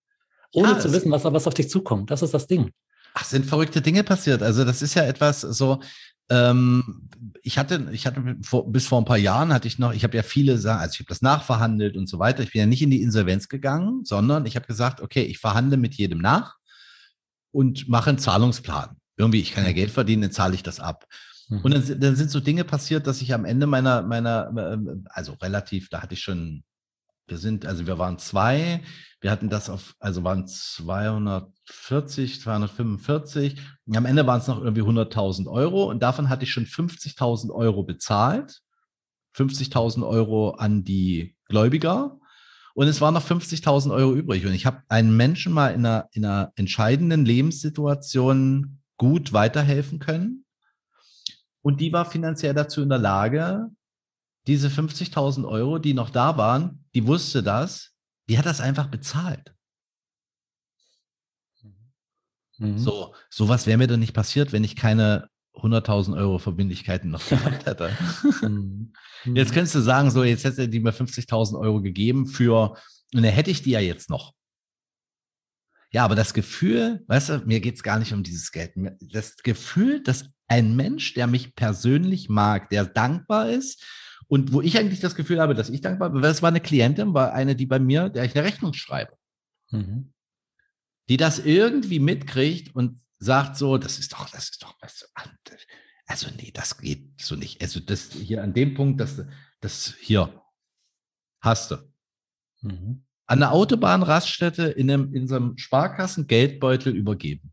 Ohne 0.51 0.69
ja, 0.69 0.79
zu 0.79 0.91
wissen, 0.91 1.11
was, 1.11 1.23
was 1.25 1.45
auf 1.45 1.53
dich 1.53 1.69
zukommt. 1.69 2.09
Das 2.09 2.23
ist 2.23 2.33
das 2.33 2.47
Ding. 2.47 2.71
Ach, 3.13 3.25
sind 3.25 3.45
verrückte 3.45 3.81
Dinge 3.81 4.03
passiert. 4.03 4.41
Also 4.41 4.63
das 4.63 4.81
ist 4.81 4.93
ja 4.93 5.03
etwas 5.03 5.41
so, 5.41 5.81
ähm, 6.29 7.09
ich 7.43 7.57
hatte, 7.57 7.89
ich 7.91 8.07
hatte 8.07 8.37
vor, 8.41 8.71
bis 8.71 8.87
vor 8.87 9.01
ein 9.01 9.05
paar 9.05 9.17
Jahren 9.17 9.53
hatte 9.53 9.67
ich 9.67 9.79
noch, 9.79 9.93
ich 9.93 10.03
habe 10.03 10.15
ja 10.15 10.23
viele 10.23 10.57
Sachen, 10.57 10.79
also 10.79 10.93
ich 10.93 10.99
habe 10.99 11.09
das 11.09 11.21
nachverhandelt 11.21 11.97
und 11.97 12.07
so 12.07 12.19
weiter. 12.19 12.41
Ich 12.41 12.53
bin 12.53 12.59
ja 12.59 12.65
nicht 12.65 12.81
in 12.81 12.89
die 12.89 13.01
Insolvenz 13.01 13.49
gegangen, 13.49 14.05
sondern 14.05 14.45
ich 14.45 14.55
habe 14.55 14.65
gesagt, 14.65 15.01
okay, 15.01 15.23
ich 15.23 15.39
verhandle 15.39 15.77
mit 15.77 15.95
jedem 15.95 16.19
nach 16.19 16.55
und 17.51 17.89
mache 17.89 18.11
einen 18.11 18.19
Zahlungsplan. 18.19 18.95
Irgendwie, 19.17 19.41
ich 19.41 19.51
kann 19.51 19.65
ja 19.65 19.73
Geld 19.73 19.91
verdienen, 19.91 20.21
dann 20.21 20.31
zahle 20.31 20.55
ich 20.55 20.63
das 20.63 20.79
ab. 20.79 21.05
Mhm. 21.49 21.61
Und 21.61 21.73
dann, 21.73 21.99
dann, 21.99 22.15
sind 22.15 22.31
so 22.31 22.39
Dinge 22.39 22.63
passiert, 22.63 23.07
dass 23.07 23.21
ich 23.21 23.33
am 23.33 23.43
Ende 23.43 23.67
meiner, 23.67 24.01
meiner, 24.01 24.51
ähm, 24.57 25.05
also 25.09 25.33
relativ, 25.33 25.89
da 25.89 26.01
hatte 26.01 26.13
ich 26.13 26.21
schon, 26.21 26.63
wir 27.27 27.37
sind, 27.37 27.65
also 27.65 27.87
wir 27.87 27.97
waren 27.97 28.17
zwei, 28.19 28.81
wir 29.21 29.31
hatten 29.31 29.49
das 29.49 29.69
auf, 29.69 29.95
also 29.99 30.23
waren 30.23 30.47
240, 30.47 32.41
245. 32.41 33.61
Und 33.85 33.97
am 33.97 34.05
Ende 34.05 34.25
waren 34.27 34.39
es 34.39 34.47
noch 34.47 34.61
irgendwie 34.61 34.81
100.000 34.81 35.47
Euro 35.49 35.89
und 35.89 36.01
davon 36.01 36.29
hatte 36.29 36.43
ich 36.43 36.51
schon 36.51 36.65
50.000 36.65 37.51
Euro 37.51 37.83
bezahlt. 37.83 38.61
50.000 39.35 40.05
Euro 40.05 40.51
an 40.51 40.83
die 40.83 41.37
Gläubiger 41.45 42.19
und 42.73 42.87
es 42.87 43.01
waren 43.01 43.13
noch 43.13 43.25
50.000 43.25 43.93
Euro 43.93 44.13
übrig. 44.13 44.45
Und 44.45 44.53
ich 44.53 44.65
habe 44.65 44.81
einen 44.87 45.15
Menschen 45.15 45.53
mal 45.53 45.73
in 45.73 45.85
einer, 45.85 46.07
in 46.11 46.25
einer 46.25 46.51
entscheidenden 46.55 47.25
Lebenssituation 47.25 48.79
gut 48.97 49.33
weiterhelfen 49.33 49.99
können. 49.99 50.45
Und 51.61 51.81
die 51.81 51.93
war 51.93 52.05
finanziell 52.05 52.53
dazu 52.53 52.81
in 52.81 52.89
der 52.89 52.97
Lage, 52.97 53.69
diese 54.47 54.69
50.000 54.69 55.47
Euro, 55.47 55.77
die 55.77 55.93
noch 55.93 56.09
da 56.09 56.37
waren, 56.37 56.85
die 56.95 57.05
wusste 57.05 57.43
das, 57.43 57.93
die 58.27 58.37
hat 58.37 58.45
das 58.45 58.61
einfach 58.61 58.87
bezahlt. 58.87 59.53
Mhm. 62.57 62.77
So, 62.77 63.13
sowas 63.29 63.65
wäre 63.67 63.77
mir 63.77 63.87
doch 63.87 63.97
nicht 63.97 64.13
passiert, 64.13 64.51
wenn 64.51 64.63
ich 64.63 64.75
keine 64.75 65.29
100.000 65.55 66.15
Euro 66.17 66.39
Verbindlichkeiten 66.39 67.09
noch 67.09 67.27
gehabt 67.27 67.65
hätte. 67.65 67.91
Mhm. 68.41 68.93
Jetzt 69.35 69.53
könntest 69.53 69.75
du 69.75 69.81
sagen, 69.81 70.09
so, 70.09 70.23
jetzt 70.23 70.43
hätte 70.45 70.67
die 70.67 70.79
mir 70.79 70.93
50.000 70.93 71.59
Euro 71.59 71.79
gegeben 71.79 72.25
für, 72.25 72.71
und 73.13 73.21
dann 73.21 73.25
hätte 73.25 73.51
ich 73.51 73.61
die 73.61 73.69
ja 73.69 73.79
jetzt 73.79 74.09
noch. 74.09 74.33
Ja, 75.91 76.05
aber 76.05 76.15
das 76.15 76.33
Gefühl, 76.33 77.03
weißt 77.07 77.29
du, 77.29 77.37
mir 77.45 77.59
geht 77.59 77.75
es 77.75 77.83
gar 77.83 77.99
nicht 77.99 78.13
um 78.13 78.23
dieses 78.23 78.51
Geld. 78.51 78.73
Das 78.99 79.35
Gefühl, 79.37 80.01
dass 80.01 80.25
ein 80.47 80.75
Mensch, 80.75 81.13
der 81.13 81.27
mich 81.27 81.53
persönlich 81.53 82.29
mag, 82.29 82.69
der 82.69 82.85
dankbar 82.85 83.49
ist 83.49 83.85
und 84.31 84.53
wo 84.53 84.61
ich 84.61 84.79
eigentlich 84.79 85.01
das 85.01 85.15
Gefühl 85.15 85.41
habe, 85.41 85.55
dass 85.55 85.69
ich 85.69 85.81
dankbar 85.81 86.09
bin, 86.09 86.21
das 86.21 86.41
war 86.41 86.47
eine 86.47 86.61
Klientin, 86.61 87.13
war 87.13 87.33
eine, 87.33 87.53
die 87.53 87.65
bei 87.65 87.79
mir, 87.79 88.07
der 88.07 88.23
ich 88.23 88.33
eine 88.33 88.47
Rechnung 88.47 88.71
schreibe. 88.73 89.17
Mhm. 89.71 90.13
Die 91.09 91.17
das 91.17 91.39
irgendwie 91.39 91.99
mitkriegt 91.99 92.73
und 92.73 93.01
sagt 93.19 93.57
so, 93.57 93.77
das 93.77 93.99
ist 93.99 94.13
doch, 94.13 94.29
das 94.29 94.51
ist 94.51 94.63
doch, 94.63 94.73
also 96.05 96.27
nee, 96.37 96.51
das 96.53 96.77
geht 96.77 97.19
so 97.19 97.35
nicht. 97.35 97.61
Also 97.61 97.81
das 97.81 98.13
hier 98.13 98.41
an 98.41 98.53
dem 98.53 98.73
Punkt, 98.73 99.01
dass 99.01 99.21
das 99.59 99.95
hier 99.99 100.41
hast 101.41 101.71
du. 101.71 101.75
Mhm. 102.61 103.03
An 103.25 103.39
der 103.39 103.51
Autobahnraststätte 103.51 104.63
in 104.63 104.89
einem, 104.89 105.13
in 105.13 105.27
so 105.27 105.35
einem 105.35 105.57
Sparkassen-Geldbeutel 105.57 106.95
übergeben. 106.95 107.51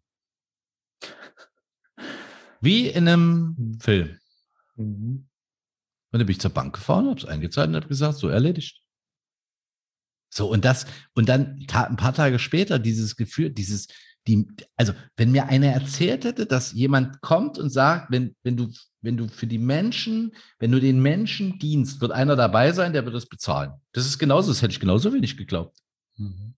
Wie 2.60 2.86
in 2.86 3.08
einem. 3.08 3.78
Film. 3.80 4.20
Mhm. 4.76 5.27
Und 6.18 6.22
dann 6.22 6.26
bin 6.26 6.34
ich 6.34 6.40
zur 6.40 6.50
Bank 6.50 6.74
gefahren, 6.74 7.06
habe 7.06 7.20
es 7.20 7.26
eingezahlt 7.26 7.68
und 7.68 7.76
habe 7.76 7.86
gesagt, 7.86 8.18
so 8.18 8.28
erledigt. 8.28 8.82
So, 10.34 10.50
und 10.50 10.64
das, 10.64 10.84
und 11.14 11.28
dann 11.28 11.64
ein 11.72 11.96
paar 11.96 12.12
Tage 12.12 12.40
später 12.40 12.80
dieses 12.80 13.14
Gefühl, 13.14 13.50
dieses, 13.50 13.86
die, 14.26 14.48
also 14.76 14.94
wenn 15.16 15.30
mir 15.30 15.46
einer 15.46 15.68
erzählt 15.68 16.24
hätte, 16.24 16.44
dass 16.44 16.72
jemand 16.72 17.20
kommt 17.20 17.56
und 17.56 17.70
sagt, 17.70 18.10
wenn, 18.10 18.34
wenn 18.42 18.56
du, 18.56 18.72
wenn 19.00 19.16
du 19.16 19.28
für 19.28 19.46
die 19.46 19.60
Menschen, 19.60 20.32
wenn 20.58 20.72
du 20.72 20.80
den 20.80 21.00
Menschen 21.00 21.60
dienst, 21.60 22.00
wird 22.00 22.10
einer 22.10 22.34
dabei 22.34 22.72
sein, 22.72 22.92
der 22.92 23.04
wird 23.04 23.14
es 23.14 23.28
bezahlen. 23.28 23.74
Das 23.92 24.04
ist 24.04 24.18
genauso, 24.18 24.50
das 24.50 24.60
hätte 24.60 24.72
ich 24.72 24.80
genauso 24.80 25.12
wenig 25.12 25.36
geglaubt. 25.36 25.78
Mhm. 26.16 26.56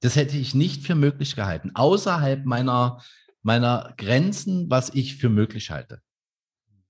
Das 0.00 0.14
hätte 0.14 0.36
ich 0.36 0.54
nicht 0.54 0.86
für 0.86 0.94
möglich 0.94 1.34
gehalten, 1.34 1.72
außerhalb 1.74 2.46
meiner, 2.46 3.02
meiner 3.42 3.94
Grenzen, 3.96 4.70
was 4.70 4.94
ich 4.94 5.16
für 5.16 5.28
möglich 5.28 5.72
halte. 5.72 6.02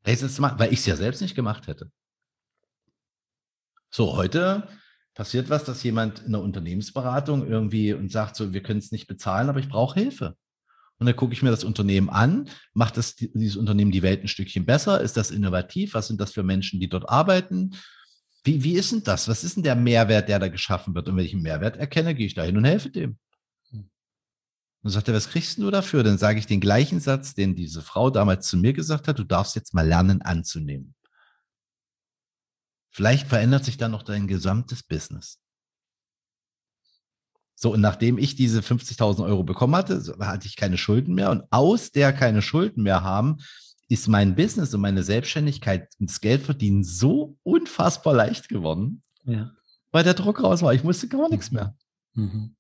Weil 0.05 0.73
ich 0.73 0.81
es 0.81 0.87
ja 0.87 0.97
selbst 0.97 1.21
nicht 1.21 1.35
gemacht 1.35 1.67
hätte. 1.67 1.91
So, 3.91 4.17
heute 4.17 4.69
passiert 5.15 5.51
was, 5.51 5.65
dass 5.65 5.83
jemand 5.83 6.21
in 6.21 6.33
der 6.33 6.41
Unternehmensberatung 6.41 7.47
irgendwie 7.47 7.93
und 7.93 8.11
sagt 8.11 8.37
so, 8.37 8.53
wir 8.53 8.63
können 8.63 8.79
es 8.79 8.93
nicht 8.93 9.07
bezahlen, 9.07 9.49
aber 9.49 9.59
ich 9.59 9.69
brauche 9.69 9.99
Hilfe. 9.99 10.37
Und 10.99 11.07
dann 11.07 11.17
gucke 11.17 11.33
ich 11.33 11.43
mir 11.43 11.51
das 11.51 11.65
Unternehmen 11.65 12.11
an, 12.11 12.49
macht 12.75 12.97
das, 12.97 13.17
dieses 13.17 13.57
Unternehmen 13.57 13.91
die 13.91 14.03
Welt 14.03 14.23
ein 14.23 14.29
Stückchen 14.29 14.67
besser? 14.67 15.01
Ist 15.01 15.17
das 15.17 15.31
innovativ? 15.31 15.95
Was 15.95 16.07
sind 16.07 16.21
das 16.21 16.33
für 16.33 16.43
Menschen, 16.43 16.79
die 16.79 16.89
dort 16.89 17.09
arbeiten? 17.09 17.71
Wie, 18.45 18.63
wie 18.63 18.75
ist 18.75 18.93
denn 18.93 19.03
das? 19.03 19.27
Was 19.27 19.43
ist 19.43 19.57
denn 19.57 19.63
der 19.63 19.77
Mehrwert, 19.77 20.29
der 20.29 20.39
da 20.39 20.49
geschaffen 20.49 20.95
wird? 20.95 21.09
Und 21.09 21.17
wenn 21.17 21.25
ich 21.25 21.33
einen 21.33 21.43
Mehrwert 21.43 21.79
erkenne, 21.79 22.15
gehe 22.15 22.27
ich 22.27 22.35
da 22.35 22.43
hin 22.43 22.57
und 22.57 22.65
helfe 22.65 22.91
dem. 22.91 23.19
Und 24.83 24.91
sagt 24.91 25.09
er, 25.09 25.15
was 25.15 25.29
kriegst 25.29 25.59
du 25.59 25.71
dafür? 25.71 26.03
Dann 26.03 26.17
sage 26.17 26.39
ich 26.39 26.47
den 26.47 26.61
gleichen 26.61 27.01
Satz, 27.01 27.35
den 27.35 27.55
diese 27.55 27.83
Frau 27.83 28.09
damals 28.11 28.47
zu 28.47 28.57
mir 28.57 28.73
gesagt 28.73 29.09
hat, 29.09 29.19
du 29.19 29.25
darfst 29.25 29.55
jetzt 29.55 29.75
mal 29.75 29.87
lernen 29.87 30.23
anzunehmen. 30.23 30.95
Vielleicht 32.91 33.29
verändert 33.29 33.65
sich 33.65 33.77
dann 33.77 33.93
noch 33.93 34.03
dein 34.03 34.27
gesamtes 34.27 34.83
Business. 34.83 35.39
So, 37.55 37.75
und 37.75 37.83
nachdem 37.83 38.17
ich 38.17 38.37
diese 38.37 38.61
50.000 38.61 39.23
Euro 39.23 39.45
bekommen 39.45 39.77
hatte, 39.77 40.03
hatte 40.21 40.47
ich 40.47 40.57
keine 40.57 40.79
Schulden 40.79 41.15
mehr. 41.15 41.31
Und 41.31 41.45
aus 41.51 41.93
der 41.93 42.15
keine 42.15 42.41
Schulden 42.41 42.83
mehr 42.83 43.03
haben, 43.03 43.37
ist 43.91 44.09
mein 44.09 44.35
Business 44.35 44.73
und 44.73 44.81
meine 44.81 45.03
Selbstständigkeit 45.03 45.91
und 45.99 46.09
das 46.09 46.21
Geldverdienen 46.21 46.85
so 46.85 47.37
unfassbar 47.43 48.15
leicht 48.15 48.49
geworden, 48.49 49.03
ja. 49.25 49.51
weil 49.91 50.05
der 50.05 50.15
Druck 50.15 50.43
raus 50.43 50.63
war. 50.63 50.73
Ich 50.73 50.85
musste 50.85 51.09
gar 51.09 51.29
nichts 51.29 51.51
mehr. 51.51 51.77
Mhm. 52.15 52.57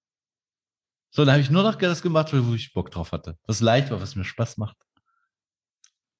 So, 1.10 1.24
dann 1.24 1.32
habe 1.32 1.42
ich 1.42 1.50
nur 1.50 1.64
noch 1.64 1.74
das 1.74 2.02
gemacht, 2.02 2.32
wo 2.32 2.54
ich 2.54 2.72
Bock 2.72 2.90
drauf 2.90 3.12
hatte. 3.12 3.36
Was 3.46 3.60
leicht 3.60 3.90
war, 3.90 4.00
was 4.00 4.14
mir 4.14 4.24
Spaß 4.24 4.58
macht. 4.58 4.76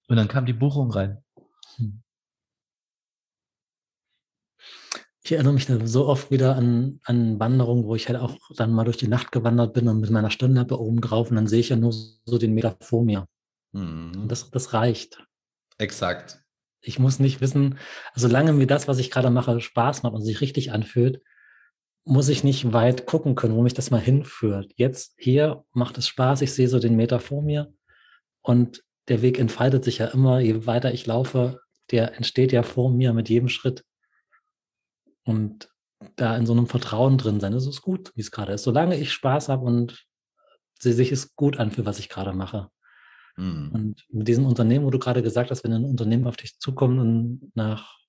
Und 0.08 0.16
dann 0.16 0.28
kam 0.28 0.46
die 0.46 0.52
Buchung 0.52 0.90
rein. 0.90 1.22
Hm. 1.76 2.02
Ich 5.22 5.32
erinnere 5.32 5.52
mich 5.52 5.68
so 5.84 6.08
oft 6.08 6.32
wieder 6.32 6.56
an, 6.56 6.98
an 7.04 7.38
Wanderungen, 7.38 7.84
wo 7.84 7.94
ich 7.94 8.08
halt 8.08 8.18
auch 8.18 8.36
dann 8.56 8.72
mal 8.72 8.84
durch 8.84 8.96
die 8.96 9.06
Nacht 9.06 9.30
gewandert 9.30 9.74
bin 9.74 9.86
und 9.86 10.00
mit 10.00 10.10
meiner 10.10 10.30
Stirnlampe 10.30 10.80
oben 10.80 11.00
drauf 11.00 11.30
und 11.30 11.36
dann 11.36 11.46
sehe 11.46 11.60
ich 11.60 11.68
ja 11.68 11.76
nur 11.76 11.92
so 11.92 12.38
den 12.38 12.54
Meter 12.54 12.76
vor 12.80 13.04
mir. 13.04 13.28
Mhm. 13.72 14.26
Das, 14.26 14.50
das 14.50 14.72
reicht. 14.72 15.24
Exakt. 15.78 16.42
Ich 16.80 16.98
muss 16.98 17.20
nicht 17.20 17.40
wissen, 17.40 17.78
also 18.12 18.26
solange 18.26 18.52
mir 18.54 18.66
das, 18.66 18.88
was 18.88 18.98
ich 18.98 19.10
gerade 19.10 19.30
mache, 19.30 19.60
Spaß 19.60 20.02
macht 20.02 20.14
und 20.14 20.22
sich 20.22 20.40
richtig 20.40 20.72
anfühlt, 20.72 21.22
muss 22.04 22.28
ich 22.28 22.44
nicht 22.44 22.72
weit 22.72 23.06
gucken 23.06 23.34
können, 23.34 23.54
wo 23.54 23.62
mich 23.62 23.74
das 23.74 23.90
mal 23.90 24.00
hinführt. 24.00 24.72
Jetzt 24.76 25.14
hier 25.18 25.64
macht 25.72 25.98
es 25.98 26.08
Spaß, 26.08 26.42
ich 26.42 26.52
sehe 26.52 26.68
so 26.68 26.78
den 26.78 26.96
Meter 26.96 27.20
vor 27.20 27.42
mir 27.42 27.72
und 28.42 28.82
der 29.08 29.22
Weg 29.22 29.38
entfaltet 29.38 29.84
sich 29.84 29.98
ja 29.98 30.06
immer, 30.06 30.40
je 30.40 30.66
weiter 30.66 30.92
ich 30.92 31.06
laufe, 31.06 31.60
der 31.90 32.16
entsteht 32.16 32.52
ja 32.52 32.62
vor 32.62 32.90
mir 32.90 33.12
mit 33.12 33.28
jedem 33.28 33.48
Schritt. 33.48 33.84
Und 35.24 35.68
da 36.16 36.36
in 36.36 36.46
so 36.46 36.52
einem 36.52 36.66
Vertrauen 36.66 37.18
drin 37.18 37.40
sein, 37.40 37.52
das 37.52 37.66
ist 37.66 37.82
gut, 37.82 38.12
wie 38.14 38.20
es 38.20 38.30
gerade 38.30 38.52
ist. 38.52 38.62
Solange 38.62 38.96
ich 38.96 39.12
Spaß 39.12 39.48
habe 39.48 39.64
und 39.64 40.06
sie 40.78 40.92
sich 40.92 41.12
es 41.12 41.34
gut 41.36 41.58
an, 41.58 41.70
für 41.70 41.84
was 41.84 41.98
ich 41.98 42.08
gerade 42.08 42.32
mache. 42.32 42.70
Mhm. 43.36 43.70
Und 43.72 44.06
mit 44.10 44.28
diesem 44.28 44.46
Unternehmen, 44.46 44.84
wo 44.84 44.90
du 44.90 44.98
gerade 44.98 45.22
gesagt 45.22 45.50
hast, 45.50 45.64
wenn 45.64 45.72
ein 45.72 45.84
Unternehmen 45.84 46.26
auf 46.26 46.36
dich 46.36 46.58
zukommt 46.58 46.98
und 46.98 47.50
nach 47.54 47.99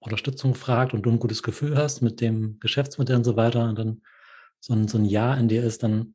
Unterstützung 0.00 0.54
fragt 0.54 0.94
und 0.94 1.02
du 1.02 1.10
ein 1.10 1.18
gutes 1.18 1.42
Gefühl 1.42 1.76
hast 1.76 2.02
mit 2.02 2.20
dem 2.20 2.58
Geschäftsmodell 2.60 3.16
und 3.16 3.24
so 3.24 3.36
weiter 3.36 3.68
und 3.68 3.78
dann 3.78 4.02
so 4.60 4.72
ein, 4.72 4.88
so 4.88 4.98
ein 4.98 5.04
Ja 5.04 5.34
in 5.34 5.48
dir 5.48 5.64
ist, 5.64 5.82
dann, 5.82 6.14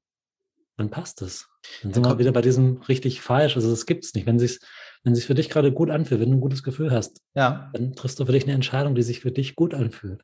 dann 0.77 0.89
passt 0.89 1.21
es. 1.21 1.49
Dann 1.81 1.93
sind 1.93 2.05
wir 2.05 2.19
wieder 2.19 2.31
bei 2.31 2.41
diesem 2.41 2.77
richtig 2.83 3.21
falsch. 3.21 3.55
Also 3.55 3.69
das 3.69 3.85
gibt 3.85 4.05
es 4.05 4.13
nicht. 4.13 4.25
Wenn 4.25 4.37
es 4.37 4.59
wenn 5.03 5.15
sich 5.15 5.25
für 5.25 5.35
dich 5.35 5.49
gerade 5.49 5.71
gut 5.71 5.89
anfühlt, 5.89 6.21
wenn 6.21 6.31
du 6.31 6.37
ein 6.37 6.41
gutes 6.41 6.63
Gefühl 6.63 6.91
hast, 6.91 7.21
ja. 7.35 7.69
dann 7.73 7.93
triffst 7.93 8.19
du 8.19 8.25
für 8.25 8.31
dich 8.31 8.43
eine 8.43 8.53
Entscheidung, 8.53 8.95
die 8.95 9.03
sich 9.03 9.19
für 9.19 9.31
dich 9.31 9.55
gut 9.55 9.73
anfühlt. 9.73 10.23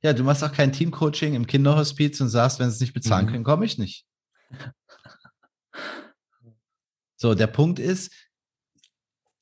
Ja, 0.00 0.12
du 0.12 0.22
machst 0.24 0.42
auch 0.42 0.52
kein 0.52 0.72
Teamcoaching 0.72 1.34
im 1.34 1.46
Kinderhospiz 1.46 2.20
und 2.20 2.28
sagst, 2.28 2.58
wenn 2.58 2.70
sie 2.70 2.76
es 2.76 2.80
nicht 2.80 2.94
bezahlen 2.94 3.26
mhm. 3.26 3.30
können, 3.30 3.44
komme 3.44 3.64
ich 3.64 3.78
nicht. 3.78 4.06
So, 7.20 7.34
der 7.34 7.48
Punkt 7.48 7.80
ist, 7.80 8.12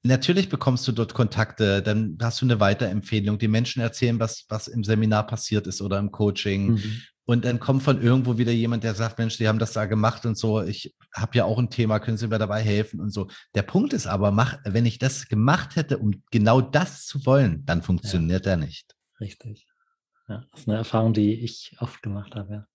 natürlich 0.07 0.49
bekommst 0.49 0.87
du 0.89 0.93
dort 0.93 1.15
Kontakte, 1.15 1.83
dann 1.83 2.19
hast 2.21 2.41
du 2.41 2.47
eine 2.47 2.61
Weiterempfehlung, 2.61 3.39
die 3.39 3.49
Menschen 3.49 3.83
erzählen, 3.83 4.19
was, 4.21 4.47
was 4.49 4.69
im 4.69 4.85
Seminar 4.85 5.27
passiert 5.27 5.67
ist 5.67 5.81
oder 5.83 5.99
im 5.99 6.11
Coaching. 6.11 6.73
Mhm. 6.73 7.03
Und 7.29 7.45
dann 7.45 7.59
kommt 7.59 7.83
von 7.83 8.01
irgendwo 8.01 8.39
wieder 8.39 8.53
jemand, 8.53 8.85
der 8.85 8.95
sagt, 8.95 9.19
Mensch, 9.19 9.37
die 9.37 9.49
haben 9.49 9.59
das 9.59 9.73
da 9.73 9.87
gemacht 9.87 10.25
und 10.27 10.39
so. 10.39 10.63
Ich 10.63 10.95
habe 11.13 11.37
ja 11.37 11.45
auch 11.45 11.59
ein 11.59 11.71
Thema, 11.71 11.99
können 11.99 12.17
Sie 12.17 12.29
mir 12.29 12.39
dabei 12.39 12.63
helfen 12.63 13.01
und 13.01 13.11
so. 13.11 13.27
Der 13.57 13.63
Punkt 13.63 13.93
ist 13.93 14.07
aber, 14.07 14.31
mach, 14.31 14.59
wenn 14.65 14.87
ich 14.87 14.99
das 14.99 15.27
gemacht 15.27 15.75
hätte, 15.75 15.99
um 15.99 16.23
genau 16.31 16.61
das 16.61 17.05
zu 17.05 17.27
wollen, 17.27 17.67
dann 17.67 17.83
funktioniert 17.83 18.47
ja. 18.47 18.53
er 18.53 18.57
nicht. 18.59 18.95
Richtig. 19.21 19.67
Ja, 20.29 20.45
das 20.53 20.61
ist 20.61 20.69
eine 20.69 20.79
Erfahrung, 20.79 21.15
die 21.15 21.35
ich 21.35 21.77
oft 21.81 22.01
gemacht 22.01 22.37
habe. 22.37 22.53
Ja. 22.53 22.67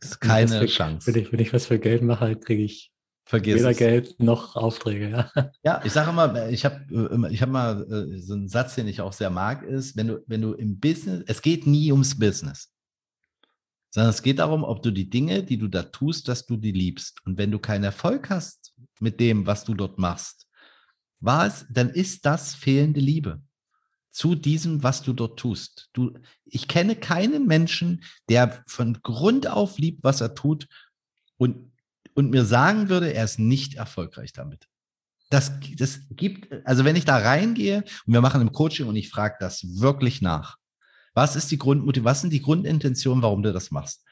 Das 0.00 0.12
ist 0.12 0.20
keine 0.20 0.60
für, 0.60 0.66
Chance. 0.66 1.06
Wenn 1.06 1.22
ich, 1.22 1.32
wenn 1.32 1.40
ich 1.40 1.52
was 1.52 1.66
für 1.66 1.78
Geld 1.78 2.02
mache, 2.02 2.36
kriege 2.36 2.62
ich 2.62 2.90
Vergiss 3.30 3.60
weder 3.60 3.70
es. 3.70 3.76
Geld 3.76 4.18
noch 4.18 4.56
Aufträge. 4.56 5.08
Ja, 5.08 5.52
ja 5.62 5.80
ich 5.84 5.92
sage 5.92 6.10
immer, 6.10 6.48
ich 6.48 6.64
habe 6.64 6.84
äh, 6.90 7.32
ich 7.32 7.40
hab 7.40 7.48
mal 7.48 7.86
äh, 7.88 8.18
so 8.18 8.34
einen 8.34 8.48
Satz, 8.48 8.74
den 8.74 8.88
ich 8.88 9.00
auch 9.00 9.12
sehr 9.12 9.30
mag, 9.30 9.62
ist, 9.62 9.96
wenn 9.96 10.08
du, 10.08 10.24
wenn 10.26 10.42
du 10.42 10.54
im 10.54 10.80
Business, 10.80 11.22
es 11.28 11.40
geht 11.40 11.64
nie 11.64 11.92
ums 11.92 12.18
Business, 12.18 12.72
sondern 13.90 14.10
es 14.10 14.22
geht 14.22 14.40
darum, 14.40 14.64
ob 14.64 14.82
du 14.82 14.90
die 14.90 15.08
Dinge, 15.08 15.44
die 15.44 15.58
du 15.58 15.68
da 15.68 15.84
tust, 15.84 16.26
dass 16.26 16.44
du 16.44 16.56
die 16.56 16.72
liebst. 16.72 17.24
Und 17.24 17.38
wenn 17.38 17.52
du 17.52 17.60
keinen 17.60 17.84
Erfolg 17.84 18.30
hast 18.30 18.74
mit 18.98 19.20
dem, 19.20 19.46
was 19.46 19.62
du 19.62 19.74
dort 19.74 19.96
machst, 19.96 20.48
war 21.20 21.46
es, 21.46 21.66
dann 21.70 21.88
ist 21.88 22.26
das 22.26 22.56
fehlende 22.56 22.98
Liebe 22.98 23.40
zu 24.10 24.34
diesem, 24.34 24.82
was 24.82 25.02
du 25.02 25.12
dort 25.12 25.38
tust. 25.38 25.88
Du, 25.92 26.14
ich 26.46 26.66
kenne 26.66 26.96
keinen 26.96 27.46
Menschen, 27.46 28.02
der 28.28 28.64
von 28.66 29.00
Grund 29.04 29.46
auf 29.46 29.78
liebt, 29.78 30.02
was 30.02 30.20
er 30.20 30.34
tut 30.34 30.66
und, 31.36 31.69
und 32.20 32.30
mir 32.30 32.44
sagen 32.44 32.88
würde, 32.88 33.12
er 33.12 33.24
ist 33.24 33.38
nicht 33.38 33.74
erfolgreich 33.74 34.32
damit. 34.32 34.68
Das, 35.30 35.52
das 35.76 36.00
gibt, 36.10 36.52
also 36.64 36.84
wenn 36.84 36.96
ich 36.96 37.04
da 37.04 37.16
reingehe 37.16 37.84
und 38.06 38.12
wir 38.12 38.20
machen 38.20 38.40
im 38.40 38.52
Coaching 38.52 38.86
und 38.86 38.96
ich 38.96 39.08
frage 39.08 39.36
das 39.40 39.80
wirklich 39.80 40.20
nach. 40.20 40.56
Was 41.14 41.34
ist 41.34 41.50
die 41.50 41.58
Grundmotivation, 41.58 42.04
was 42.04 42.20
sind 42.20 42.32
die 42.32 42.42
Grundintentionen, 42.42 43.22
warum 43.22 43.42
du 43.42 43.52
das 43.52 43.70
machst? 43.70 44.04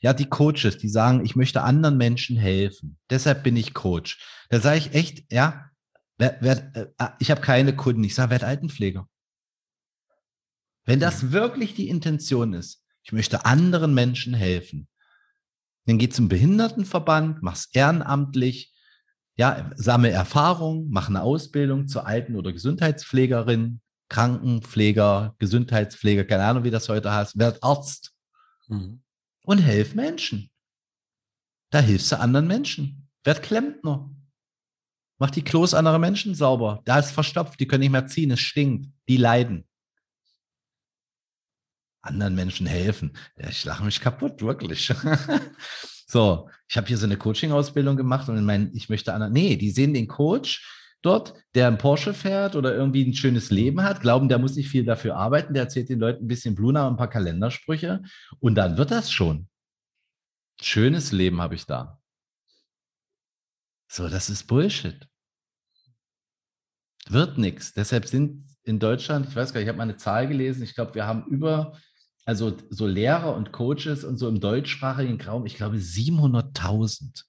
Ja, 0.00 0.12
die 0.12 0.28
Coaches, 0.28 0.78
die 0.78 0.88
sagen, 0.88 1.24
ich 1.24 1.36
möchte 1.36 1.62
anderen 1.62 1.96
Menschen 1.96 2.36
helfen. 2.36 2.98
Deshalb 3.10 3.42
bin 3.42 3.56
ich 3.56 3.74
Coach. 3.74 4.18
Da 4.48 4.60
sage 4.60 4.78
ich 4.78 4.94
echt, 4.94 5.32
ja, 5.32 5.70
wer, 6.18 6.38
wer, 6.40 6.76
äh, 6.98 7.08
ich 7.18 7.30
habe 7.30 7.40
keine 7.40 7.76
Kunden. 7.76 8.04
Ich 8.04 8.14
sage, 8.14 8.30
werd 8.30 8.44
Altenpfleger. 8.44 9.08
Wenn 10.84 11.00
das 11.00 11.30
wirklich 11.32 11.74
die 11.74 11.88
Intention 11.88 12.52
ist, 12.52 12.82
ich 13.02 13.12
möchte 13.12 13.44
anderen 13.44 13.94
Menschen 13.94 14.34
helfen, 14.34 14.88
dann 15.86 15.98
geh 15.98 16.08
zum 16.08 16.28
Behindertenverband, 16.28 17.42
mach's 17.42 17.68
ehrenamtlich, 17.72 18.72
ja, 19.36 19.70
sammle 19.76 20.10
Erfahrung, 20.10 20.88
mach 20.90 21.08
eine 21.08 21.22
Ausbildung 21.22 21.88
zur 21.88 22.06
Alten- 22.06 22.36
oder 22.36 22.52
Gesundheitspflegerin, 22.52 23.80
Krankenpfleger, 24.08 25.34
Gesundheitspfleger, 25.38 26.24
keine 26.24 26.44
Ahnung, 26.44 26.64
wie 26.64 26.70
das 26.70 26.88
heute 26.88 27.12
heißt, 27.12 27.38
werd 27.38 27.62
Arzt 27.62 28.12
mhm. 28.68 29.02
und 29.44 29.58
helf 29.58 29.94
Menschen. 29.94 30.50
Da 31.70 31.80
hilfst 31.80 32.12
du 32.12 32.20
anderen 32.20 32.46
Menschen. 32.46 33.08
Werd 33.24 33.42
Klempner. 33.42 34.10
Mach 35.18 35.30
die 35.30 35.42
Klos 35.42 35.74
anderer 35.74 35.98
Menschen 35.98 36.34
sauber. 36.34 36.82
Da 36.84 36.98
ist 36.98 37.10
verstopft, 37.10 37.58
die 37.58 37.66
können 37.66 37.80
nicht 37.80 37.90
mehr 37.90 38.06
ziehen, 38.06 38.30
es 38.30 38.40
stinkt, 38.40 38.92
die 39.08 39.16
leiden 39.16 39.66
anderen 42.04 42.34
Menschen 42.34 42.66
helfen. 42.66 43.16
Ja, 43.36 43.48
ich 43.48 43.64
lache 43.64 43.84
mich 43.84 44.00
kaputt, 44.00 44.42
wirklich. 44.42 44.92
so, 46.06 46.48
ich 46.68 46.76
habe 46.76 46.86
hier 46.86 46.98
so 46.98 47.06
eine 47.06 47.16
Coaching-Ausbildung 47.16 47.96
gemacht 47.96 48.28
und 48.28 48.44
mein, 48.44 48.70
ich 48.74 48.88
möchte 48.88 49.12
anderen, 49.12 49.32
nee, 49.32 49.56
die 49.56 49.70
sehen 49.70 49.94
den 49.94 50.08
Coach 50.08 50.64
dort, 51.02 51.34
der 51.54 51.68
einen 51.68 51.78
Porsche 51.78 52.14
fährt 52.14 52.56
oder 52.56 52.74
irgendwie 52.74 53.04
ein 53.04 53.14
schönes 53.14 53.50
Leben 53.50 53.82
hat, 53.82 54.00
glauben, 54.00 54.28
der 54.28 54.38
muss 54.38 54.56
nicht 54.56 54.68
viel 54.68 54.84
dafür 54.84 55.16
arbeiten, 55.16 55.54
der 55.54 55.64
erzählt 55.64 55.88
den 55.88 56.00
Leuten 56.00 56.24
ein 56.24 56.28
bisschen 56.28 56.54
Bluna 56.54 56.86
und 56.86 56.94
ein 56.94 56.96
paar 56.96 57.10
Kalendersprüche 57.10 58.02
und 58.40 58.54
dann 58.54 58.76
wird 58.76 58.90
das 58.90 59.10
schon. 59.10 59.48
Schönes 60.60 61.12
Leben 61.12 61.40
habe 61.42 61.54
ich 61.54 61.66
da. 61.66 62.00
So, 63.90 64.08
das 64.08 64.30
ist 64.30 64.44
Bullshit. 64.44 65.06
Wird 67.08 67.36
nichts. 67.36 67.74
Deshalb 67.74 68.06
sind 68.06 68.46
in 68.62 68.78
Deutschland, 68.78 69.28
ich 69.28 69.36
weiß 69.36 69.52
gar 69.52 69.60
nicht, 69.60 69.66
ich 69.66 69.68
habe 69.68 69.78
mal 69.78 69.84
eine 69.84 69.96
Zahl 69.96 70.26
gelesen, 70.26 70.62
ich 70.62 70.74
glaube, 70.74 70.94
wir 70.94 71.06
haben 71.06 71.26
über 71.26 71.78
also 72.24 72.56
so 72.70 72.86
Lehrer 72.86 73.34
und 73.34 73.52
Coaches 73.52 74.04
und 74.04 74.16
so 74.16 74.28
im 74.28 74.40
deutschsprachigen 74.40 75.20
Raum, 75.20 75.46
ich 75.46 75.56
glaube 75.56 75.76
700.000. 75.76 77.24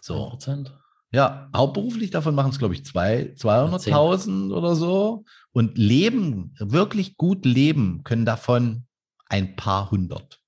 So. 0.00 0.28
Prozent. 0.28 0.76
Ja, 1.12 1.50
hauptberuflich 1.54 2.10
davon 2.10 2.34
machen 2.34 2.50
es, 2.50 2.58
glaube 2.58 2.74
ich, 2.74 2.82
200.000 2.82 4.52
oder 4.52 4.74
so. 4.74 5.24
Und 5.52 5.76
leben, 5.76 6.54
wirklich 6.58 7.16
gut 7.16 7.44
leben, 7.44 8.02
können 8.02 8.24
davon 8.24 8.86
ein 9.26 9.54
paar 9.54 9.90
hundert. 9.90 10.40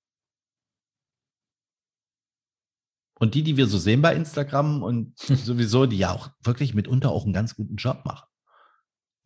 Und 3.18 3.34
die, 3.34 3.42
die 3.42 3.56
wir 3.56 3.66
so 3.66 3.78
sehen 3.78 4.02
bei 4.02 4.14
Instagram 4.14 4.82
und 4.82 5.18
sowieso, 5.18 5.86
die 5.86 5.98
ja 5.98 6.12
auch 6.12 6.30
wirklich 6.42 6.74
mitunter 6.74 7.10
auch 7.10 7.24
einen 7.24 7.32
ganz 7.32 7.54
guten 7.54 7.76
Job 7.76 8.04
machen. 8.04 8.26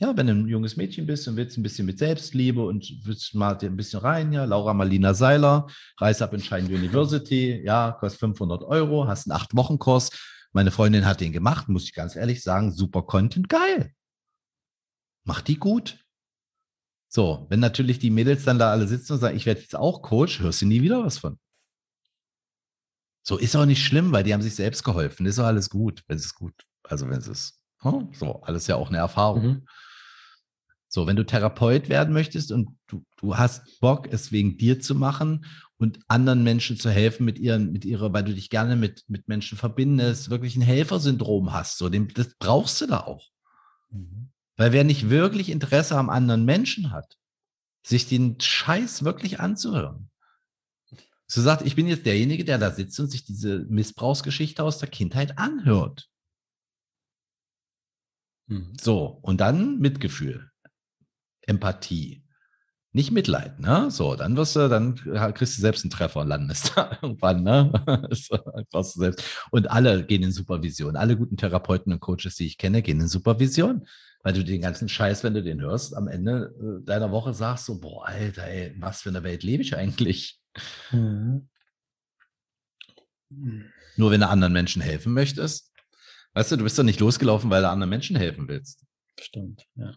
Ja, 0.01 0.17
wenn 0.17 0.29
du 0.29 0.33
ein 0.33 0.47
junges 0.47 0.77
Mädchen 0.77 1.07
bist 1.07 1.27
und 1.27 1.35
willst 1.35 1.59
ein 1.59 1.65
bisschen 1.65 1.85
mit 1.85 1.99
Selbstliebe 1.99 2.65
und 2.65 2.89
willst 3.05 3.35
mal 3.35 3.55
dir 3.55 3.69
ein 3.69 3.77
bisschen 3.77 3.99
rein, 3.99 4.33
ja, 4.33 4.45
Laura 4.45 4.73
Marlina 4.73 5.13
Seiler, 5.13 5.67
Reise 5.97 6.23
ab 6.23 6.33
in 6.35 6.41
Shine 6.41 6.69
University, 6.69 7.61
ja, 7.65 7.97
kostet 7.99 8.21
500 8.21 8.63
Euro, 8.63 9.09
hast 9.09 9.27
einen 9.29 9.37
Acht-Wochen-Kurs. 9.37 10.11
Meine 10.53 10.71
Freundin 10.71 11.05
hat 11.05 11.21
den 11.21 11.33
gemacht, 11.33 11.69
muss 11.69 11.85
ich 11.85 11.95
ganz 11.95 12.15
ehrlich 12.15 12.43
sagen, 12.43 12.71
super 12.71 13.03
Content, 13.03 13.49
geil. 13.49 13.93
Mach 15.25 15.41
die 15.41 15.59
gut. 15.59 15.99
So, 17.09 17.47
wenn 17.49 17.59
natürlich 17.59 17.99
die 17.99 18.11
Mädels 18.11 18.45
dann 18.45 18.59
da 18.59 18.71
alle 18.71 18.87
sitzen 18.87 19.15
und 19.15 19.19
sagen, 19.19 19.37
ich 19.37 19.47
werde 19.47 19.63
jetzt 19.63 19.75
auch 19.75 20.03
Coach, 20.03 20.39
hörst 20.39 20.63
du 20.63 20.67
nie 20.67 20.83
wieder 20.83 21.05
was 21.05 21.19
von. 21.19 21.41
So 23.27 23.37
ist 23.37 23.57
auch 23.57 23.67
nicht 23.67 23.85
schlimm, 23.85 24.13
weil 24.13 24.23
die 24.23 24.33
haben 24.33 24.43
sich 24.43 24.55
selbst 24.55 24.85
geholfen. 24.85 25.27
Ist 25.27 25.39
auch 25.39 25.45
alles 25.45 25.69
gut, 25.69 26.05
wenn 26.07 26.19
es 26.19 26.35
gut, 26.35 26.55
also 26.85 27.09
wenn 27.11 27.19
es 27.19 27.27
ist. 27.27 27.61
Hm, 27.81 28.11
so, 28.13 28.41
alles 28.43 28.67
ja 28.69 28.77
auch 28.77 28.89
eine 28.89 28.99
Erfahrung. 28.99 29.47
Mhm. 29.47 29.67
So, 30.89 31.07
wenn 31.07 31.17
du 31.17 31.25
Therapeut 31.25 31.91
werden 31.91 32.15
möchtest 32.15 32.51
und 32.51 32.71
du, 32.87 33.05
du 33.19 33.37
hast 33.37 33.79
Bock, 33.81 34.09
es 34.11 34.33
wegen 34.33 34.57
dir 34.57 34.81
zu 34.81 34.95
machen 34.95 35.45
und 35.77 36.01
anderen 36.09 36.43
Menschen 36.43 36.79
zu 36.79 36.91
helfen 36.91 37.27
mit 37.27 37.39
ihren, 37.39 37.73
mit 37.73 37.85
ihrer, 37.85 38.13
weil 38.15 38.25
du 38.25 38.35
dich 38.35 38.49
gerne 38.49 38.75
mit, 38.75 39.05
mit 39.07 39.29
Menschen 39.29 39.59
verbindest, 39.59 40.31
wirklich 40.31 40.57
ein 40.57 40.63
Helfersyndrom 40.63 41.53
hast, 41.53 41.77
so, 41.77 41.91
dem, 41.91 42.09
das 42.15 42.35
brauchst 42.39 42.81
du 42.81 42.87
da 42.87 43.01
auch. 43.01 43.29
Mhm. 43.91 44.31
Weil 44.57 44.73
wer 44.73 44.85
nicht 44.85 45.11
wirklich 45.11 45.51
Interesse 45.51 45.97
am 45.97 46.09
anderen 46.09 46.45
Menschen 46.45 46.91
hat, 46.91 47.19
sich 47.87 48.09
den 48.09 48.41
Scheiß 48.41 49.05
wirklich 49.05 49.41
anzuhören. 49.41 50.11
So 51.27 51.43
sagt, 51.43 51.67
ich 51.67 51.77
bin 51.77 51.87
jetzt 51.87 52.07
derjenige, 52.07 52.45
der 52.45 52.57
da 52.57 52.71
sitzt 52.71 52.99
und 52.99 53.11
sich 53.11 53.25
diese 53.25 53.61
Missbrauchsgeschichte 53.69 54.65
aus 54.65 54.79
der 54.79 54.89
Kindheit 54.89 55.37
anhört. 55.37 56.09
Mhm. 58.47 58.73
So, 58.81 59.19
und 59.23 59.41
dann 59.41 59.79
Mitgefühl. 59.79 60.48
Empathie. 61.49 62.23
Nicht 62.93 63.11
Mitleid, 63.13 63.61
ne? 63.61 63.91
So, 63.91 64.17
dann 64.17 64.37
wirst 64.37 64.57
du, 64.57 64.69
dann 64.69 64.95
kriegst 64.95 65.59
du 65.59 65.61
selbst 65.61 65.85
einen 65.85 65.91
Treffer 65.91 66.21
und 66.21 66.29
landest 66.29 66.73
da 66.77 66.99
irgendwann, 67.03 67.43
ne? 67.43 67.73
und 69.51 69.71
alle 69.71 70.05
gehen 70.05 70.23
in 70.23 70.33
Supervision. 70.33 70.97
Alle 70.97 71.17
guten 71.17 71.37
Therapeuten 71.37 71.93
und 71.93 72.01
Coaches, 72.01 72.37
die 72.37 72.47
ich 72.47 72.59
kenne, 72.59 72.83
gehen 72.83 73.01
in 73.01 73.09
Supervision. 73.09 73.87
Weil 74.25 74.33
du 74.33 74.43
den 74.43 74.61
ganzen 74.61 74.89
Scheiß, 74.89 75.23
wenn 75.23 75.35
du 75.35 75.43
den 75.43 75.61
hörst, 75.61 75.97
am 75.97 76.09
Ende 76.09 76.53
äh, 76.61 76.85
deiner 76.85 77.13
Woche 77.13 77.35
sagst 77.35 77.67
so, 77.67 77.79
boah, 77.79 78.07
Alter, 78.07 78.45
ey, 78.45 78.75
was 78.79 79.03
für 79.03 79.11
eine 79.11 79.23
Welt 79.23 79.45
lebe 79.45 79.63
ich 79.63 79.77
eigentlich? 79.77 80.41
Mhm. 80.91 81.49
Nur 83.97 84.11
wenn 84.11 84.21
du 84.21 84.29
anderen 84.29 84.53
Menschen 84.53 84.83
helfen 84.83 85.13
möchtest, 85.13 85.73
weißt 86.35 86.53
du, 86.53 86.57
du 86.57 86.65
bist 86.65 86.79
doch 86.79 86.83
nicht 86.83 87.01
losgelaufen, 87.01 87.51
weil 87.51 87.63
du 87.63 87.69
anderen 87.69 87.91
Menschen 87.91 88.17
helfen 88.17 88.49
willst. 88.49 88.85
Stimmt, 89.21 89.67
ja. 89.77 89.95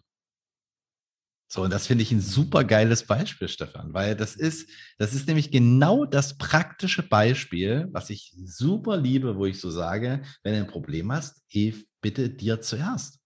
So, 1.54 1.60
und 1.64 1.70
das 1.70 1.86
finde 1.86 2.00
ich 2.00 2.10
ein 2.10 2.22
super 2.22 2.64
geiles 2.64 3.06
Beispiel, 3.06 3.46
Stefan, 3.46 3.92
weil 3.92 4.16
das 4.16 4.36
ist, 4.36 4.70
das 4.96 5.12
ist 5.12 5.26
nämlich 5.26 5.50
genau 5.50 6.06
das 6.06 6.38
praktische 6.38 7.02
Beispiel, 7.02 7.88
was 7.92 8.08
ich 8.08 8.32
super 8.42 8.96
liebe, 8.96 9.36
wo 9.36 9.44
ich 9.44 9.60
so 9.60 9.70
sage, 9.70 10.22
wenn 10.42 10.54
du 10.54 10.60
ein 10.60 10.66
Problem 10.66 11.12
hast, 11.12 11.42
Eve, 11.50 11.84
bitte 12.00 12.30
dir 12.30 12.62
zuerst. 12.62 13.18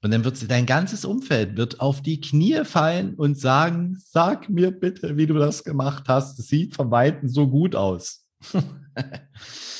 Und 0.00 0.12
dann 0.12 0.24
wird 0.24 0.50
dein 0.50 0.64
ganzes 0.64 1.04
Umfeld 1.04 1.58
wird 1.58 1.78
auf 1.78 2.00
die 2.00 2.22
Knie 2.22 2.64
fallen 2.64 3.14
und 3.14 3.38
sagen, 3.38 3.98
sag 4.02 4.48
mir 4.48 4.70
bitte, 4.70 5.18
wie 5.18 5.26
du 5.26 5.34
das 5.34 5.62
gemacht 5.62 6.04
hast. 6.08 6.38
Es 6.38 6.48
sieht 6.48 6.74
von 6.74 6.90
Weitem 6.90 7.28
so 7.28 7.48
gut 7.48 7.74
aus. 7.76 8.26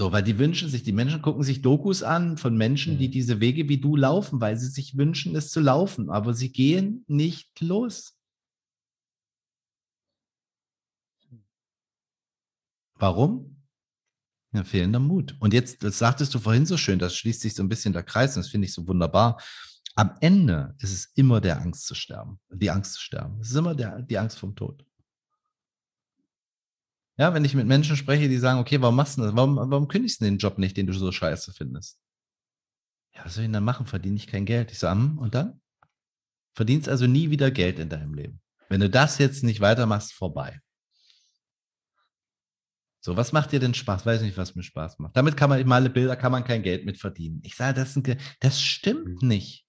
So, 0.00 0.12
weil 0.12 0.22
die 0.22 0.38
wünschen 0.38 0.70
sich, 0.70 0.82
die 0.82 0.92
Menschen 0.92 1.20
gucken 1.20 1.42
sich 1.42 1.60
Dokus 1.60 2.02
an 2.02 2.38
von 2.38 2.56
Menschen, 2.56 2.96
die 2.96 3.08
mhm. 3.08 3.12
diese 3.12 3.40
Wege 3.40 3.68
wie 3.68 3.76
du 3.76 3.96
laufen, 3.96 4.40
weil 4.40 4.56
sie 4.56 4.68
sich 4.68 4.96
wünschen, 4.96 5.36
es 5.36 5.50
zu 5.50 5.60
laufen, 5.60 6.08
aber 6.08 6.32
sie 6.32 6.50
gehen 6.50 7.04
nicht 7.06 7.60
los. 7.60 8.18
Warum? 12.94 13.62
Ja, 14.54 14.64
fehlender 14.64 15.00
Mut. 15.00 15.36
Und 15.38 15.52
jetzt, 15.52 15.84
das 15.84 15.98
sagtest 15.98 16.34
du 16.34 16.38
vorhin 16.38 16.64
so 16.64 16.78
schön, 16.78 16.98
das 16.98 17.14
schließt 17.14 17.42
sich 17.42 17.54
so 17.54 17.62
ein 17.62 17.68
bisschen 17.68 17.92
der 17.92 18.02
Kreis 18.02 18.34
und 18.36 18.42
das 18.42 18.50
finde 18.50 18.68
ich 18.68 18.72
so 18.72 18.88
wunderbar. 18.88 19.38
Am 19.96 20.16
Ende 20.22 20.74
ist 20.78 20.94
es 20.94 21.12
immer 21.14 21.42
der 21.42 21.60
Angst 21.60 21.84
zu 21.84 21.94
sterben, 21.94 22.40
die 22.48 22.70
Angst 22.70 22.94
zu 22.94 23.02
sterben. 23.02 23.38
Es 23.42 23.50
ist 23.50 23.56
immer 23.56 23.74
der, 23.74 24.00
die 24.00 24.16
Angst 24.16 24.38
vom 24.38 24.56
Tod. 24.56 24.82
Ja, 27.20 27.34
wenn 27.34 27.44
ich 27.44 27.54
mit 27.54 27.66
Menschen 27.66 27.98
spreche, 27.98 28.30
die 28.30 28.38
sagen, 28.38 28.60
okay, 28.60 28.80
warum 28.80 28.96
machst 28.96 29.18
du 29.18 29.22
das? 29.22 29.36
Warum, 29.36 29.56
warum 29.56 29.88
kündigst 29.88 30.22
du 30.22 30.24
den 30.24 30.38
Job 30.38 30.56
nicht, 30.56 30.74
den 30.78 30.86
du 30.86 30.94
so 30.94 31.12
scheiße 31.12 31.52
findest? 31.52 32.00
Ja, 33.14 33.26
was 33.26 33.34
soll 33.34 33.42
ich 33.42 33.48
denn 33.48 33.52
dann 33.52 33.64
machen? 33.64 33.84
Verdiene 33.84 34.16
ich 34.16 34.26
kein 34.26 34.46
Geld? 34.46 34.72
Ich 34.72 34.78
sage, 34.78 34.98
hm, 34.98 35.18
und 35.18 35.34
dann? 35.34 35.60
Verdienst 36.54 36.88
also 36.88 37.06
nie 37.06 37.28
wieder 37.28 37.50
Geld 37.50 37.78
in 37.78 37.90
deinem 37.90 38.14
Leben. 38.14 38.40
Wenn 38.70 38.80
du 38.80 38.88
das 38.88 39.18
jetzt 39.18 39.44
nicht 39.44 39.60
weitermachst, 39.60 40.14
vorbei. 40.14 40.62
So, 43.02 43.18
was 43.18 43.32
macht 43.32 43.52
dir 43.52 43.60
denn 43.60 43.74
Spaß? 43.74 44.06
Weiß 44.06 44.22
nicht, 44.22 44.38
was 44.38 44.54
mir 44.54 44.62
Spaß 44.62 44.98
macht. 44.98 45.14
Damit 45.14 45.36
kann 45.36 45.50
man, 45.50 45.66
male 45.66 45.90
Bilder, 45.90 46.16
kann 46.16 46.32
man 46.32 46.44
kein 46.44 46.62
Geld 46.62 46.86
mit 46.86 46.96
verdienen. 46.96 47.42
Ich 47.44 47.54
sage, 47.54 47.74
das, 47.74 48.00
das 48.40 48.62
stimmt 48.62 49.20
mhm. 49.20 49.28
nicht. 49.28 49.66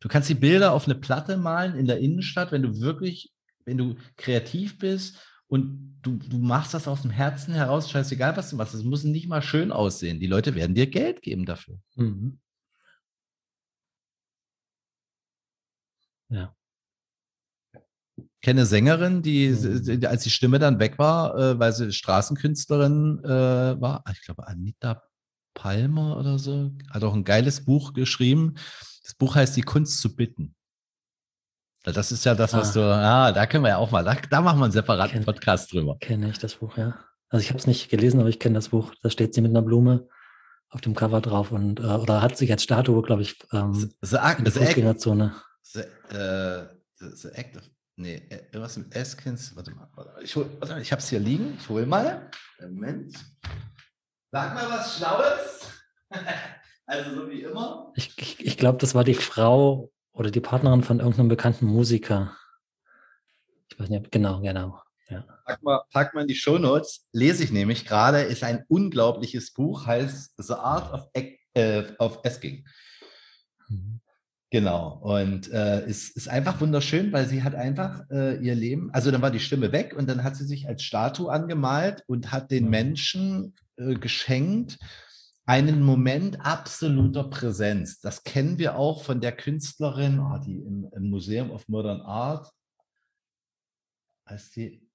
Du 0.00 0.08
kannst 0.08 0.28
die 0.28 0.34
Bilder 0.34 0.72
auf 0.74 0.84
eine 0.84 0.96
Platte 0.96 1.38
malen 1.38 1.78
in 1.78 1.86
der 1.86 2.00
Innenstadt, 2.00 2.52
wenn 2.52 2.62
du 2.62 2.78
wirklich 2.78 3.32
wenn 3.64 3.78
du 3.78 3.96
kreativ 4.16 4.78
bist 4.78 5.18
und 5.46 5.98
du, 6.02 6.16
du 6.16 6.38
machst 6.38 6.74
das 6.74 6.88
aus 6.88 7.02
dem 7.02 7.10
Herzen 7.10 7.54
heraus, 7.54 7.90
scheißegal, 7.90 8.36
was 8.36 8.50
du 8.50 8.56
machst, 8.56 8.74
es 8.74 8.84
muss 8.84 9.04
nicht 9.04 9.28
mal 9.28 9.42
schön 9.42 9.72
aussehen. 9.72 10.20
Die 10.20 10.26
Leute 10.26 10.54
werden 10.54 10.74
dir 10.74 10.86
Geld 10.86 11.22
geben 11.22 11.44
dafür. 11.44 11.78
Mhm. 11.96 12.38
Ja. 16.28 16.54
Ich 18.16 18.40
kenne 18.42 18.64
Sängerin, 18.64 19.22
die, 19.22 19.48
mhm. 19.48 20.04
als 20.06 20.22
die 20.22 20.30
Stimme 20.30 20.58
dann 20.58 20.78
weg 20.78 20.98
war, 20.98 21.36
äh, 21.36 21.58
weil 21.58 21.72
sie 21.72 21.92
Straßenkünstlerin 21.92 23.22
äh, 23.24 23.80
war, 23.80 24.04
ich 24.10 24.22
glaube 24.22 24.46
Anita 24.46 25.02
Palmer 25.54 26.16
oder 26.16 26.38
so, 26.38 26.70
hat 26.90 27.02
auch 27.02 27.14
ein 27.14 27.24
geiles 27.24 27.64
Buch 27.64 27.92
geschrieben. 27.92 28.54
Das 29.02 29.14
Buch 29.14 29.34
heißt 29.34 29.56
Die 29.56 29.62
Kunst 29.62 30.00
zu 30.00 30.14
bitten. 30.14 30.54
Das 31.82 32.12
ist 32.12 32.24
ja 32.24 32.34
das, 32.34 32.52
was 32.52 32.76
ah. 32.76 32.80
du, 32.80 32.80
ah, 32.82 33.32
da 33.32 33.46
können 33.46 33.64
wir 33.64 33.70
ja 33.70 33.76
auch 33.78 33.90
mal, 33.90 34.04
da, 34.04 34.14
da 34.14 34.40
machen 34.42 34.58
wir 34.58 34.64
einen 34.64 34.72
separaten 34.72 35.12
kenn, 35.12 35.24
Podcast 35.24 35.72
drüber. 35.72 35.96
Kenne 35.98 36.28
ich 36.28 36.38
das 36.38 36.56
Buch, 36.56 36.76
ja. 36.76 36.98
Also 37.30 37.42
ich 37.42 37.48
habe 37.48 37.58
es 37.58 37.66
nicht 37.66 37.88
gelesen, 37.88 38.20
aber 38.20 38.28
ich 38.28 38.38
kenne 38.38 38.56
das 38.56 38.68
Buch. 38.68 38.94
Da 39.02 39.08
steht 39.08 39.34
sie 39.34 39.40
mit 39.40 39.50
einer 39.50 39.62
Blume 39.62 40.08
auf 40.68 40.80
dem 40.82 40.94
Cover 40.94 41.20
drauf 41.20 41.52
und 41.52 41.80
äh, 41.80 41.84
oder 41.84 42.20
hat 42.20 42.36
sich 42.36 42.50
als 42.50 42.62
Statue, 42.62 43.02
glaube 43.02 43.22
ich, 43.22 43.38
ähm, 43.52 43.74
the, 43.74 43.88
the, 44.02 44.16
in 44.38 44.44
der 44.44 44.52
Fußgängerzone. 44.52 45.34
The, 45.62 45.80
uh, 46.12 46.66
the, 46.96 47.16
the 47.16 47.28
Act 47.28 47.56
of, 47.56 47.62
nee, 47.96 48.16
äh, 48.28 48.44
irgendwas 48.52 48.76
mit 48.76 48.94
Eskins, 48.94 49.56
warte 49.56 49.70
mal, 49.72 49.88
warte 49.94 50.12
mal 50.12 50.22
ich, 50.22 50.36
hol, 50.36 50.50
warte 50.58 50.74
mal, 50.74 50.82
ich 50.82 50.92
habe 50.92 51.00
es 51.00 51.08
hier 51.08 51.20
liegen, 51.20 51.56
ich 51.58 51.68
hole 51.68 51.86
mal. 51.86 52.30
Moment. 52.60 53.14
Sag 54.30 54.54
mal 54.54 54.68
was 54.70 54.96
Schlaues. 54.96 55.70
also 56.86 57.14
so 57.14 57.30
wie 57.30 57.42
immer. 57.42 57.92
Ich, 57.96 58.12
ich, 58.18 58.44
ich 58.44 58.56
glaube, 58.58 58.78
das 58.78 58.94
war 58.94 59.02
die 59.02 59.14
Frau 59.14 59.90
oder 60.20 60.30
die 60.30 60.40
Partnerin 60.40 60.82
von 60.82 60.98
irgendeinem 60.98 61.28
bekannten 61.28 61.64
Musiker. 61.64 62.36
Ich 63.72 63.80
weiß 63.80 63.88
nicht, 63.88 64.12
genau, 64.12 64.42
genau. 64.42 64.78
Ja. 65.08 65.24
Pack, 65.46 65.62
mal, 65.62 65.80
pack 65.90 66.14
mal 66.14 66.20
in 66.20 66.28
die 66.28 66.34
Shownotes. 66.34 67.06
Lese 67.12 67.42
ich 67.42 67.52
nämlich 67.52 67.86
gerade, 67.86 68.20
ist 68.20 68.44
ein 68.44 68.66
unglaubliches 68.68 69.54
Buch, 69.54 69.86
heißt 69.86 70.34
The 70.36 70.52
Art 70.52 70.92
of, 70.92 71.08
äh, 71.54 71.84
of 71.98 72.22
Asking. 72.22 72.66
Mhm. 73.70 74.02
Genau. 74.50 74.98
Und 75.02 75.50
äh, 75.52 75.88
ist, 75.88 76.14
ist 76.14 76.28
einfach 76.28 76.60
wunderschön, 76.60 77.14
weil 77.14 77.26
sie 77.26 77.42
hat 77.42 77.54
einfach 77.54 78.02
äh, 78.10 78.36
ihr 78.44 78.54
Leben, 78.54 78.90
also 78.92 79.10
dann 79.10 79.22
war 79.22 79.30
die 79.30 79.40
Stimme 79.40 79.72
weg 79.72 79.94
und 79.96 80.06
dann 80.06 80.22
hat 80.22 80.36
sie 80.36 80.44
sich 80.44 80.68
als 80.68 80.82
Statue 80.82 81.32
angemalt 81.32 82.04
und 82.08 82.30
hat 82.30 82.50
den 82.50 82.64
mhm. 82.64 82.70
Menschen 82.70 83.54
äh, 83.78 83.94
geschenkt, 83.94 84.76
einen 85.50 85.82
Moment 85.82 86.46
absoluter 86.46 87.24
Präsenz. 87.24 88.00
Das 88.00 88.22
kennen 88.22 88.58
wir 88.58 88.76
auch 88.76 89.02
von 89.02 89.20
der 89.20 89.32
Künstlerin, 89.32 90.20
oh, 90.20 90.38
die 90.38 90.60
im, 90.60 90.88
im, 90.94 91.10
Museum 91.10 91.50
of 91.50 91.66
Modern 91.66 92.00
Art, 92.02 92.48
heißt 94.28 94.54
die 94.54 94.88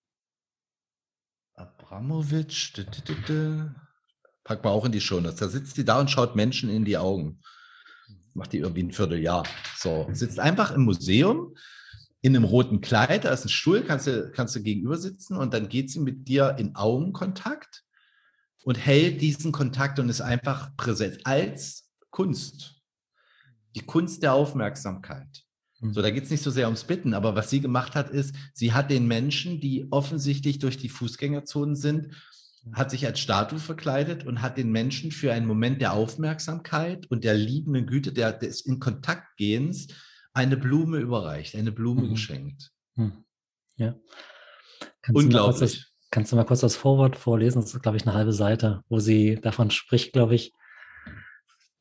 Abramowitsch, 1.56 2.74
pack 4.46 4.64
mal 4.64 4.70
auch 4.70 4.86
in 4.86 4.94
die 4.94 5.02
Show 5.02 5.20
Notes. 5.20 5.40
Da 5.40 5.50
sitzt 5.50 5.76
die 5.76 5.84
da 5.84 6.00
und 6.00 6.10
schaut 6.10 6.38
Menschen 6.38 6.70
in 6.70 6.86
die 6.86 6.98
Augen. 6.98 7.42
Macht 8.34 8.54
die 8.54 8.60
irgendwie 8.60 8.84
ein 8.84 8.94
Vierteljahr. 8.94 9.46
So, 9.76 10.08
sitzt 10.14 10.40
einfach 10.40 10.72
im 10.72 10.84
Museum 10.84 11.54
in 12.22 12.34
einem 12.34 12.46
roten 12.46 12.80
Kleid, 12.80 13.26
da 13.26 13.32
ist 13.32 13.44
ein 13.44 13.50
Stuhl, 13.50 13.84
kannst 13.84 14.08
du, 14.08 14.32
kannst 14.32 14.56
du 14.56 14.64
gegenüber 14.64 14.98
sitzen 14.98 15.36
und 15.36 15.54
dann 15.54 15.68
geht 15.68 15.92
sie 15.92 16.00
mit 16.00 16.30
dir 16.30 16.56
in 16.58 16.78
Augenkontakt 16.78 17.85
und 18.66 18.76
hält 18.76 19.22
diesen 19.22 19.52
Kontakt 19.52 20.00
und 20.00 20.10
ist 20.10 20.22
einfach 20.22 20.76
präsent 20.76 21.20
als 21.24 21.88
Kunst. 22.10 22.82
Die 23.76 23.82
Kunst 23.82 24.24
der 24.24 24.34
Aufmerksamkeit. 24.34 25.44
Hm. 25.80 25.94
So, 25.94 26.02
da 26.02 26.10
geht 26.10 26.24
es 26.24 26.32
nicht 26.32 26.42
so 26.42 26.50
sehr 26.50 26.66
ums 26.66 26.84
Bitten, 26.84 27.14
aber 27.14 27.36
was 27.36 27.52
sie 27.52 27.62
gemacht 27.62 27.94
hat, 27.94 28.10
ist, 28.10 28.36
sie 28.54 28.74
hat 28.74 28.90
den 28.90 29.08
Menschen, 29.08 29.60
die 29.62 29.88
offensichtlich 29.92 30.58
durch 30.58 30.78
die 30.78 30.90
Fußgängerzonen 30.90 31.76
sind, 31.76 32.16
hat 32.74 32.90
sich 32.90 33.06
als 33.06 33.20
Statue 33.20 33.60
verkleidet 33.60 34.26
und 34.26 34.42
hat 34.42 34.58
den 34.58 34.72
Menschen 34.72 35.12
für 35.12 35.32
einen 35.32 35.46
Moment 35.46 35.80
der 35.80 35.94
Aufmerksamkeit 35.94 37.06
und 37.12 37.24
der 37.24 37.36
liebenden 37.36 37.86
Güte, 37.86 38.14
der, 38.14 38.34
des 38.34 38.62
in 38.62 38.80
Kontakt 38.80 39.38
gehens, 39.38 39.88
eine 40.34 40.58
Blume 40.58 40.98
überreicht, 40.98 41.56
eine 41.56 41.72
Blume 41.72 42.04
mhm. 42.04 42.10
geschenkt. 42.10 42.72
Mhm. 42.96 43.24
Ja. 43.76 43.96
Kannst 45.04 45.22
Unglaublich. 45.22 45.86
Kannst 46.12 46.32
du 46.32 46.36
mal 46.36 46.46
kurz 46.46 46.62
das 46.62 46.76
Vorwort 46.76 47.18
vorlesen? 47.18 47.62
Das 47.62 47.74
ist, 47.74 47.82
glaube 47.82 47.98
ich, 47.98 48.06
eine 48.06 48.16
halbe 48.16 48.34
Seite, 48.34 48.82
wo 48.90 49.00
sie 49.00 49.36
davon 49.42 49.72
spricht, 49.72 50.14
glaube 50.14 50.36
ich, 50.36 50.54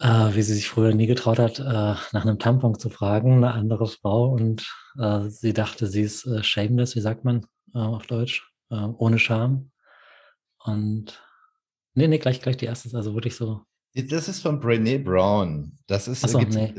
äh, 0.00 0.34
wie 0.34 0.42
sie 0.42 0.54
sich 0.54 0.68
früher 0.68 0.94
nie 0.94 1.06
getraut 1.06 1.38
hat, 1.38 1.60
äh, 1.60 1.62
nach 1.62 2.12
einem 2.12 2.38
Tampon 2.38 2.78
zu 2.78 2.90
fragen, 2.90 3.36
eine 3.36 3.52
andere 3.52 3.86
Frau. 3.86 4.30
Und 4.30 4.68
äh, 4.98 5.28
sie 5.28 5.52
dachte, 5.52 5.86
sie 5.86 6.02
ist 6.02 6.26
äh, 6.26 6.42
shameless, 6.42 6.96
wie 6.96 7.00
sagt 7.00 7.24
man 7.24 7.46
äh, 7.74 7.78
auf 7.78 8.06
Deutsch? 8.06 8.50
Äh, 8.70 8.76
ohne 8.76 9.18
Scham. 9.18 9.70
Und 10.64 11.22
nee, 11.94 12.08
nee, 12.08 12.18
gleich, 12.18 12.40
gleich 12.40 12.56
die 12.56 12.66
erste, 12.66 12.94
also 12.96 13.14
wirklich 13.14 13.36
so. 13.36 13.62
Das 13.94 14.28
ist 14.28 14.40
von 14.40 14.60
Brené 14.60 15.02
Brown. 15.02 15.78
Das 15.86 16.08
ist, 16.08 16.24
Achso, 16.24 16.40
nee. 16.40 16.74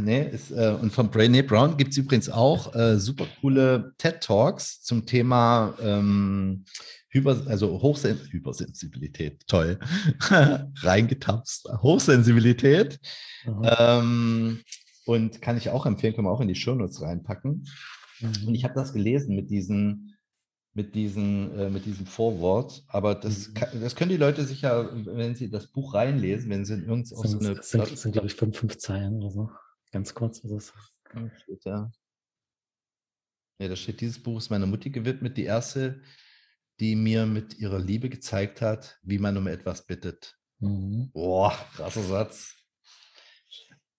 Nee, 0.00 0.28
ist, 0.28 0.50
äh, 0.50 0.76
und 0.80 0.92
von 0.92 1.10
Brené 1.10 1.42
Brown 1.42 1.76
gibt 1.76 1.92
es 1.92 1.98
übrigens 1.98 2.28
auch 2.28 2.74
äh, 2.74 2.98
super 2.98 3.26
coole 3.40 3.94
TED 3.98 4.20
Talks 4.20 4.82
zum 4.82 5.06
Thema 5.06 5.74
ähm, 5.82 6.64
Hyper, 7.10 7.42
also 7.46 7.82
Hochsen 7.82 8.18
Hypersensibilität, 8.30 9.46
toll, 9.46 9.78
reingetapst, 10.76 11.68
Hochsensibilität. 11.82 13.00
Ähm, 13.46 14.60
und 15.06 15.42
kann 15.42 15.56
ich 15.56 15.70
auch 15.70 15.86
empfehlen, 15.86 16.14
können 16.14 16.26
wir 16.26 16.32
auch 16.32 16.40
in 16.40 16.48
die 16.48 16.54
Shownotes 16.54 17.02
reinpacken. 17.02 17.66
Mhm. 18.20 18.48
Und 18.48 18.54
ich 18.54 18.64
habe 18.64 18.74
das 18.74 18.92
gelesen 18.92 19.34
mit 19.34 19.50
diesen, 19.50 20.16
mit 20.72 20.94
diesen, 20.94 21.58
äh, 21.58 21.70
mit 21.70 21.84
diesem 21.84 22.06
Vorwort. 22.06 22.84
Aber 22.88 23.16
das, 23.16 23.48
mhm. 23.48 23.54
kann, 23.54 23.68
das 23.80 23.96
können 23.96 24.10
die 24.10 24.16
Leute 24.16 24.44
sicher, 24.44 24.90
wenn 25.06 25.34
sie 25.34 25.50
das 25.50 25.66
Buch 25.66 25.94
reinlesen, 25.94 26.48
wenn 26.50 26.64
sie 26.64 26.74
in 26.74 26.80
irgendeine. 26.80 27.28
Sind, 27.28 27.42
so 27.42 27.62
sind, 27.62 27.98
sind 27.98 28.12
glaube 28.12 28.28
ich, 28.28 28.34
fünf, 28.34 28.56
fünf 28.56 28.78
Zeilen 28.78 29.16
oder 29.16 29.30
so. 29.30 29.50
Ganz 29.92 30.14
kurz 30.14 30.38
ist 30.40 30.50
es. 30.50 30.72
Steht 31.42 31.66
da. 31.66 31.90
Ja, 33.60 33.68
da 33.68 33.76
steht, 33.76 34.00
dieses 34.00 34.22
Buch 34.22 34.38
ist 34.38 34.50
meiner 34.50 34.66
Mutti 34.66 34.90
gewidmet, 34.90 35.36
die 35.36 35.44
erste, 35.44 36.00
die 36.78 36.96
mir 36.96 37.26
mit 37.26 37.58
ihrer 37.58 37.78
Liebe 37.78 38.08
gezeigt 38.08 38.62
hat, 38.62 38.98
wie 39.02 39.18
man 39.18 39.36
um 39.36 39.46
etwas 39.46 39.84
bittet. 39.84 40.38
Mhm. 40.60 41.10
Boah, 41.12 41.52
krasser 41.74 42.02
Satz. 42.02 42.54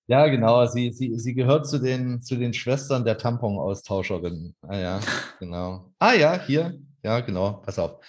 Ja, 0.07 0.27
genau. 0.27 0.65
Sie, 0.65 0.91
sie, 0.91 1.17
sie 1.19 1.33
gehört 1.33 1.67
zu 1.67 1.77
den, 1.77 2.21
zu 2.21 2.35
den 2.37 2.53
Schwestern 2.53 3.05
der 3.05 3.17
Tampon-Austauscherin. 3.17 4.55
Ah 4.61 4.77
ja, 4.77 4.99
genau. 5.39 5.93
Ah 5.99 6.13
ja, 6.13 6.41
hier. 6.41 6.79
Ja, 7.03 7.19
genau. 7.19 7.61
Pass 7.61 7.79
auf. 7.79 8.03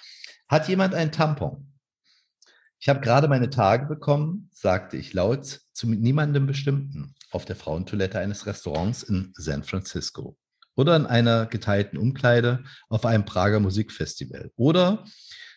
Hat 0.49 0.69
jemand 0.69 0.95
ein 0.95 1.13
Tampon? 1.13 1.73
Ich 2.81 2.89
habe 2.89 3.01
gerade 3.01 3.29
meine 3.29 3.51
Tage 3.51 3.87
bekommen, 3.87 4.49
sagte 4.53 4.97
ich 4.97 5.13
laut 5.13 5.61
zu 5.73 5.89
niemandem 5.89 6.47
Bestimmten 6.47 7.15
auf 7.33 7.45
der 7.45 7.57
Frauentoilette 7.57 8.19
eines 8.19 8.47
Restaurants 8.47 9.03
in 9.03 9.33
San 9.37 9.65
Francisco 9.65 10.37
oder 10.75 10.97
in 10.97 11.07
einer 11.07 11.47
geteilten 11.47 11.99
Umkleide 11.99 12.65
auf 12.89 13.05
einem 13.05 13.25
Prager 13.25 13.61
Musikfestival 13.61 14.51
oder 14.57 15.05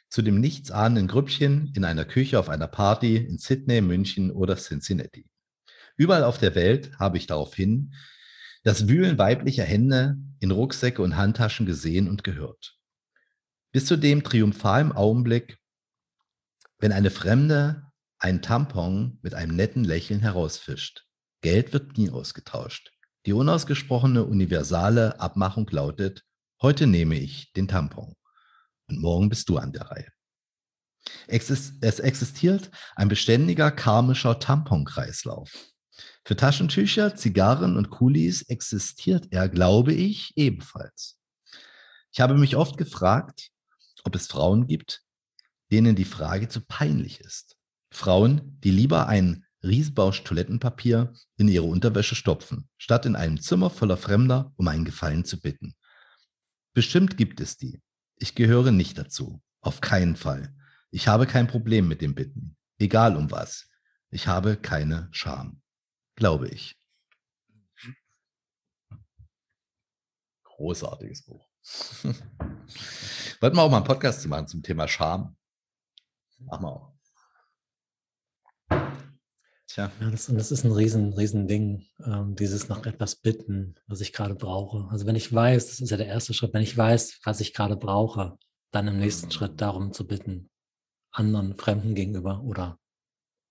zu 0.09 0.21
dem 0.21 0.39
nichtsahnenden 0.39 1.07
Grüppchen 1.07 1.71
in 1.76 1.84
einer 1.84 2.05
Küche 2.05 2.39
auf 2.39 2.49
einer 2.49 2.67
Party 2.67 3.17
in 3.17 3.38
Sydney, 3.38 3.82
München 3.82 4.32
oder 4.32 4.55
Cincinnati. 4.55 5.28
Überall 5.97 6.23
auf 6.23 6.38
der 6.38 6.55
Welt 6.55 6.97
habe 6.99 7.17
ich 7.17 7.28
daraufhin 7.28 7.93
das 8.63 8.88
Wühlen 8.88 9.17
weiblicher 9.17 9.63
Hände 9.63 10.17
in 10.39 10.51
Rucksäcke 10.51 11.01
und 11.01 11.15
Handtaschen 11.15 11.65
gesehen 11.65 12.09
und 12.09 12.23
gehört. 12.23 12.78
Bis 13.71 13.86
zu 13.86 13.97
dem 13.97 14.23
triumphalen 14.23 14.91
Augenblick, 14.91 15.57
wenn 16.80 16.91
eine 16.91 17.11
Fremde 17.11 17.84
einen 18.17 18.41
Tampon 18.41 19.19
mit 19.21 19.34
einem 19.34 19.55
netten 19.55 19.84
Lächeln 19.84 20.21
herausfischt. 20.21 21.05
Geld 21.41 21.73
wird 21.73 21.97
nie 21.97 22.09
ausgetauscht. 22.09 22.91
Die 23.25 23.33
unausgesprochene 23.33 24.23
universale 24.23 25.19
Abmachung 25.19 25.67
lautet, 25.71 26.23
heute 26.61 26.88
nehme 26.88 27.15
ich 27.15 27.51
den 27.53 27.67
Tampon 27.67 28.15
und 28.88 28.99
morgen 28.99 29.29
bist 29.29 29.49
du 29.49 29.57
an 29.57 29.73
der 29.73 29.83
Reihe. 29.83 30.11
Es 31.27 31.49
existiert 31.99 32.71
ein 32.95 33.07
beständiger 33.07 33.71
karmischer 33.71 34.39
Tamponkreislauf. 34.39 35.51
Für 36.23 36.36
Taschentücher, 36.36 37.15
Zigarren 37.15 37.77
und 37.77 37.89
Kulis 37.89 38.43
existiert 38.43 39.27
er, 39.31 39.47
glaube 39.49 39.93
ich, 39.93 40.33
ebenfalls. 40.36 41.19
Ich 42.11 42.19
habe 42.19 42.36
mich 42.36 42.55
oft 42.55 42.77
gefragt, 42.77 43.49
ob 44.03 44.15
es 44.15 44.27
Frauen 44.27 44.67
gibt, 44.67 45.03
denen 45.71 45.95
die 45.95 46.05
Frage 46.05 46.47
zu 46.47 46.61
peinlich 46.61 47.19
ist. 47.21 47.55
Frauen, 47.91 48.59
die 48.63 48.71
lieber 48.71 49.07
ein 49.07 49.45
Riesbausch 49.66 50.24
Toilettenpapier 50.24 51.13
in 51.38 51.47
ihre 51.47 51.66
Unterwäsche 51.66 52.16
stopfen, 52.16 52.70
statt 52.78 53.05
in 53.05 53.16
einem 53.16 53.41
Zimmer 53.41 53.70
voller 53.70 53.97
Fremder 53.97 54.53
um 54.55 54.68
einen 54.68 54.86
Gefallen 54.86 55.26
zu 55.26 55.39
bitten. 55.39 55.76
Bestimmt 56.74 57.18
gibt 57.18 57.39
es 57.39 57.57
die. 57.57 57.82
Ich 58.18 58.36
gehöre 58.36 58.72
nicht 58.72 58.97
dazu. 58.97 59.41
Auf 59.61 59.82
keinen 59.82 60.16
Fall. 60.16 60.55
Ich 60.91 61.07
habe 61.07 61.26
kein 61.26 61.47
Problem 61.47 61.88
mit 61.88 62.01
dem 62.01 62.16
Bitten. 62.16 62.55
Egal 62.78 63.16
um 63.18 63.32
was. 63.32 63.70
Ich 64.09 64.28
habe 64.28 64.55
keine 64.55 65.09
Scham. 65.11 65.61
Glaube 66.16 66.47
ich. 66.49 66.78
Großartiges 70.43 71.24
Buch. 71.26 71.49
Wollten 72.03 73.57
wir 73.57 73.61
auch 73.61 73.70
mal 73.70 73.78
einen 73.78 73.86
Podcast 73.86 74.26
machen 74.28 74.47
zum 74.47 74.63
Thema 74.63 74.88
Scham? 74.88 75.36
Machen 76.39 76.63
wir 76.63 76.72
auch. 76.72 76.95
Tja. 79.76 79.91
Ja, 79.99 80.09
das, 80.09 80.30
und 80.30 80.38
das 80.38 80.53
ist 80.53 80.63
ein 80.63 80.71
riesen, 80.71 81.11
riesen 81.11 81.49
Ding, 81.49 81.84
ähm, 81.99 82.34
dieses 82.38 82.69
nach 82.69 82.86
etwas 82.86 83.17
bitten, 83.17 83.76
was 83.88 83.99
ich 83.99 84.13
gerade 84.13 84.34
brauche. 84.34 84.88
Also 84.89 85.05
wenn 85.05 85.17
ich 85.17 85.34
weiß, 85.34 85.67
das 85.67 85.82
ist 85.82 85.89
ja 85.89 85.97
der 85.97 86.07
erste 86.07 86.34
Schritt, 86.34 86.53
wenn 86.53 86.61
ich 86.61 86.78
weiß, 86.78 87.19
was 87.26 87.41
ich 87.41 87.53
gerade 87.53 87.76
brauche, 87.76 88.38
dann 88.71 88.88
im 88.88 88.99
nächsten 88.99 89.32
Schritt 89.32 89.51
mhm. 89.51 89.57
darum 89.57 89.91
zu 89.91 90.07
bitten, 90.07 90.49
anderen 91.11 91.57
Fremden 91.57 91.93
gegenüber 91.93 92.41
oder 92.43 92.80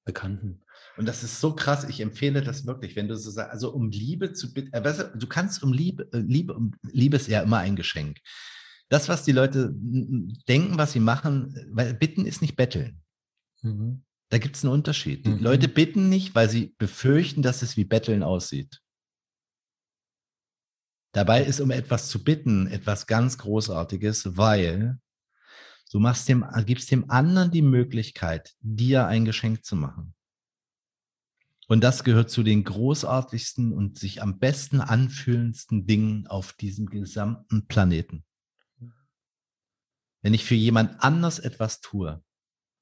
Bekannten. 0.06 0.64
Und 0.96 1.06
das 1.06 1.22
ist 1.22 1.42
so 1.42 1.54
krass, 1.54 1.84
ich 1.84 2.00
empfehle 2.00 2.40
das 2.40 2.64
wirklich, 2.64 2.96
wenn 2.96 3.08
du 3.08 3.18
so 3.18 3.30
sagst, 3.30 3.52
also 3.52 3.74
um 3.74 3.90
Liebe 3.90 4.32
zu 4.32 4.54
bitten, 4.54 4.72
äh, 4.72 5.10
du 5.14 5.26
kannst 5.26 5.62
um 5.62 5.74
Liebe, 5.74 6.08
äh, 6.14 6.20
Liebe, 6.20 6.54
um 6.54 6.72
Liebe 6.84 7.16
ist 7.16 7.28
ja 7.28 7.42
immer 7.42 7.58
ein 7.58 7.76
Geschenk. 7.76 8.16
Das, 8.88 9.10
was 9.10 9.24
die 9.24 9.32
Leute 9.32 9.74
denken, 10.48 10.78
was 10.78 10.92
sie 10.92 11.00
machen, 11.00 11.54
weil 11.72 11.92
bitten 11.92 12.24
ist 12.24 12.40
nicht 12.40 12.56
betteln. 12.56 13.02
Mhm. 13.60 14.04
Da 14.34 14.38
gibt 14.38 14.56
es 14.56 14.64
einen 14.64 14.72
Unterschied. 14.72 15.24
Die 15.26 15.30
mhm. 15.30 15.38
Leute 15.38 15.68
bitten 15.68 16.08
nicht, 16.08 16.34
weil 16.34 16.50
sie 16.50 16.74
befürchten, 16.78 17.40
dass 17.40 17.62
es 17.62 17.76
wie 17.76 17.84
Betteln 17.84 18.24
aussieht. 18.24 18.82
Dabei 21.12 21.44
ist, 21.44 21.60
um 21.60 21.70
etwas 21.70 22.08
zu 22.08 22.24
bitten, 22.24 22.66
etwas 22.66 23.06
ganz 23.06 23.38
Großartiges, 23.38 24.36
weil 24.36 24.98
du 25.92 26.00
machst 26.00 26.28
dem, 26.28 26.44
gibst 26.66 26.90
dem 26.90 27.08
anderen 27.12 27.52
die 27.52 27.62
Möglichkeit, 27.62 28.56
dir 28.58 29.06
ein 29.06 29.24
Geschenk 29.24 29.64
zu 29.64 29.76
machen. 29.76 30.16
Und 31.68 31.84
das 31.84 32.02
gehört 32.02 32.28
zu 32.28 32.42
den 32.42 32.64
großartigsten 32.64 33.72
und 33.72 34.00
sich 34.00 34.20
am 34.20 34.40
besten 34.40 34.80
anfühlendsten 34.80 35.86
Dingen 35.86 36.26
auf 36.26 36.54
diesem 36.54 36.86
gesamten 36.86 37.68
Planeten. 37.68 38.24
Wenn 40.22 40.34
ich 40.34 40.44
für 40.44 40.56
jemand 40.56 41.04
anders 41.04 41.38
etwas 41.38 41.80
tue, 41.80 42.23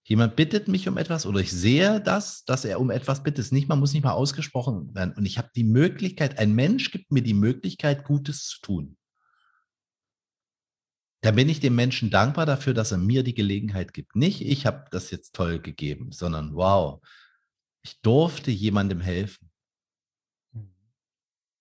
Jemand 0.04 0.34
bittet 0.34 0.66
mich 0.66 0.88
um 0.88 0.98
etwas 0.98 1.26
oder 1.26 1.40
ich 1.40 1.52
sehe 1.52 2.00
das, 2.00 2.44
dass 2.44 2.64
er 2.64 2.80
um 2.80 2.90
etwas 2.90 3.22
bittet. 3.22 3.52
Nicht, 3.52 3.68
man 3.68 3.78
muss 3.78 3.92
nicht 3.92 4.02
mal 4.02 4.12
ausgesprochen 4.12 4.94
werden. 4.94 5.14
Und 5.16 5.26
ich 5.26 5.38
habe 5.38 5.50
die 5.54 5.64
Möglichkeit, 5.64 6.38
ein 6.38 6.54
Mensch 6.54 6.90
gibt 6.90 7.12
mir 7.12 7.22
die 7.22 7.34
Möglichkeit, 7.34 8.04
Gutes 8.04 8.46
zu 8.46 8.60
tun. 8.60 8.96
Da 11.20 11.30
bin 11.30 11.48
ich 11.48 11.60
dem 11.60 11.76
Menschen 11.76 12.10
dankbar 12.10 12.46
dafür, 12.46 12.74
dass 12.74 12.90
er 12.90 12.98
mir 12.98 13.22
die 13.22 13.34
Gelegenheit 13.34 13.94
gibt. 13.94 14.16
Nicht, 14.16 14.40
ich 14.40 14.66
habe 14.66 14.86
das 14.90 15.12
jetzt 15.12 15.36
toll 15.36 15.60
gegeben, 15.60 16.10
sondern 16.10 16.54
wow, 16.54 17.00
ich 17.82 18.00
durfte 18.00 18.50
jemandem 18.50 19.00
helfen. 19.00 19.50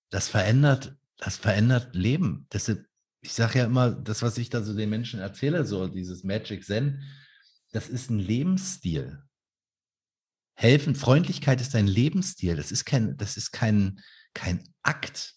Das 0.10 0.30
verändert, 0.30 0.96
das 1.18 1.38
verändert 1.38 1.96
Leben. 1.96 2.48
Deshalb, 2.52 2.88
ich 3.22 3.34
sage 3.34 3.60
ja 3.60 3.66
immer, 3.66 3.92
das, 3.92 4.24
was 4.24 4.40
ich 4.40 4.50
da 4.50 4.64
so 4.64 4.76
den 4.76 4.90
Menschen 4.90 5.20
erzähle, 5.20 5.64
so 5.64 5.88
dieses 5.88 6.24
Magic 6.24 6.66
Zen, 6.66 7.04
das 7.72 7.90
ist 7.90 8.10
ein 8.10 8.20
Lebensstil. 8.20 9.24
Helfen, 10.56 10.96
Freundlichkeit 10.96 11.62
ist 11.62 11.76
ein 11.76 11.88
Lebensstil. 11.88 12.56
Das 12.56 12.72
ist 12.72 12.86
kein, 12.86 13.18
das 13.18 13.38
ist 13.38 13.52
kein, 13.52 14.02
kein 14.34 14.64
Akt. 14.84 15.36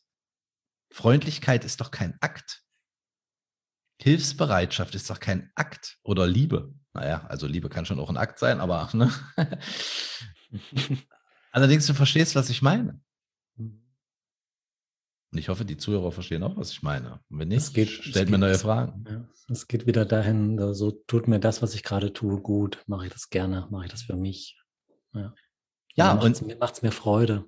Freundlichkeit 0.90 1.64
ist 1.64 1.80
doch 1.80 1.90
kein 1.90 2.16
Akt. 2.20 2.62
Hilfsbereitschaft 4.00 4.94
ist 4.94 5.08
doch 5.08 5.20
kein 5.20 5.50
Akt 5.54 5.98
oder 6.02 6.26
Liebe. 6.26 6.74
Naja, 6.92 7.24
also 7.26 7.46
Liebe 7.46 7.68
kann 7.68 7.86
schon 7.86 7.98
auch 7.98 8.10
ein 8.10 8.16
Akt 8.16 8.38
sein, 8.38 8.60
aber 8.60 8.90
ne? 8.92 9.12
allerdings 11.52 11.86
du 11.86 11.94
verstehst, 11.94 12.34
was 12.34 12.50
ich 12.50 12.62
meine. 12.62 13.00
Und 15.34 15.40
ich 15.40 15.48
hoffe, 15.48 15.64
die 15.64 15.76
Zuhörer 15.76 16.12
verstehen 16.12 16.44
auch, 16.44 16.56
was 16.56 16.70
ich 16.70 16.84
meine. 16.84 17.18
Und 17.28 17.40
wenn 17.40 17.48
nicht, 17.48 17.74
geht, 17.74 17.88
stellt 17.88 18.30
mir 18.30 18.38
neue 18.38 18.56
Fragen. 18.56 19.04
Ja, 19.08 19.28
es 19.50 19.66
geht 19.66 19.84
wieder 19.84 20.04
dahin, 20.04 20.72
so 20.74 20.92
tut 20.92 21.26
mir 21.26 21.40
das, 21.40 21.60
was 21.60 21.74
ich 21.74 21.82
gerade 21.82 22.12
tue, 22.12 22.40
gut. 22.40 22.84
Mache 22.86 23.06
ich 23.06 23.12
das 23.12 23.30
gerne, 23.30 23.66
mache 23.68 23.86
ich 23.86 23.90
das 23.90 24.02
für 24.02 24.14
mich. 24.14 24.62
Ja, 25.12 25.34
ja 25.96 26.12
und 26.12 26.60
macht 26.60 26.74
es 26.74 26.82
mir 26.82 26.92
Freude. 26.92 27.46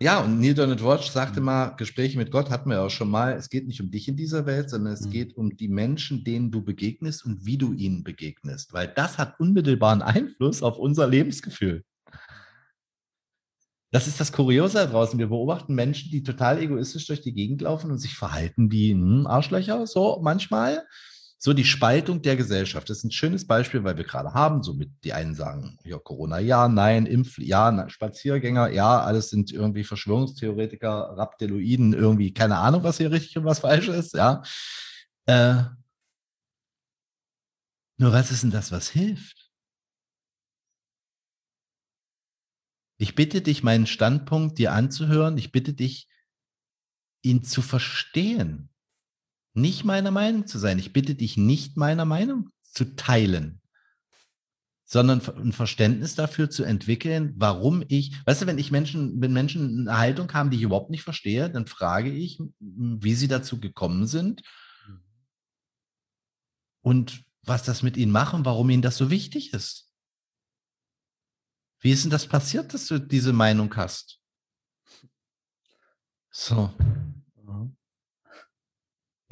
Ja, 0.00 0.18
und 0.18 0.40
Neil 0.40 0.54
Donald 0.54 0.82
Watch 0.82 1.10
sagte 1.12 1.38
mhm. 1.38 1.46
mal, 1.46 1.76
Gespräche 1.76 2.18
mit 2.18 2.32
Gott 2.32 2.50
hatten 2.50 2.68
wir 2.68 2.82
auch 2.82 2.90
schon 2.90 3.08
mal, 3.08 3.34
es 3.34 3.48
geht 3.48 3.68
nicht 3.68 3.80
um 3.80 3.92
dich 3.92 4.08
in 4.08 4.16
dieser 4.16 4.44
Welt, 4.44 4.68
sondern 4.68 4.94
es 4.94 5.06
mhm. 5.06 5.10
geht 5.10 5.36
um 5.36 5.56
die 5.56 5.68
Menschen, 5.68 6.24
denen 6.24 6.50
du 6.50 6.60
begegnest 6.64 7.24
und 7.24 7.46
wie 7.46 7.56
du 7.56 7.72
ihnen 7.72 8.02
begegnest, 8.02 8.72
weil 8.72 8.88
das 8.88 9.16
hat 9.16 9.38
unmittelbaren 9.38 10.02
Einfluss 10.02 10.60
auf 10.60 10.76
unser 10.76 11.06
Lebensgefühl. 11.06 11.84
Das 13.92 14.06
ist 14.06 14.18
das 14.18 14.32
Kuriose 14.32 14.78
da 14.78 14.86
draußen. 14.86 15.18
Wir 15.18 15.28
beobachten 15.28 15.74
Menschen, 15.74 16.10
die 16.10 16.22
total 16.22 16.58
egoistisch 16.58 17.06
durch 17.06 17.20
die 17.20 17.34
Gegend 17.34 17.60
laufen 17.60 17.90
und 17.90 17.98
sich 17.98 18.14
verhalten 18.14 18.72
wie 18.72 18.92
hm, 18.92 19.26
Arschlöcher, 19.26 19.86
so 19.86 20.18
manchmal. 20.22 20.86
So 21.38 21.52
die 21.52 21.64
Spaltung 21.64 22.22
der 22.22 22.36
Gesellschaft. 22.36 22.88
Das 22.88 22.98
ist 22.98 23.04
ein 23.04 23.10
schönes 23.10 23.46
Beispiel, 23.46 23.84
weil 23.84 23.96
wir 23.96 24.04
gerade 24.04 24.32
haben, 24.32 24.62
so 24.62 24.74
mit 24.74 24.90
die 25.04 25.12
einen 25.12 25.34
sagen, 25.34 25.76
ja, 25.84 25.98
Corona, 25.98 26.38
ja, 26.38 26.68
nein, 26.68 27.04
Impf, 27.04 27.36
ja, 27.38 27.70
nein, 27.70 27.90
Spaziergänger, 27.90 28.70
ja, 28.70 29.00
alles 29.00 29.28
sind 29.28 29.52
irgendwie 29.52 29.84
Verschwörungstheoretiker, 29.84 31.14
Rapteloiden, 31.16 31.94
irgendwie, 31.94 32.32
keine 32.32 32.58
Ahnung, 32.58 32.84
was 32.84 32.98
hier 32.98 33.10
richtig 33.10 33.36
und 33.36 33.44
was 33.44 33.58
falsch 33.58 33.88
ist, 33.88 34.14
ja. 34.14 34.42
Äh, 35.26 35.64
nur 37.98 38.12
was 38.12 38.30
ist 38.30 38.44
denn 38.44 38.52
das, 38.52 38.70
was 38.70 38.88
hilft? 38.88 39.41
Ich 43.02 43.16
bitte 43.16 43.40
dich, 43.40 43.64
meinen 43.64 43.88
Standpunkt 43.88 44.58
dir 44.58 44.72
anzuhören. 44.72 45.36
Ich 45.36 45.50
bitte 45.50 45.72
dich, 45.72 46.06
ihn 47.22 47.42
zu 47.42 47.60
verstehen. 47.60 48.68
Nicht 49.54 49.82
meiner 49.82 50.12
Meinung 50.12 50.46
zu 50.46 50.56
sein. 50.60 50.78
Ich 50.78 50.92
bitte 50.92 51.16
dich, 51.16 51.36
nicht 51.36 51.76
meiner 51.76 52.04
Meinung 52.04 52.50
zu 52.62 52.94
teilen, 52.94 53.60
sondern 54.84 55.20
ein 55.20 55.50
Verständnis 55.50 56.14
dafür 56.14 56.48
zu 56.48 56.62
entwickeln, 56.62 57.34
warum 57.38 57.82
ich, 57.88 58.14
weißt 58.24 58.42
du, 58.42 58.46
wenn 58.46 58.58
ich 58.58 58.70
Menschen, 58.70 59.20
wenn 59.20 59.32
Menschen 59.32 59.88
eine 59.88 59.98
Haltung 59.98 60.32
haben, 60.32 60.50
die 60.50 60.58
ich 60.58 60.62
überhaupt 60.62 60.90
nicht 60.90 61.02
verstehe, 61.02 61.50
dann 61.50 61.66
frage 61.66 62.12
ich, 62.12 62.38
wie 62.60 63.14
sie 63.14 63.26
dazu 63.26 63.58
gekommen 63.58 64.06
sind 64.06 64.42
und 66.82 67.24
was 67.42 67.64
das 67.64 67.82
mit 67.82 67.96
ihnen 67.96 68.12
machen, 68.12 68.44
warum 68.44 68.70
ihnen 68.70 68.80
das 68.80 68.96
so 68.96 69.10
wichtig 69.10 69.52
ist. 69.54 69.91
Wie 71.82 71.90
ist 71.90 72.04
denn 72.04 72.10
das 72.10 72.26
passiert, 72.26 72.72
dass 72.72 72.86
du 72.86 72.98
diese 72.98 73.32
Meinung 73.32 73.74
hast? 73.76 74.20
So. 76.30 76.72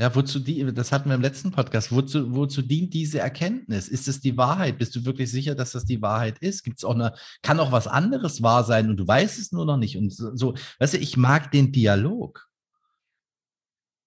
Ja, 0.01 0.15
wozu 0.15 0.41
die, 0.41 0.73
das 0.73 0.93
hatten 0.93 1.11
wir 1.11 1.15
im 1.15 1.21
letzten 1.21 1.53
Podcast. 1.53 1.93
Wozu, 1.93 2.35
wozu 2.35 2.63
dient 2.63 2.93
diese 2.95 3.21
Erkenntnis? 3.21 3.87
Ist 3.87 4.09
es 4.09 4.21
die 4.21 4.37
Wahrheit? 4.37 4.79
Bist 4.79 4.97
du 4.97 5.05
wirklich 5.05 5.31
sicher, 5.31 5.55
dass 5.55 5.73
das 5.73 5.85
die 5.85 6.01
Wahrheit 6.03 6.39
ist? 6.39 6.63
Gibt 6.65 6.79
es 6.79 6.85
auch 6.85 6.95
eine, 6.95 7.15
kann 7.43 7.61
auch 7.61 7.71
was 7.71 7.87
anderes 7.87 8.43
wahr 8.43 8.65
sein 8.65 8.89
und 8.89 8.97
du 8.97 9.07
weißt 9.07 9.39
es 9.39 9.53
nur 9.53 9.67
noch 9.67 9.77
nicht? 9.77 9.99
Und 9.99 10.11
so, 10.11 10.35
so, 10.35 10.55
weißt 10.79 10.95
du, 10.95 10.99
ich 10.99 11.19
mag 11.19 11.53
den 11.53 11.71
Dialog. 11.71 12.49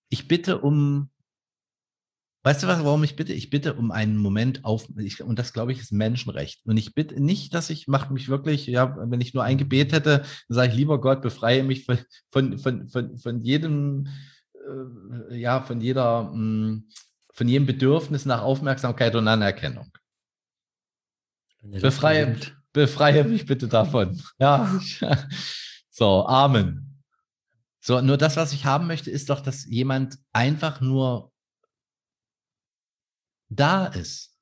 Ich 0.10 0.28
bitte 0.28 0.60
um 0.60 1.12
Weißt 2.46 2.62
du 2.62 2.68
was, 2.68 2.84
warum 2.84 3.06
ich 3.06 3.16
bitte? 3.16 3.32
Ich 3.32 3.50
bitte 3.50 3.74
um 3.76 3.92
einen 3.92 4.18
Moment 4.18 4.66
auf, 4.66 4.88
ich, 4.98 5.24
und 5.24 5.40
das 5.40 5.54
glaube 5.54 5.72
ich 5.72 5.80
ist 5.80 5.94
Menschenrecht. 5.94 6.66
Und 6.66 6.76
ich 6.76 6.94
bitte 6.94 7.22
nicht, 7.22 7.54
dass 7.54 7.70
ich 7.70 7.88
mache 7.88 8.12
mich 8.12 8.28
wirklich, 8.28 8.68
ja, 8.68 8.98
wenn 9.10 9.22
ich 9.22 9.34
nur 9.34 9.46
ein 9.46 9.58
Gebet 9.58 9.94
hätte, 9.94 10.20
dann 10.20 10.56
sage 10.56 10.72
ich, 10.72 10.76
lieber 10.76 11.00
Gott, 11.00 11.22
befreie 11.22 11.64
mich 11.64 11.86
von, 11.86 12.00
von, 12.32 12.60
von, 12.60 12.90
von, 12.90 13.18
von 13.18 13.42
jedem, 13.44 14.08
äh, 15.30 15.38
ja, 15.38 15.62
von 15.62 15.80
jeder, 15.80 16.24
mh, 16.24 16.32
hm, 16.34 16.90
von 17.32 17.48
jedem 17.48 17.66
Bedürfnis 17.66 18.26
nach 18.26 18.42
Aufmerksamkeit 18.42 19.16
und 19.16 19.28
Anerkennung. 19.28 19.92
Befreie, 21.62 22.36
befreie 22.74 23.24
mich 23.24 23.46
bitte 23.46 23.68
davon. 23.68 24.22
Ja. 24.38 24.80
So, 25.96 26.26
Amen. 26.26 27.04
So, 27.80 28.02
nur 28.02 28.18
das, 28.18 28.36
was 28.36 28.52
ich 28.52 28.66
haben 28.66 28.88
möchte, 28.88 29.12
ist 29.12 29.30
doch, 29.30 29.42
dass 29.42 29.66
jemand 29.66 30.18
einfach 30.32 30.82
nur 30.82 31.33
da 33.60 33.88
ist. 33.88 34.36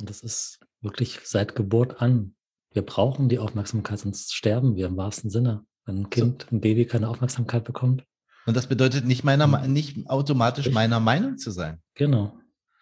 Und 0.00 0.08
das 0.08 0.20
ist 0.20 0.60
wirklich 0.80 1.20
seit 1.24 1.54
Geburt 1.54 2.00
an. 2.00 2.34
Wir 2.72 2.82
brauchen 2.82 3.28
die 3.28 3.38
Aufmerksamkeit, 3.38 3.98
sonst 3.98 4.34
sterben 4.34 4.76
wir 4.76 4.86
im 4.86 4.96
wahrsten 4.96 5.30
Sinne. 5.30 5.64
Wenn 5.84 6.02
ein 6.02 6.10
Kind, 6.10 6.46
so. 6.48 6.56
ein 6.56 6.60
Baby 6.60 6.86
keine 6.86 7.08
Aufmerksamkeit 7.08 7.64
bekommt. 7.64 8.04
Und 8.46 8.56
das 8.56 8.66
bedeutet 8.66 9.04
nicht 9.04 9.24
meiner, 9.24 9.66
nicht 9.66 10.08
automatisch 10.08 10.70
meiner 10.70 11.00
Meinung 11.00 11.38
zu 11.38 11.50
sein. 11.50 11.82
Genau. 11.94 12.38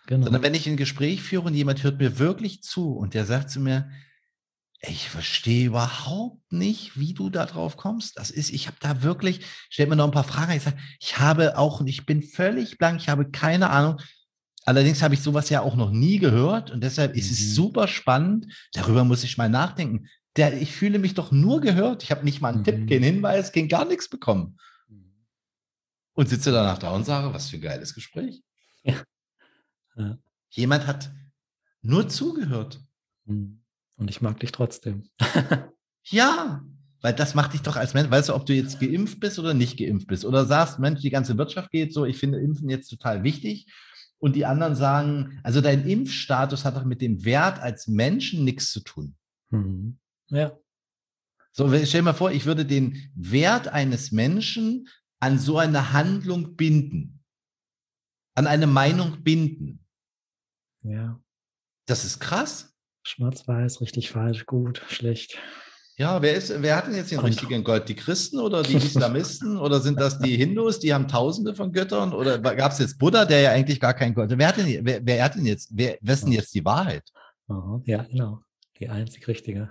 genau. 0.07 0.25
Sondern 0.25 0.43
wenn 0.43 0.55
ich 0.55 0.69
ein 0.69 0.77
Gespräch 0.77 1.23
führe 1.23 1.45
und 1.45 1.55
jemand 1.55 1.83
hört 1.83 1.99
mir 1.99 2.19
wirklich 2.19 2.63
zu 2.63 2.93
und 2.93 3.15
der 3.15 3.27
sagt 3.27 3.51
zu 3.51 3.61
mir, 3.61 3.91
ich 4.81 5.09
verstehe 5.09 5.67
überhaupt 5.67 6.53
nicht, 6.53 6.99
wie 6.99 7.15
du 7.15 7.31
da 7.31 7.47
drauf 7.47 7.77
kommst. 7.77 8.19
Das 8.19 8.31
ist, 8.31 8.51
ich 8.51 8.67
habe 8.67 8.77
da 8.81 9.03
wirklich, 9.03 9.41
stell 9.71 9.87
mir 9.87 9.97
noch 9.97 10.05
ein 10.05 10.13
paar 10.13 10.25
Fragen. 10.25 10.53
Ich 10.53 10.63
sage, 10.63 10.79
ich 11.01 11.19
habe 11.19 11.57
auch, 11.59 11.81
und 11.81 11.87
ich 11.87 12.07
bin 12.07 12.23
völlig 12.23 12.79
blank, 12.79 13.01
ich 13.01 13.09
habe 13.09 13.31
keine 13.31 13.71
Ahnung. 13.71 13.99
Allerdings 14.67 15.01
habe 15.01 15.15
ich 15.15 15.23
sowas 15.23 15.49
ja 15.49 15.61
auch 15.61 15.77
noch 15.77 15.93
nie 15.93 16.19
gehört 16.19 16.73
und 16.73 16.83
deshalb 16.83 17.13
mhm. 17.13 17.19
ist 17.19 17.31
es 17.31 17.41
mhm. 17.41 17.53
super 17.53 17.89
spannend. 17.89 18.53
Darüber 18.73 19.05
muss 19.05 19.23
ich 19.23 19.39
mal 19.39 19.49
nachdenken. 19.49 20.09
Der, 20.35 20.61
ich 20.61 20.73
fühle 20.73 20.99
mich 20.99 21.15
doch 21.15 21.31
nur 21.31 21.61
gehört. 21.61 22.03
Ich 22.03 22.11
habe 22.11 22.25
nicht 22.25 22.41
mal 22.41 22.49
einen 22.49 22.59
mhm. 22.59 22.65
Tipp, 22.65 22.89
keinen 22.89 23.05
Hinweis, 23.05 23.53
kein 23.53 23.69
gar 23.69 23.85
nichts 23.85 24.11
bekommen. 24.11 24.59
Und 26.15 26.29
sitze 26.29 26.51
danach 26.51 26.79
da 26.79 26.91
und 26.91 27.05
sage, 27.05 27.33
was 27.33 27.49
für 27.49 27.57
ein 27.57 27.63
geiles 27.63 27.95
Gespräch. 27.95 28.43
Ja. 28.83 28.95
Ja. 29.97 30.19
Jemand 30.51 30.87
hat 30.87 31.13
nur 31.83 32.09
zugehört. 32.09 32.81
Mhm. 33.25 33.63
Und 33.97 34.11
ich 34.11 34.21
mag 34.21 34.41
dich 34.41 34.51
trotzdem. 34.51 35.09
ja, 36.03 36.65
weil 37.03 37.15
das 37.15 37.37
macht 37.37 37.53
dich 37.53 37.63
doch 37.63 37.77
als 37.77 37.95
Mensch, 37.95 38.11
weißt 38.11 38.31
du, 38.31 38.35
ob 38.35 38.47
du 38.47 38.53
jetzt 38.53 38.81
geimpft 38.81 39.21
bist 39.21 39.39
oder 39.39 39.55
nicht 39.55 39.79
geimpft 39.79 40.09
bist. 40.09 40.25
Oder 40.25 40.45
sagst, 40.45 40.81
Mensch, 40.81 41.03
die 41.03 41.11
ganze 41.11 41.39
Wirtschaft 41.39 41.71
geht 41.71 41.93
so, 41.93 42.05
ich 42.05 42.19
finde 42.19 42.41
Impfen 42.41 42.69
jetzt 42.69 42.89
total 42.89 43.23
wichtig 43.23 43.67
und 44.19 44.37
die 44.37 44.47
anderen 44.47 44.75
sagen, 44.75 45.41
also 45.43 45.61
dein 45.61 45.87
Impfstatus 45.87 46.65
hat 46.65 46.77
doch 46.77 46.85
mit 46.85 47.01
dem 47.01 47.25
Wert 47.25 47.59
als 47.59 47.87
Menschen 47.87 48.45
nichts 48.45 48.71
zu 48.71 48.81
tun. 48.81 49.17
Mhm. 49.51 49.99
Ja. 50.29 50.59
So, 51.53 51.69
stell 51.69 51.87
dir 51.87 52.03
mal 52.03 52.13
vor, 52.13 52.33
ich 52.33 52.45
würde 52.45 52.67
den 52.67 53.11
Wert 53.15 53.69
eines 53.69 54.13
Menschen 54.13 54.89
an 55.21 55.39
so 55.39 55.59
eine 55.59 55.93
Handlung 55.93 56.57
binden, 56.57 57.25
an 58.35 58.47
eine 58.47 58.67
Meinung 58.67 59.23
binden. 59.23 59.85
Ja. 60.83 61.21
Das 61.87 62.05
ist 62.05 62.21
krass. 62.21 62.75
Schwarz-Weiß, 63.05 63.81
richtig 63.81 64.11
falsch, 64.11 64.47
gut, 64.47 64.83
schlecht. 64.89 65.39
Ja, 65.99 66.21
wer, 66.21 66.35
ist, 66.35 66.53
wer 66.61 66.77
hat 66.77 66.89
denn 66.89 66.95
jetzt 66.95 67.11
den 67.11 67.21
richtigen 67.21 67.65
Gott? 67.65 67.89
Die 67.89 67.95
Christen 67.95 68.39
oder 68.39 68.63
die 68.63 68.75
Islamisten 68.75 69.57
oder 69.59 69.81
sind 69.81 69.99
das 69.99 70.19
die 70.19 70.37
Hindus, 70.37 70.79
die 70.79 70.93
haben 70.93 71.09
tausende 71.09 71.55
von 71.55 71.73
Göttern? 71.73 72.13
Oder 72.13 72.39
gab 72.39 72.73
es 72.73 72.79
jetzt 72.79 72.99
Buddha, 72.99 73.25
der 73.25 73.41
ja 73.41 73.53
eigentlich 73.53 73.81
gar 73.81 73.95
kein 73.95 74.13
Gott? 74.13 74.29
Wer 74.31 74.49
hat 74.49 74.59
denn, 74.59 74.85
wer, 74.85 75.01
wer 75.03 75.25
hat 75.25 75.37
denn 75.37 75.47
jetzt, 75.47 75.71
wer, 75.73 75.97
ist 76.03 76.25
denn 76.25 76.33
jetzt 76.33 76.55
die 76.55 76.67
Wahrheit? 76.67 77.03
Ja, 77.85 78.03
genau. 78.03 78.41
Die 78.79 78.91
einzig 78.91 79.27
richtige. 79.27 79.71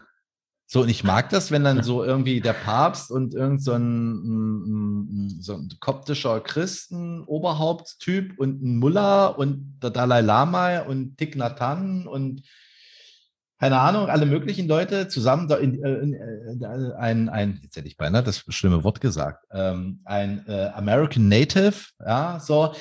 So, 0.66 0.82
und 0.82 0.90
ich 0.90 1.04
mag 1.04 1.30
das, 1.30 1.52
wenn 1.52 1.64
dann 1.64 1.84
so 1.84 2.04
irgendwie 2.04 2.42
der 2.42 2.54
Papst 2.54 3.12
und 3.12 3.36
irgend 3.36 3.64
so 3.64 3.74
ein, 3.74 5.38
so 5.40 5.54
ein 5.54 5.70
koptischer 5.80 6.40
Christen-Oberhauptstyp 6.40 8.40
und 8.40 8.64
ein 8.64 8.80
Mullah 8.80 9.28
und 9.28 9.78
der 9.84 9.92
Dalai 9.92 10.22
Lama 10.22 10.80
und 10.80 11.18
Thich 11.18 11.36
Nhat 11.36 11.62
Hanh 11.62 12.08
und 12.08 12.42
keine 13.58 13.80
Ahnung, 13.80 14.10
alle 14.10 14.26
möglichen 14.26 14.68
Leute 14.68 15.08
zusammen 15.08 15.50
in, 15.50 15.76
in, 15.76 16.14
in, 16.14 16.62
äh, 16.62 16.94
ein, 16.98 17.30
ein, 17.30 17.60
jetzt 17.64 17.78
hätte 17.78 17.88
ich 17.88 17.96
beinahe 17.96 18.24
das 18.24 18.44
schlimme 18.50 18.84
Wort 18.84 19.00
gesagt, 19.00 19.46
ähm, 19.52 20.02
ein 20.04 20.46
äh, 20.48 20.68
American 20.74 21.30
Native, 21.30 21.76
ja, 22.06 22.40
so. 22.40 22.76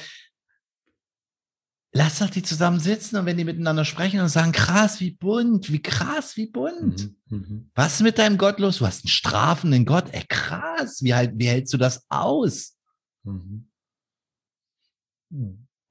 Lass 1.97 2.19
doch 2.19 2.29
die 2.29 2.43
zusammen 2.43 2.81
sitzen 2.81 3.17
und 3.17 3.27
wenn 3.27 3.37
die 3.37 3.45
miteinander 3.45 3.85
sprechen 3.85 4.19
und 4.19 4.29
sagen, 4.29 4.51
krass, 4.51 4.99
wie 4.99 5.13
bunt, 5.13 5.71
wie 5.71 5.81
krass, 5.81 6.37
wie 6.37 6.49
bunt. 6.49 7.15
Mhm, 7.29 7.37
mhm. 7.37 7.71
Was 7.77 7.95
ist 7.95 8.03
mit 8.03 8.19
deinem 8.19 8.37
Gott 8.37 8.59
los? 8.59 8.79
Du 8.79 8.87
hast 8.87 9.05
einen 9.05 9.11
strafenden 9.11 9.85
Gott. 9.85 10.07
Ey, 10.11 10.25
krass, 10.29 11.05
wie, 11.05 11.15
halt, 11.15 11.35
wie 11.37 11.47
hältst 11.47 11.73
du 11.73 11.77
das 11.77 12.05
aus? 12.09 12.77
Mhm. 13.23 13.69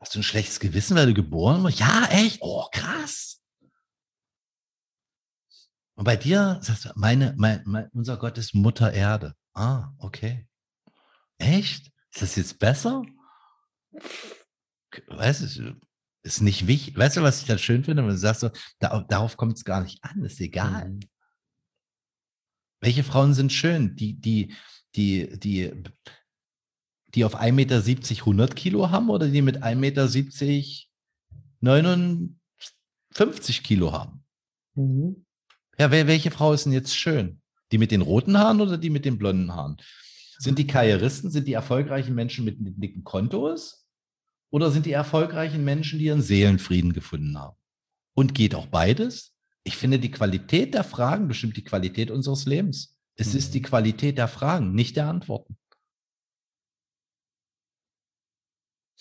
Hast 0.02 0.14
du 0.14 0.20
ein 0.20 0.24
schlechtes 0.24 0.60
Gewissen, 0.60 0.98
weil 0.98 1.08
du 1.08 1.14
geboren 1.14 1.64
wurdest? 1.64 1.80
Ja, 1.80 2.06
echt? 2.12 2.40
Oh, 2.42 2.66
krass. 2.70 3.42
Und 5.96 6.06
bei 6.06 6.16
dir 6.16 6.60
sagst 6.62 6.86
du, 6.86 6.90
meine, 6.96 7.34
mein, 7.38 7.62
mein, 7.66 7.90
unser 7.94 8.18
Gott 8.18 8.38
ist 8.38 8.56
Mutter 8.56 8.92
Erde. 8.92 9.36
Ah, 9.54 9.92
okay. 9.98 10.48
Echt? 11.38 11.92
Ist 12.12 12.22
das 12.22 12.36
jetzt 12.36 12.60
besser? 12.60 13.04
Weißt 15.08 15.58
du, 15.58 15.80
ist 16.24 16.42
nicht 16.42 16.68
wichtig. 16.68 16.98
Weißt 16.98 17.18
du, 17.18 17.22
was 17.22 17.42
ich 17.42 17.48
dann 17.48 17.60
schön 17.60 17.84
finde? 17.84 18.04
Wenn 18.04 18.10
du 18.10 18.18
sagst, 18.18 18.42
so, 18.42 18.50
da, 18.80 19.02
darauf 19.02 19.38
kommt 19.38 19.58
es 19.58 19.66
gar 19.66 19.82
nicht 19.82 20.04
an, 20.04 20.24
ist 20.24 20.40
egal. 20.40 20.90
Mhm. 20.90 21.00
Welche 22.82 23.04
Frauen 23.04 23.34
sind 23.34 23.54
schön? 23.54 23.96
Die, 23.96 24.20
die, 24.20 24.56
die, 24.96 25.40
die 25.40 25.84
die 27.16 27.26
auf 27.26 27.40
1,70 27.40 27.52
Meter 27.52 27.84
100 28.22 28.56
Kilo 28.56 28.90
haben 28.90 29.10
oder 29.10 29.28
die 29.28 29.42
mit 29.42 29.64
1,70 29.64 29.76
Meter 29.76 30.08
59 31.62 33.64
Kilo 33.64 33.92
haben? 33.92 34.24
Mhm. 34.76 35.23
Ja, 35.78 35.92
welche 35.92 36.32
Frau 36.32 36.54
ist 36.54 36.66
denn 36.66 36.74
jetzt 36.74 36.96
schön? 36.96 37.42
Die 37.72 37.78
mit 37.78 37.92
den 37.92 38.02
roten 38.02 38.38
Haaren 38.38 38.62
oder 38.62 38.78
die 38.78 38.90
mit 38.90 39.06
den 39.06 39.18
blonden 39.18 39.54
Haaren? 39.54 39.78
Sind 40.38 40.60
die 40.60 40.68
Karrieristen, 40.68 41.32
sind 41.32 41.48
die 41.48 41.54
erfolgreichen 41.54 42.14
Menschen 42.14 42.46
mit 42.46 42.58
dicken 42.60 43.04
Kontos? 43.04 43.88
Oder 44.52 44.70
sind 44.70 44.86
die 44.86 44.92
erfolgreichen 44.92 45.64
Menschen, 45.64 45.98
die 45.98 46.06
ihren 46.06 46.22
Seelenfrieden 46.22 46.94
gefunden 46.94 47.40
haben? 47.40 47.58
Und 48.14 48.36
geht 48.36 48.54
auch 48.54 48.68
beides? 48.68 49.34
Ich 49.64 49.78
finde, 49.78 49.98
die 49.98 50.12
Qualität 50.12 50.74
der 50.76 50.84
Fragen 50.84 51.28
bestimmt 51.28 51.58
die 51.58 51.64
Qualität 51.64 52.12
unseres 52.12 52.46
Lebens. 52.46 52.96
Es 53.16 53.34
mhm. 53.34 53.40
ist 53.40 53.54
die 53.56 53.60
mhm. 53.60 53.66
Qualität 53.66 54.18
der 54.18 54.28
Fragen, 54.28 54.76
nicht 54.76 54.96
der 54.96 55.08
Antworten. 55.08 55.58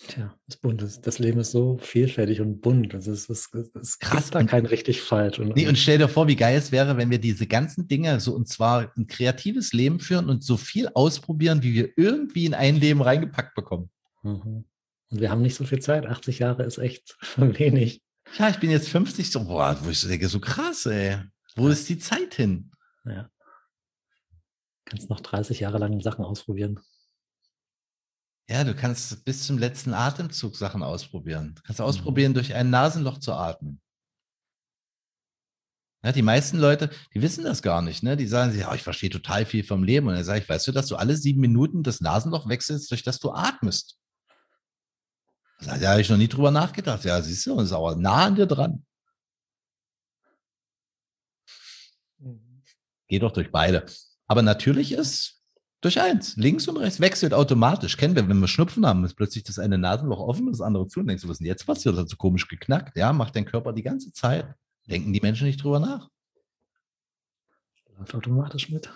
Tja, 0.07 0.37
das 0.47 0.57
bunt 0.57 0.81
ist. 0.81 1.01
Das 1.07 1.19
Leben 1.19 1.39
ist 1.39 1.51
so 1.51 1.77
vielfältig 1.77 2.41
und 2.41 2.61
bunt. 2.61 2.93
Es 2.93 3.07
ist, 3.07 3.29
es, 3.29 3.49
es 3.53 3.99
krass. 3.99 4.29
da 4.31 4.43
kein 4.43 4.65
richtig 4.65 5.01
falsch. 5.01 5.39
Und, 5.39 5.55
nee, 5.55 5.67
und 5.67 5.77
stell 5.77 5.97
dir 5.97 6.09
vor, 6.09 6.27
wie 6.27 6.35
geil 6.35 6.57
es 6.57 6.71
wäre, 6.71 6.97
wenn 6.97 7.09
wir 7.09 7.19
diese 7.19 7.47
ganzen 7.47 7.87
Dinge 7.87 8.19
so 8.19 8.33
und 8.33 8.47
zwar 8.47 8.91
ein 8.97 9.07
kreatives 9.07 9.71
Leben 9.71 9.99
führen 9.99 10.29
und 10.29 10.43
so 10.43 10.57
viel 10.57 10.89
ausprobieren, 10.93 11.63
wie 11.63 11.73
wir 11.73 11.89
irgendwie 11.95 12.45
in 12.45 12.53
ein 12.53 12.75
Leben 12.75 13.01
reingepackt 13.01 13.55
bekommen. 13.55 13.89
Mhm. 14.23 14.65
Und 15.09 15.21
wir 15.21 15.31
haben 15.31 15.41
nicht 15.41 15.55
so 15.55 15.63
viel 15.63 15.79
Zeit. 15.79 16.05
80 16.05 16.39
Jahre 16.39 16.63
ist 16.63 16.79
echt 16.79 17.17
wenig. 17.37 18.01
Ja, 18.37 18.49
ich 18.49 18.59
bin 18.59 18.71
jetzt 18.71 18.89
50, 18.89 19.31
so, 19.31 19.45
boah, 19.45 19.77
wo 19.83 19.89
ich 19.89 20.01
denke, 20.01 20.27
so 20.27 20.39
krass, 20.39 20.85
ey. 20.85 21.17
Wo 21.55 21.67
ja. 21.67 21.73
ist 21.73 21.87
die 21.87 21.99
Zeit 21.99 22.33
hin? 22.33 22.71
Ja. 23.05 23.29
Kannst 24.85 25.09
noch 25.09 25.21
30 25.21 25.59
Jahre 25.61 25.77
lang 25.77 25.99
Sachen 26.01 26.25
ausprobieren. 26.25 26.79
Ja, 28.49 28.63
du 28.63 28.75
kannst 28.75 29.23
bis 29.23 29.45
zum 29.45 29.57
letzten 29.57 29.93
Atemzug 29.93 30.55
Sachen 30.55 30.83
ausprobieren. 30.83 31.55
Du 31.55 31.61
kannst 31.63 31.79
mhm. 31.79 31.85
ausprobieren, 31.85 32.33
durch 32.33 32.53
ein 32.53 32.69
Nasenloch 32.69 33.19
zu 33.19 33.33
atmen. 33.33 33.81
Ja, 36.03 36.11
die 36.11 36.21
meisten 36.21 36.57
Leute, 36.57 36.89
die 37.13 37.21
wissen 37.21 37.45
das 37.45 37.61
gar 37.61 37.81
nicht. 37.81 38.03
Ne? 38.03 38.17
Die 38.17 38.27
sagen 38.27 38.51
sich, 38.51 38.67
oh, 38.67 38.73
ich 38.73 38.83
verstehe 38.83 39.09
total 39.09 39.45
viel 39.45 39.63
vom 39.63 39.83
Leben. 39.83 40.07
Und 40.07 40.15
dann 40.15 40.23
sage 40.25 40.41
ich, 40.41 40.49
weißt 40.49 40.67
du, 40.67 40.73
dass 40.73 40.87
du 40.87 40.97
alle 40.97 41.15
sieben 41.15 41.39
Minuten 41.39 41.81
das 41.81 42.01
Nasenloch 42.01 42.49
wechselst, 42.49 42.91
durch 42.91 43.03
das 43.03 43.19
du 43.19 43.31
atmest? 43.31 43.97
Da 45.59 45.79
habe 45.79 46.01
ich 46.01 46.09
noch 46.09 46.17
nie 46.17 46.27
drüber 46.27 46.51
nachgedacht. 46.51 47.05
Ja, 47.05 47.21
siehst 47.21 47.45
du, 47.45 47.53
und 47.53 47.63
ist 47.63 47.71
aber 47.71 47.95
nah 47.95 48.25
an 48.25 48.35
dir 48.35 48.47
dran. 48.47 48.85
Mhm. 52.17 52.63
Geh 53.07 53.19
doch 53.19 53.31
durch 53.31 53.49
beide. 53.49 53.85
Aber 54.27 54.41
natürlich 54.41 54.91
ist 54.91 55.32
durch 55.83 55.99
eins. 55.99 56.37
Links 56.37 56.67
und 56.67 56.77
rechts 56.77 56.99
wechselt 57.01 57.33
automatisch. 57.33 57.97
Kennen 57.97 58.15
wir, 58.15 58.27
wenn 58.27 58.39
wir 58.39 58.47
Schnupfen 58.47 58.85
haben, 58.85 59.03
ist 59.03 59.15
plötzlich 59.15 59.43
das 59.43 59.59
eine 59.59 59.77
Nasenloch 59.77 60.19
offen 60.19 60.47
und 60.47 60.53
das 60.53 60.61
andere 60.61 60.87
zu. 60.87 61.01
Und 61.01 61.07
denkst 61.07 61.23
du, 61.23 61.27
was 61.27 61.35
ist 61.35 61.39
denn 61.39 61.47
jetzt 61.47 61.65
passiert? 61.65 61.95
Das 61.95 62.03
hat 62.03 62.09
so 62.09 62.15
komisch 62.15 62.47
geknackt. 62.47 62.97
Ja, 62.97 63.11
macht 63.11 63.35
dein 63.35 63.45
Körper 63.45 63.73
die 63.73 63.83
ganze 63.83 64.13
Zeit. 64.13 64.45
Denken 64.85 65.11
die 65.11 65.19
Menschen 65.19 65.45
nicht 65.45 65.61
drüber 65.61 65.79
nach. 65.79 66.09
Läuft 67.97 68.15
automatisch 68.15 68.69
mit. 68.69 68.89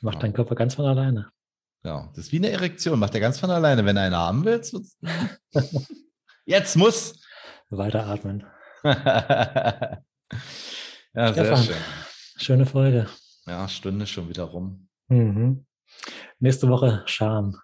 Macht 0.00 0.16
ja. 0.16 0.20
dein 0.22 0.32
Körper 0.32 0.54
ganz 0.54 0.74
von 0.74 0.86
alleine. 0.86 1.30
Ja, 1.84 2.08
das 2.14 2.26
ist 2.26 2.32
wie 2.32 2.38
eine 2.38 2.50
Erektion. 2.50 2.98
Macht 2.98 3.14
er 3.14 3.20
ganz 3.20 3.38
von 3.38 3.50
alleine. 3.50 3.84
Wenn 3.84 3.96
er 3.96 4.04
eine 4.04 4.16
haben 4.16 4.44
will, 4.44 4.62
jetzt 6.46 6.76
muss. 6.76 7.20
Weiteratmen. 7.68 8.44
ja, 8.84 10.02
sehr 11.14 11.32
Stefan, 11.32 11.62
schön. 11.62 11.76
Schöne 12.36 12.66
Folge. 12.66 13.06
Ja, 13.46 13.68
Stunde 13.68 14.06
schon 14.06 14.28
wieder 14.28 14.44
rum. 14.44 14.88
Mhm. 15.08 15.66
Nächste 16.38 16.68
Woche 16.68 17.02
Scham. 17.06 17.56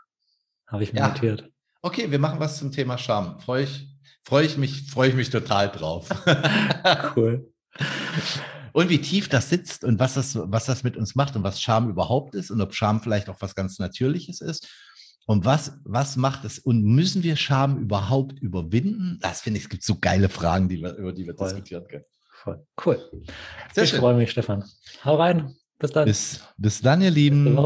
Habe 0.66 0.84
ich 0.84 0.92
mir 0.92 1.00
ja. 1.00 1.08
notiert. 1.08 1.50
Okay, 1.82 2.10
wir 2.10 2.18
machen 2.18 2.40
was 2.40 2.58
zum 2.58 2.72
Thema 2.72 2.96
Scham. 2.96 3.40
Freue 3.40 3.64
ich, 3.64 3.88
freue 4.22 4.46
ich 4.46 4.56
mich, 4.56 4.90
freue 4.90 5.10
ich 5.10 5.14
mich 5.14 5.30
total 5.30 5.70
drauf. 5.70 6.08
cool. 7.16 7.52
Und 8.72 8.88
wie 8.88 9.00
tief 9.00 9.28
das 9.28 9.50
sitzt 9.50 9.84
und 9.84 9.98
was 9.98 10.14
das, 10.14 10.36
was 10.36 10.64
das 10.64 10.82
mit 10.82 10.96
uns 10.96 11.14
macht 11.14 11.36
und 11.36 11.42
was 11.42 11.60
Scham 11.60 11.90
überhaupt 11.90 12.34
ist 12.34 12.50
und 12.50 12.60
ob 12.60 12.74
Scham 12.74 13.02
vielleicht 13.02 13.28
auch 13.28 13.36
was 13.40 13.54
ganz 13.54 13.78
Natürliches 13.78 14.40
ist. 14.40 14.68
Und 15.26 15.44
was, 15.44 15.78
was 15.84 16.16
macht 16.16 16.44
es? 16.44 16.58
Und 16.58 16.82
müssen 16.82 17.22
wir 17.22 17.36
Scham 17.36 17.78
überhaupt 17.78 18.40
überwinden? 18.40 19.18
Das 19.20 19.40
finde 19.40 19.58
ich, 19.58 19.64
es 19.64 19.70
gibt 19.70 19.84
so 19.84 19.98
geile 20.00 20.28
Fragen, 20.28 20.68
die 20.68 20.80
wir, 20.80 20.94
über 20.96 21.12
die 21.12 21.26
wir 21.26 21.34
Voll. 21.34 21.48
diskutieren 21.48 21.86
können. 21.86 22.04
Voll. 22.42 22.66
Cool. 22.84 23.10
Sehr 23.72 23.84
ich 23.84 23.92
freue 23.92 24.14
mich, 24.14 24.32
Stefan. 24.32 24.64
Hau 25.04 25.16
rein. 25.16 25.54
Bis 25.78 25.92
dann. 25.92 26.06
Bis, 26.06 26.40
bis 26.56 26.80
dann, 26.80 27.02
ihr 27.02 27.10
Lieben. 27.10 27.56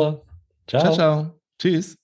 Ciao. 0.66 0.80
ciao, 0.80 0.92
ciao. 0.94 1.40
Tschüss. 1.58 1.96